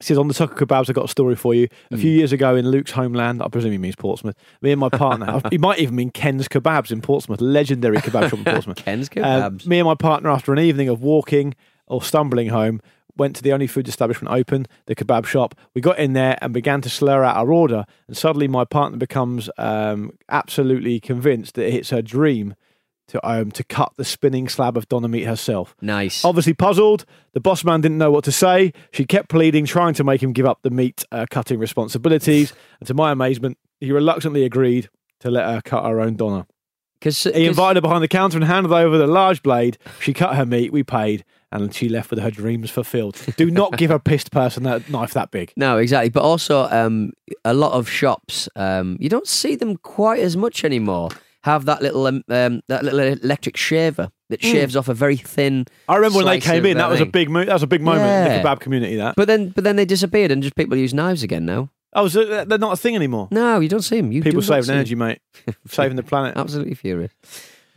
He 0.00 0.04
says 0.04 0.16
on 0.16 0.28
the 0.28 0.34
Tucker 0.34 0.64
Kebabs, 0.64 0.88
I've 0.88 0.94
got 0.94 1.06
a 1.06 1.08
story 1.08 1.34
for 1.34 1.54
you. 1.54 1.66
A 1.90 1.96
Hmm. 1.96 2.00
few 2.00 2.12
years 2.12 2.30
ago 2.32 2.54
in 2.54 2.68
Luke's 2.70 2.92
homeland, 2.92 3.42
I 3.42 3.48
presume 3.48 3.72
he 3.72 3.78
means 3.78 3.96
Portsmouth. 3.96 4.36
Me 4.62 4.70
and 4.70 4.78
my 4.78 4.88
partner, 4.90 5.40
he 5.50 5.58
might 5.58 5.80
even 5.80 5.96
mean 5.96 6.10
Ken's 6.10 6.46
Kebabs 6.46 6.92
in 6.92 7.00
Portsmouth, 7.00 7.40
legendary 7.40 7.96
kebab 7.96 8.30
shop 8.30 8.38
in 8.38 8.44
Portsmouth. 8.44 8.76
Ken's 8.76 9.08
Um, 9.08 9.12
kebabs. 9.24 9.66
me 9.66 9.80
and 9.80 9.86
my 9.88 9.96
partner, 9.96 10.30
after 10.30 10.52
an 10.52 10.60
evening 10.60 10.88
of 10.88 11.02
walking 11.02 11.56
or 11.88 12.00
stumbling 12.00 12.50
home, 12.50 12.80
went 13.18 13.36
to 13.36 13.42
the 13.42 13.52
only 13.52 13.66
food 13.66 13.88
establishment 13.88 14.34
open, 14.34 14.66
the 14.86 14.94
kebab 14.94 15.26
shop. 15.26 15.54
We 15.74 15.80
got 15.80 15.98
in 15.98 16.12
there 16.12 16.38
and 16.40 16.52
began 16.54 16.80
to 16.82 16.88
slur 16.88 17.24
out 17.24 17.36
our 17.36 17.52
order. 17.52 17.84
And 18.06 18.16
suddenly, 18.16 18.48
my 18.48 18.64
partner 18.64 18.98
becomes 18.98 19.50
um, 19.58 20.16
absolutely 20.28 21.00
convinced 21.00 21.54
that 21.56 21.66
it's 21.74 21.90
her 21.90 22.02
dream 22.02 22.54
to 23.08 23.26
um, 23.28 23.50
to 23.52 23.64
cut 23.64 23.92
the 23.96 24.04
spinning 24.04 24.48
slab 24.48 24.76
of 24.76 24.88
doner 24.88 25.08
meat 25.08 25.24
herself. 25.24 25.74
nice. 25.80 26.24
Obviously 26.24 26.54
puzzled, 26.54 27.04
the 27.32 27.40
boss 27.40 27.64
man 27.64 27.80
didn't 27.80 27.98
know 27.98 28.10
what 28.10 28.24
to 28.24 28.32
say. 28.32 28.72
She 28.92 29.04
kept 29.04 29.28
pleading, 29.28 29.64
trying 29.64 29.94
to 29.94 30.04
make 30.04 30.22
him 30.22 30.32
give 30.32 30.46
up 30.46 30.60
the 30.62 30.70
meat 30.70 31.04
uh, 31.10 31.26
cutting 31.30 31.58
responsibilities. 31.58 32.52
And 32.80 32.86
to 32.86 32.94
my 32.94 33.10
amazement, 33.10 33.58
he 33.80 33.92
reluctantly 33.92 34.44
agreed 34.44 34.88
to 35.20 35.30
let 35.30 35.46
her 35.46 35.60
cut 35.62 35.84
her 35.84 36.00
own 36.00 36.16
doner. 36.16 36.46
Because 36.98 37.22
He 37.22 37.46
invited 37.46 37.76
her 37.76 37.80
behind 37.80 38.02
the 38.02 38.08
counter 38.08 38.36
and 38.36 38.44
handed 38.44 38.72
over 38.72 38.98
the 38.98 39.06
large 39.06 39.42
blade. 39.42 39.78
She 40.00 40.12
cut 40.12 40.34
her 40.34 40.44
meat, 40.44 40.72
we 40.72 40.82
paid, 40.82 41.24
and 41.52 41.74
she 41.74 41.88
left 41.88 42.10
with 42.10 42.18
her 42.20 42.30
dreams 42.30 42.70
fulfilled. 42.70 43.16
Do 43.36 43.50
not 43.50 43.76
give 43.76 43.90
a 43.90 43.98
pissed 43.98 44.30
person 44.30 44.66
a 44.66 44.82
knife 44.88 45.14
that 45.14 45.30
big. 45.30 45.52
No, 45.56 45.78
exactly. 45.78 46.10
But 46.10 46.22
also, 46.22 46.68
um, 46.70 47.12
a 47.44 47.54
lot 47.54 47.72
of 47.72 47.88
shops, 47.88 48.48
um, 48.56 48.96
you 49.00 49.08
don't 49.08 49.26
see 49.26 49.54
them 49.56 49.76
quite 49.76 50.20
as 50.20 50.36
much 50.36 50.64
anymore. 50.64 51.08
Have 51.44 51.64
that 51.66 51.80
little 51.80 52.06
um, 52.06 52.22
um, 52.28 52.60
that 52.68 52.84
little 52.84 52.98
electric 53.00 53.56
shaver 53.56 54.10
that 54.28 54.42
shaves 54.42 54.76
off 54.76 54.88
a 54.88 54.94
very 54.94 55.16
thin. 55.16 55.66
I 55.88 55.94
remember 55.96 56.18
when 56.18 56.26
they 56.26 56.40
came 56.40 56.66
in, 56.66 56.76
that 56.76 56.90
was 56.90 57.00
a 57.00 57.06
big 57.06 57.30
mo- 57.30 57.44
that 57.44 57.52
was 57.52 57.62
a 57.62 57.66
big 57.68 57.80
moment 57.80 58.04
in 58.04 58.42
the 58.42 58.48
kebab 58.48 58.60
community. 58.60 58.96
That 58.96 59.14
But 59.16 59.28
then, 59.28 59.50
but 59.50 59.64
then 59.64 59.76
they 59.76 59.84
disappeared, 59.84 60.30
and 60.32 60.42
just 60.42 60.56
people 60.56 60.76
use 60.76 60.92
knives 60.92 61.22
again 61.22 61.46
now. 61.46 61.70
oh, 61.94 62.08
so 62.08 62.44
they're 62.44 62.58
not 62.58 62.72
a 62.72 62.76
thing 62.76 62.96
anymore. 62.96 63.28
No, 63.30 63.60
you 63.60 63.68
don't 63.68 63.82
see 63.82 63.96
them. 63.98 64.12
You 64.12 64.20
People 64.22 64.42
saving 64.42 64.68
energy, 64.70 64.96
mate, 64.96 65.20
saving 65.68 65.96
the 65.96 66.02
planet. 66.12 66.36
Absolutely 66.36 66.74
furious. 66.74 67.12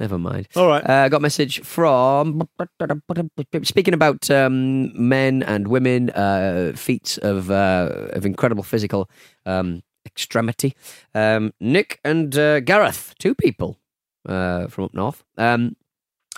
Never 0.01 0.17
mind. 0.17 0.47
All 0.55 0.67
right. 0.67 0.83
Uh, 0.89 0.93
I 0.93 1.09
got 1.09 1.17
a 1.17 1.19
message 1.19 1.61
from 1.61 2.49
speaking 3.61 3.93
about 3.93 4.31
um, 4.31 4.91
men 4.97 5.43
and 5.43 5.67
women, 5.67 6.09
uh, 6.09 6.71
feats 6.75 7.19
of 7.19 7.51
uh, 7.51 8.07
of 8.13 8.25
incredible 8.25 8.63
physical 8.63 9.11
um, 9.45 9.83
extremity. 10.03 10.73
Um, 11.13 11.53
Nick 11.59 11.99
and 12.03 12.35
uh, 12.35 12.61
Gareth, 12.61 13.13
two 13.19 13.35
people 13.35 13.77
uh, 14.27 14.65
from 14.69 14.85
up 14.85 14.95
north. 14.95 15.23
Um, 15.37 15.75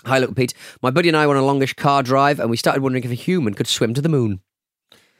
Hi, 0.04 0.18
little 0.18 0.34
Pete. 0.34 0.52
My 0.82 0.90
buddy 0.90 1.08
and 1.08 1.16
I 1.16 1.26
went 1.26 1.38
on 1.38 1.44
a 1.44 1.46
longish 1.46 1.72
car 1.72 2.02
drive, 2.02 2.38
and 2.38 2.50
we 2.50 2.58
started 2.58 2.82
wondering 2.82 3.04
if 3.04 3.10
a 3.10 3.14
human 3.14 3.54
could 3.54 3.66
swim 3.66 3.94
to 3.94 4.02
the 4.02 4.10
moon. 4.10 4.42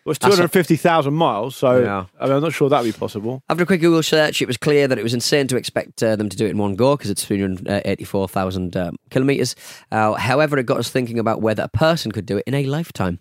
Well, 0.04 0.10
it's 0.12 0.18
250,000 0.18 1.14
miles, 1.14 1.56
so 1.56 1.80
Yeah. 1.80 2.04
I 2.20 2.26
mean, 2.26 2.34
I'm 2.36 2.42
not 2.42 2.52
sure 2.52 2.68
that'd 2.68 2.92
be 2.92 2.96
possible. 2.96 3.42
After 3.48 3.62
a 3.62 3.66
quick 3.66 3.80
Google 3.80 4.02
search, 4.02 4.42
it 4.42 4.46
was 4.46 4.58
clear 4.58 4.86
that 4.86 4.98
it 4.98 5.02
was 5.02 5.14
insane 5.14 5.46
to 5.48 5.56
expect 5.56 6.02
uh, 6.02 6.14
them 6.16 6.28
to 6.28 6.36
do 6.36 6.44
it 6.46 6.50
in 6.50 6.58
one 6.58 6.74
go 6.74 6.94
because 6.96 7.10
it's 7.10 7.24
384,000 7.24 8.76
um, 8.76 8.96
kilometres. 9.10 9.56
Uh, 9.90 10.12
however, 10.14 10.58
it 10.58 10.66
got 10.66 10.78
us 10.78 10.90
thinking 10.90 11.18
about 11.18 11.40
whether 11.40 11.62
a 11.62 11.68
person 11.68 12.12
could 12.12 12.26
do 12.26 12.36
it 12.36 12.44
in 12.46 12.54
a 12.54 12.66
lifetime. 12.66 13.20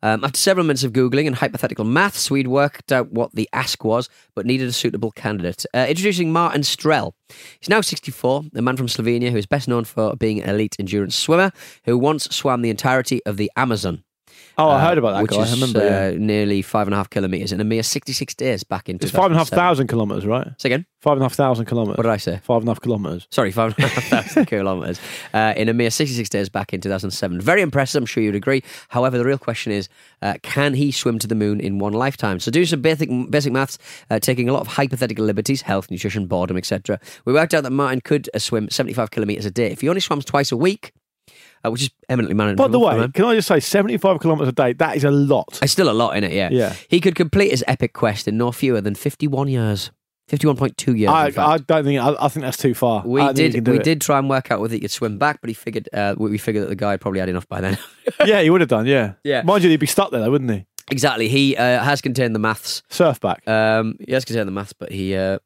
Um, 0.00 0.22
after 0.22 0.38
several 0.38 0.64
minutes 0.64 0.84
of 0.84 0.92
Googling 0.92 1.26
and 1.26 1.34
hypothetical 1.34 1.84
maths, 1.84 2.30
we'd 2.30 2.46
worked 2.46 2.92
out 2.92 3.10
what 3.10 3.34
the 3.34 3.48
ask 3.52 3.82
was, 3.82 4.08
but 4.36 4.46
needed 4.46 4.68
a 4.68 4.72
suitable 4.72 5.10
candidate. 5.10 5.66
Uh, 5.74 5.86
introducing 5.88 6.32
Martin 6.32 6.62
Strel. 6.62 7.14
He's 7.58 7.68
now 7.68 7.80
64, 7.80 8.44
a 8.54 8.62
man 8.62 8.76
from 8.76 8.86
Slovenia 8.86 9.32
who 9.32 9.36
is 9.36 9.46
best 9.46 9.66
known 9.66 9.82
for 9.84 10.14
being 10.14 10.40
an 10.40 10.50
elite 10.50 10.76
endurance 10.78 11.16
swimmer 11.16 11.50
who 11.84 11.98
once 11.98 12.24
swam 12.26 12.62
the 12.62 12.70
entirety 12.70 13.20
of 13.26 13.36
the 13.36 13.50
Amazon. 13.56 14.04
Oh, 14.58 14.68
I 14.70 14.80
heard 14.80 14.98
about 14.98 15.12
that 15.12 15.22
which 15.22 15.30
guy. 15.30 15.38
I 15.38 15.42
is 15.44 15.52
remember, 15.52 15.80
uh, 15.80 16.10
yeah. 16.10 16.18
nearly 16.18 16.62
five 16.62 16.88
and 16.88 16.94
a 16.94 16.96
half 16.96 17.10
kilometers 17.10 17.52
in 17.52 17.60
a 17.60 17.64
mere 17.64 17.82
66 17.84 18.34
days 18.34 18.64
back 18.64 18.88
in 18.88 18.96
It's 18.96 19.10
five 19.10 19.26
and 19.26 19.34
a 19.34 19.38
half 19.38 19.50
2007. 19.50 19.56
thousand 19.58 19.86
kilometers, 19.86 20.26
right? 20.26 20.48
Say 20.58 20.68
again? 20.70 20.84
Five 21.00 21.12
and 21.12 21.22
a 21.22 21.24
half 21.26 21.34
thousand 21.34 21.66
kilometers. 21.66 21.96
What 21.96 22.02
did 22.02 22.10
I 22.10 22.16
say? 22.16 22.40
Five 22.42 22.62
and 22.62 22.68
a 22.68 22.70
half 22.72 22.80
kilometers. 22.80 23.28
Sorry, 23.30 23.52
five 23.52 23.72
and 23.76 23.84
a 23.84 23.88
half 23.88 24.04
thousand 24.04 24.46
kilometers 24.52 25.00
uh, 25.32 25.54
in 25.56 25.68
a 25.68 25.72
mere 25.72 25.90
66 25.90 26.28
days 26.28 26.48
back 26.48 26.72
in 26.72 26.80
2007. 26.80 27.40
Very 27.40 27.62
impressive, 27.62 28.02
I'm 28.02 28.06
sure 28.06 28.20
you'd 28.20 28.34
agree. 28.34 28.64
However, 28.88 29.16
the 29.16 29.24
real 29.24 29.38
question 29.38 29.70
is 29.70 29.88
uh, 30.22 30.34
can 30.42 30.74
he 30.74 30.90
swim 30.90 31.20
to 31.20 31.28
the 31.28 31.36
moon 31.36 31.60
in 31.60 31.78
one 31.78 31.92
lifetime? 31.92 32.40
So, 32.40 32.50
do 32.50 32.64
some 32.66 32.82
basic, 32.82 33.08
basic 33.30 33.52
maths, 33.52 33.78
uh, 34.10 34.18
taking 34.18 34.48
a 34.48 34.52
lot 34.52 34.60
of 34.62 34.66
hypothetical 34.66 35.24
liberties, 35.24 35.62
health, 35.62 35.88
nutrition, 35.88 36.26
boredom, 36.26 36.56
etc. 36.56 36.98
We 37.24 37.32
worked 37.32 37.54
out 37.54 37.62
that 37.62 37.70
Martin 37.70 38.00
could 38.00 38.28
uh, 38.34 38.40
swim 38.40 38.68
75 38.70 39.12
kilometres 39.12 39.46
a 39.46 39.52
day. 39.52 39.68
If 39.70 39.82
he 39.82 39.88
only 39.88 40.00
swams 40.00 40.24
twice 40.24 40.50
a 40.50 40.56
week, 40.56 40.92
uh, 41.64 41.70
which 41.70 41.82
is 41.82 41.90
eminently 42.08 42.34
manageable. 42.34 42.66
By 42.66 42.72
the 42.72 42.78
way, 42.78 43.08
can 43.14 43.24
I 43.24 43.34
just 43.34 43.48
say, 43.48 43.60
seventy-five 43.60 44.20
kilometers 44.20 44.48
a 44.48 44.52
day? 44.52 44.72
That 44.74 44.96
is 44.96 45.04
a 45.04 45.10
lot. 45.10 45.58
It's 45.62 45.72
still 45.72 45.90
a 45.90 45.92
lot 45.92 46.16
in 46.16 46.24
it, 46.24 46.32
yeah. 46.32 46.48
Yeah. 46.50 46.74
He 46.88 47.00
could 47.00 47.14
complete 47.14 47.50
his 47.50 47.64
epic 47.66 47.92
quest 47.92 48.28
in 48.28 48.36
no 48.36 48.52
fewer 48.52 48.80
than 48.80 48.94
51 48.94 49.48
years. 49.48 49.90
51.2 50.28 50.98
years. 50.98 51.10
I, 51.10 51.26
in 51.28 51.32
fact. 51.32 51.48
I 51.48 51.58
don't 51.58 51.84
think. 51.84 52.00
I, 52.00 52.14
I 52.20 52.28
think 52.28 52.44
that's 52.44 52.58
too 52.58 52.74
far. 52.74 53.02
We 53.06 53.20
don't 53.20 53.34
think 53.34 53.54
he 53.54 53.60
did 53.60 53.68
we 53.68 53.78
it. 53.78 53.82
did 53.82 54.00
try 54.00 54.18
and 54.18 54.28
work 54.28 54.50
out 54.50 54.60
whether 54.60 54.74
he 54.74 54.80
could 54.80 54.90
swim 54.90 55.18
back, 55.18 55.40
but 55.40 55.48
he 55.48 55.54
figured 55.54 55.88
uh, 55.92 56.14
we 56.18 56.30
we 56.30 56.38
figured 56.38 56.64
that 56.64 56.68
the 56.68 56.76
guy 56.76 56.96
probably 56.98 57.20
had 57.20 57.30
enough 57.30 57.48
by 57.48 57.60
then. 57.62 57.78
yeah, 58.26 58.42
he 58.42 58.50
would 58.50 58.60
have 58.60 58.68
done. 58.68 58.86
Yeah. 58.86 59.14
Yeah. 59.24 59.42
Mind 59.42 59.64
you, 59.64 59.70
he'd 59.70 59.80
be 59.80 59.86
stuck 59.86 60.10
there, 60.10 60.20
though, 60.20 60.30
wouldn't 60.30 60.50
he? 60.50 60.66
exactly. 60.90 61.28
He 61.28 61.56
uh, 61.56 61.82
has 61.82 62.00
contained 62.00 62.34
the 62.34 62.38
maths. 62.38 62.82
Surf 62.88 63.20
back. 63.20 63.46
Um, 63.48 63.96
he 64.06 64.12
has 64.12 64.24
contained 64.24 64.48
the 64.48 64.52
maths, 64.52 64.72
but 64.72 64.92
he. 64.92 65.14
Uh, 65.16 65.38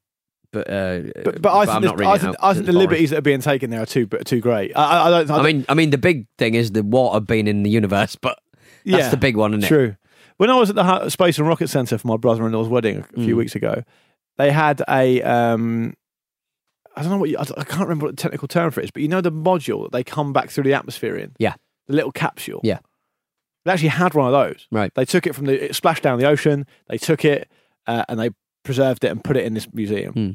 but, 0.53 0.69
uh, 0.69 1.01
but, 1.25 1.41
but 1.41 1.49
I 1.51 1.75
I'm 1.75 1.81
think, 1.81 2.01
I 2.01 2.17
think, 2.17 2.35
I 2.41 2.53
think 2.53 2.65
the 2.67 2.71
liberties 2.71 3.09
that 3.09 3.17
are 3.17 3.21
being 3.21 3.41
taken 3.41 3.69
there 3.71 3.81
are 3.81 3.85
too 3.85 4.05
too 4.05 4.39
great. 4.39 4.71
I, 4.75 5.07
I, 5.07 5.09
don't. 5.09 5.29
I, 5.29 5.33
I 5.33 5.37
don't- 5.37 5.45
mean, 5.45 5.65
I 5.67 5.73
mean, 5.73 5.89
the 5.89 5.97
big 5.97 6.27
thing 6.37 6.53
is 6.53 6.71
the 6.71 6.83
water 6.83 7.19
being 7.19 7.47
in 7.47 7.63
the 7.63 7.69
universe, 7.69 8.15
but 8.15 8.39
that's 8.85 9.05
Yeah, 9.05 9.09
the 9.09 9.17
big 9.17 9.35
one, 9.35 9.53
isn't 9.53 9.63
it? 9.65 9.67
True. 9.67 9.95
When 10.37 10.49
I 10.49 10.55
was 10.55 10.69
at 10.69 10.75
the 10.75 11.09
Space 11.09 11.37
and 11.37 11.47
Rocket 11.47 11.67
Center 11.69 11.97
for 11.97 12.07
my 12.07 12.17
brother-in-law's 12.17 12.67
wedding 12.69 12.99
a 12.99 13.21
few 13.21 13.35
Mm. 13.35 13.37
weeks 13.37 13.55
ago, 13.55 13.83
they 14.37 14.51
had 14.51 14.81
a. 14.89 15.21
Um, 15.21 15.93
I 16.95 17.01
don't 17.01 17.11
know 17.11 17.17
what 17.17 17.29
you, 17.29 17.37
I, 17.39 17.45
can't 17.63 17.81
remember 17.81 18.05
what 18.05 18.15
the 18.15 18.21
technical 18.21 18.47
term 18.47 18.69
for 18.71 18.79
it 18.79 18.85
is, 18.85 18.91
but 18.91 19.01
you 19.01 19.07
know 19.07 19.21
the 19.21 19.31
module 19.31 19.83
that 19.83 19.91
they 19.91 20.03
come 20.03 20.31
back 20.31 20.49
through 20.51 20.65
the 20.65 20.73
atmosphere 20.75 21.15
in. 21.15 21.31
Yeah. 21.39 21.55
The 21.87 21.95
little 21.95 22.11
capsule. 22.11 22.61
Yeah. 22.63 22.79
They 23.65 23.71
actually 23.71 23.89
had 23.89 24.13
one 24.13 24.27
of 24.27 24.33
those. 24.33 24.67
Right. 24.71 24.91
They 24.93 25.05
took 25.05 25.25
it 25.25 25.33
from 25.33 25.45
the 25.47 25.65
it 25.69 25.75
splashed 25.75 26.03
down 26.03 26.19
the 26.19 26.27
ocean. 26.27 26.67
They 26.89 26.97
took 26.99 27.25
it 27.25 27.49
uh, 27.87 28.05
and 28.09 28.19
they 28.19 28.29
preserved 28.63 29.03
it 29.03 29.07
and 29.07 29.23
put 29.23 29.37
it 29.37 29.45
in 29.45 29.53
this 29.55 29.67
museum. 29.73 30.13
Hmm. 30.13 30.29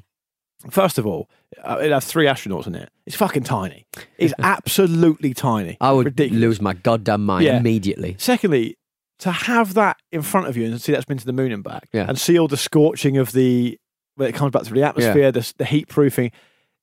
First 0.70 0.98
of 0.98 1.06
all, 1.06 1.28
uh, 1.62 1.78
it 1.80 1.92
has 1.92 2.04
three 2.04 2.26
astronauts 2.26 2.66
in 2.66 2.74
it. 2.74 2.90
It's 3.06 3.14
fucking 3.16 3.44
tiny. 3.44 3.86
It's 4.18 4.34
absolutely 4.40 5.32
tiny. 5.34 5.76
I 5.80 5.92
would 5.92 6.06
Ridiculous. 6.06 6.40
lose 6.40 6.60
my 6.60 6.72
goddamn 6.74 7.24
mind 7.24 7.44
Yeah. 7.44 7.56
immediately. 7.58 8.16
Secondly, 8.18 8.76
to 9.20 9.30
have 9.30 9.74
that 9.74 9.96
in 10.12 10.22
front 10.22 10.46
of 10.48 10.56
you 10.56 10.66
and 10.66 10.80
see 10.80 10.92
that's 10.92 11.04
been 11.04 11.18
to 11.18 11.26
the 11.26 11.32
moon 11.32 11.52
and 11.52 11.62
back, 11.62 11.88
Yeah. 11.92 12.06
and 12.08 12.18
see 12.18 12.38
all 12.38 12.48
the 12.48 12.56
scorching 12.56 13.16
of 13.18 13.32
the 13.32 13.78
when 14.16 14.28
it 14.28 14.34
comes 14.34 14.50
back 14.50 14.64
through 14.64 14.80
the 14.80 14.86
atmosphere, 14.86 15.30
the, 15.30 15.52
the 15.58 15.64
heat 15.64 15.88
proofing, 15.88 16.32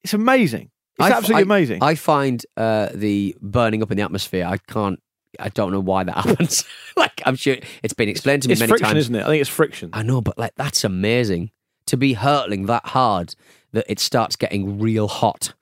it's 0.05 0.13
amazing. 0.13 0.69
It's 0.97 1.05
I 1.05 1.09
f- 1.09 1.17
absolutely 1.17 1.41
I- 1.41 1.55
amazing. 1.55 1.83
I 1.83 1.95
find 1.95 2.45
uh, 2.55 2.89
the 2.93 3.35
burning 3.41 3.83
up 3.83 3.91
in 3.91 3.97
the 3.97 4.03
atmosphere. 4.03 4.45
I 4.45 4.57
can't. 4.57 4.99
I 5.37 5.49
don't 5.49 5.73
know 5.73 5.81
why 5.81 6.05
that 6.05 6.15
happens. 6.25 6.63
like 6.95 7.21
I'm 7.25 7.35
sure 7.35 7.57
it's 7.83 7.93
been 7.93 8.07
explained 8.07 8.43
to 8.43 8.47
me 8.47 8.53
it's 8.53 8.61
many 8.61 8.69
friction, 8.69 8.87
times. 8.87 8.97
isn't 8.99 9.15
it? 9.15 9.23
I 9.23 9.27
think 9.27 9.41
it's 9.41 9.49
friction. 9.49 9.89
I 9.91 10.01
know, 10.03 10.21
but 10.21 10.37
like 10.37 10.53
that's 10.55 10.85
amazing 10.85 11.51
to 11.87 11.97
be 11.97 12.13
hurtling 12.13 12.67
that 12.67 12.85
hard 12.87 13.35
that 13.75 13.85
it 13.87 13.99
starts 13.99 14.35
getting 14.35 14.79
real 14.79 15.07
hot. 15.07 15.53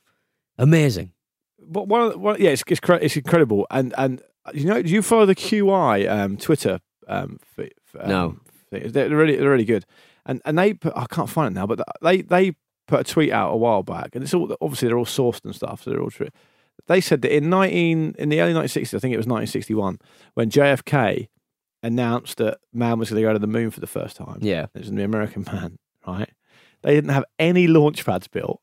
Amazing. 0.57 1.11
But 1.59 1.87
one, 1.87 2.01
of 2.01 2.11
the- 2.13 2.19
one 2.19 2.41
yeah, 2.41 2.51
it's 2.51 2.63
it's, 2.67 2.81
it's 3.01 3.15
incredible. 3.17 3.67
And 3.71 3.93
and 3.97 4.21
you 4.53 4.65
know, 4.65 4.81
do 4.81 4.89
you 4.89 5.01
follow 5.01 5.25
the 5.25 5.35
QI 5.35 6.09
um, 6.09 6.37
Twitter? 6.37 6.79
Um, 7.07 7.39
um, 7.99 8.09
No. 8.09 8.37
They're 8.71 9.09
really 9.09 9.35
they're 9.35 9.49
really 9.49 9.65
good. 9.65 9.85
And 10.25 10.41
and 10.45 10.57
they 10.57 10.73
put, 10.73 10.93
I 10.95 11.05
can't 11.09 11.29
find 11.29 11.53
it 11.55 11.59
now, 11.59 11.67
but 11.67 11.79
they 12.01 12.21
they 12.21 12.53
put 12.87 13.01
a 13.01 13.03
tweet 13.03 13.31
out 13.31 13.53
a 13.53 13.57
while 13.57 13.83
back, 13.83 14.09
and 14.13 14.23
it's 14.23 14.33
all 14.33 14.55
obviously 14.61 14.87
they're 14.87 14.97
all 14.97 15.05
sourced 15.05 15.43
and 15.45 15.53
stuff, 15.55 15.83
so 15.83 15.89
they're 15.91 16.01
all 16.01 16.09
true. 16.09 16.29
They 16.87 16.99
said 17.01 17.21
that 17.21 17.35
in 17.35 17.49
nineteen 17.49 18.15
in 18.17 18.29
the 18.29 18.41
early 18.41 18.53
1960s, 18.53 18.93
I 18.95 18.99
think 18.99 19.13
it 19.13 19.17
was 19.17 19.27
1961, 19.27 19.99
when 20.33 20.49
JFK 20.49 21.27
announced 21.83 22.37
that 22.37 22.57
man 22.73 22.97
was 22.99 23.09
going 23.09 23.21
to 23.21 23.27
go 23.27 23.33
to 23.33 23.39
the 23.39 23.47
moon 23.47 23.69
for 23.69 23.79
the 23.79 23.87
first 23.87 24.15
time. 24.17 24.39
Yeah. 24.41 24.67
It 24.73 24.79
was 24.79 24.91
the 24.91 25.03
American 25.03 25.43
man, 25.51 25.77
right? 26.07 26.29
They 26.83 26.93
didn't 26.95 27.11
have 27.11 27.25
any 27.39 27.67
launch 27.67 28.05
pads 28.05 28.27
built 28.27 28.61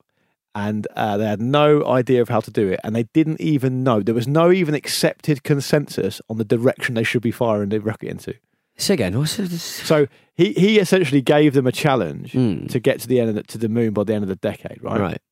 and 0.55 0.87
uh, 0.97 1.17
they 1.17 1.27
had 1.27 1.41
no 1.41 1.87
idea 1.87 2.21
of 2.23 2.29
how 2.29 2.41
to 2.41 2.51
do 2.51 2.69
it. 2.69 2.81
And 2.85 2.95
they 2.95 3.05
didn't 3.15 3.41
even 3.41 3.83
know. 3.85 4.01
There 4.01 4.15
was 4.15 4.27
no 4.29 4.51
even 4.51 4.75
accepted 4.75 5.43
consensus 5.45 6.21
on 6.29 6.39
the 6.39 6.45
direction 6.45 6.95
they 6.95 7.05
should 7.05 7.23
be 7.23 7.31
firing 7.31 7.69
the 7.71 7.81
rocket 7.81 8.09
into. 8.09 8.35
Say 8.77 8.95
again. 8.95 9.17
What's 9.19 9.37
this? 9.37 9.63
So 9.63 10.07
he, 10.35 10.53
he 10.55 10.79
essentially 10.81 11.21
gave 11.21 11.53
them 11.55 11.67
a 11.67 11.73
challenge 11.73 12.33
Mm. 12.33 12.69
to 12.71 12.81
get 12.81 12.99
to 13.01 13.09
the 13.09 13.21
end 13.21 13.29
of 13.31 13.35
the, 13.37 13.43
to 13.45 13.59
the 13.59 13.69
moon 13.69 13.93
by 13.93 14.05
the 14.05 14.15
end 14.15 14.23
of 14.25 14.29
the 14.29 14.37
decade, 14.37 14.83
right? 14.83 14.99
Right. 15.01 15.23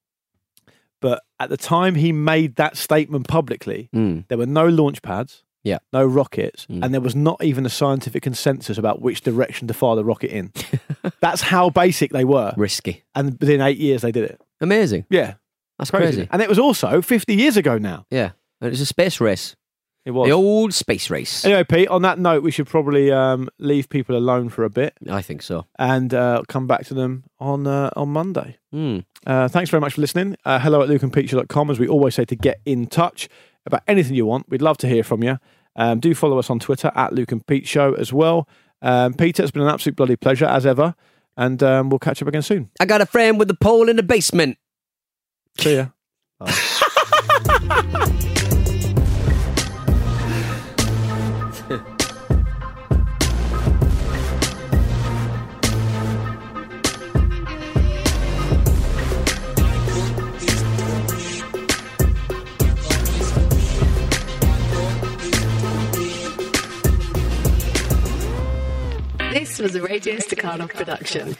But 1.00 1.22
at 1.38 1.48
the 1.48 1.56
time 1.56 1.94
he 1.94 2.12
made 2.12 2.56
that 2.56 2.76
statement 2.76 3.28
publicly, 3.28 3.88
Mm. 3.94 4.26
there 4.28 4.38
were 4.38 4.46
no 4.46 4.66
launch 4.68 5.00
pads, 5.02 5.44
Yeah. 5.68 5.78
no 5.92 6.04
rockets, 6.04 6.66
Mm. 6.66 6.84
and 6.84 6.92
there 6.94 7.00
was 7.00 7.14
not 7.14 7.42
even 7.44 7.64
a 7.66 7.68
scientific 7.70 8.22
consensus 8.22 8.78
about 8.78 9.00
which 9.02 9.20
direction 9.22 9.68
to 9.68 9.74
fire 9.74 9.96
the 9.96 10.04
rocket 10.04 10.30
in. 10.30 10.52
That's 11.20 11.42
how 11.42 11.70
basic 11.70 12.10
they 12.12 12.24
were. 12.24 12.52
Risky. 12.56 13.04
And 13.14 13.36
within 13.40 13.60
eight 13.60 13.78
years, 13.78 14.02
they 14.02 14.12
did 14.12 14.24
it. 14.24 14.40
Amazing. 14.60 15.04
Yeah, 15.10 15.34
That's 15.78 15.90
crazy. 15.90 16.04
crazy. 16.16 16.28
And 16.32 16.42
it 16.42 16.48
was 16.48 16.58
also 16.58 17.00
50 17.02 17.34
years 17.34 17.56
ago 17.56 17.78
now. 17.78 18.06
Yeah. 18.10 18.30
And 18.60 18.72
it's 18.72 18.80
a 18.80 18.86
space 18.86 19.20
race. 19.20 19.54
It 20.04 20.12
was. 20.12 20.26
The 20.26 20.32
old 20.32 20.72
space 20.72 21.10
race. 21.10 21.44
Anyway, 21.44 21.64
Pete, 21.64 21.88
on 21.88 22.00
that 22.02 22.18
note, 22.18 22.42
we 22.42 22.50
should 22.50 22.66
probably 22.66 23.12
um, 23.12 23.50
leave 23.58 23.90
people 23.90 24.16
alone 24.16 24.48
for 24.48 24.64
a 24.64 24.70
bit 24.70 24.94
I 25.10 25.20
think 25.20 25.42
so. 25.42 25.66
and 25.78 26.14
uh, 26.14 26.42
come 26.48 26.66
back 26.66 26.86
to 26.86 26.94
them 26.94 27.24
on 27.38 27.66
uh, 27.66 27.90
on 27.94 28.08
Monday. 28.08 28.56
Mm. 28.74 29.04
Uh, 29.26 29.48
thanks 29.48 29.68
very 29.68 29.80
much 29.82 29.94
for 29.94 30.00
listening. 30.00 30.34
Uh, 30.46 30.58
hello 30.60 30.80
at 30.82 30.88
lukeandpeteshow.com, 30.88 31.70
as 31.70 31.78
we 31.78 31.86
always 31.88 32.14
say, 32.14 32.24
to 32.24 32.36
get 32.36 32.60
in 32.64 32.86
touch 32.86 33.28
about 33.66 33.82
anything 33.86 34.14
you 34.14 34.24
want. 34.24 34.48
We'd 34.48 34.62
love 34.62 34.78
to 34.78 34.88
hear 34.88 35.04
from 35.04 35.22
you. 35.22 35.38
Um, 35.78 36.00
do 36.00 36.14
follow 36.14 36.38
us 36.38 36.50
on 36.50 36.58
Twitter 36.58 36.92
at 36.94 37.14
Luke 37.14 37.32
and 37.32 37.46
Pete 37.46 37.66
Show 37.66 37.94
as 37.94 38.12
well. 38.12 38.46
Um, 38.82 39.14
Peter, 39.14 39.42
it's 39.42 39.52
been 39.52 39.62
an 39.62 39.68
absolute 39.68 39.96
bloody 39.96 40.16
pleasure 40.16 40.44
as 40.44 40.66
ever. 40.66 40.94
And 41.36 41.62
um, 41.62 41.88
we'll 41.88 42.00
catch 42.00 42.20
up 42.20 42.28
again 42.28 42.42
soon. 42.42 42.68
I 42.80 42.84
got 42.84 43.00
a 43.00 43.06
friend 43.06 43.38
with 43.38 43.48
a 43.50 43.54
pole 43.54 43.88
in 43.88 43.96
the 43.96 44.02
basement. 44.02 44.58
See 45.56 45.76
ya. 45.76 45.86
Was 69.60 69.74
a 69.74 69.82
Radio 69.82 70.18
Staccato 70.20 70.68
production. 70.68 71.34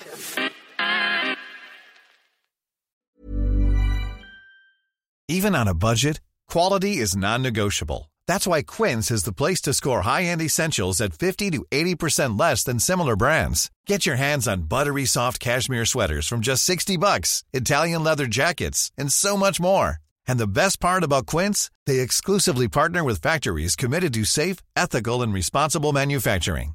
Even 5.28 5.54
on 5.54 5.68
a 5.68 5.74
budget, 5.74 6.20
quality 6.48 6.96
is 6.96 7.14
non-negotiable. 7.16 8.10
That's 8.26 8.46
why 8.46 8.62
Quince 8.62 9.10
is 9.12 9.22
the 9.22 9.32
place 9.32 9.60
to 9.62 9.74
score 9.74 10.00
high-end 10.02 10.42
essentials 10.42 11.00
at 11.00 11.14
50 11.14 11.50
to 11.50 11.64
80% 11.70 12.40
less 12.40 12.64
than 12.64 12.80
similar 12.80 13.14
brands. 13.14 13.70
Get 13.86 14.04
your 14.04 14.16
hands 14.16 14.48
on 14.48 14.62
buttery 14.62 15.04
soft 15.04 15.38
cashmere 15.38 15.84
sweaters 15.84 16.26
from 16.26 16.40
just 16.40 16.64
60 16.64 16.96
bucks, 16.96 17.44
Italian 17.52 18.02
leather 18.02 18.26
jackets, 18.26 18.90
and 18.98 19.12
so 19.12 19.36
much 19.36 19.60
more. 19.60 19.98
And 20.26 20.40
the 20.40 20.46
best 20.48 20.80
part 20.80 21.04
about 21.04 21.26
Quince, 21.26 21.70
they 21.86 22.00
exclusively 22.00 22.68
partner 22.68 23.04
with 23.04 23.22
factories 23.22 23.76
committed 23.76 24.12
to 24.14 24.24
safe, 24.24 24.56
ethical, 24.74 25.22
and 25.22 25.32
responsible 25.32 25.92
manufacturing. 25.92 26.74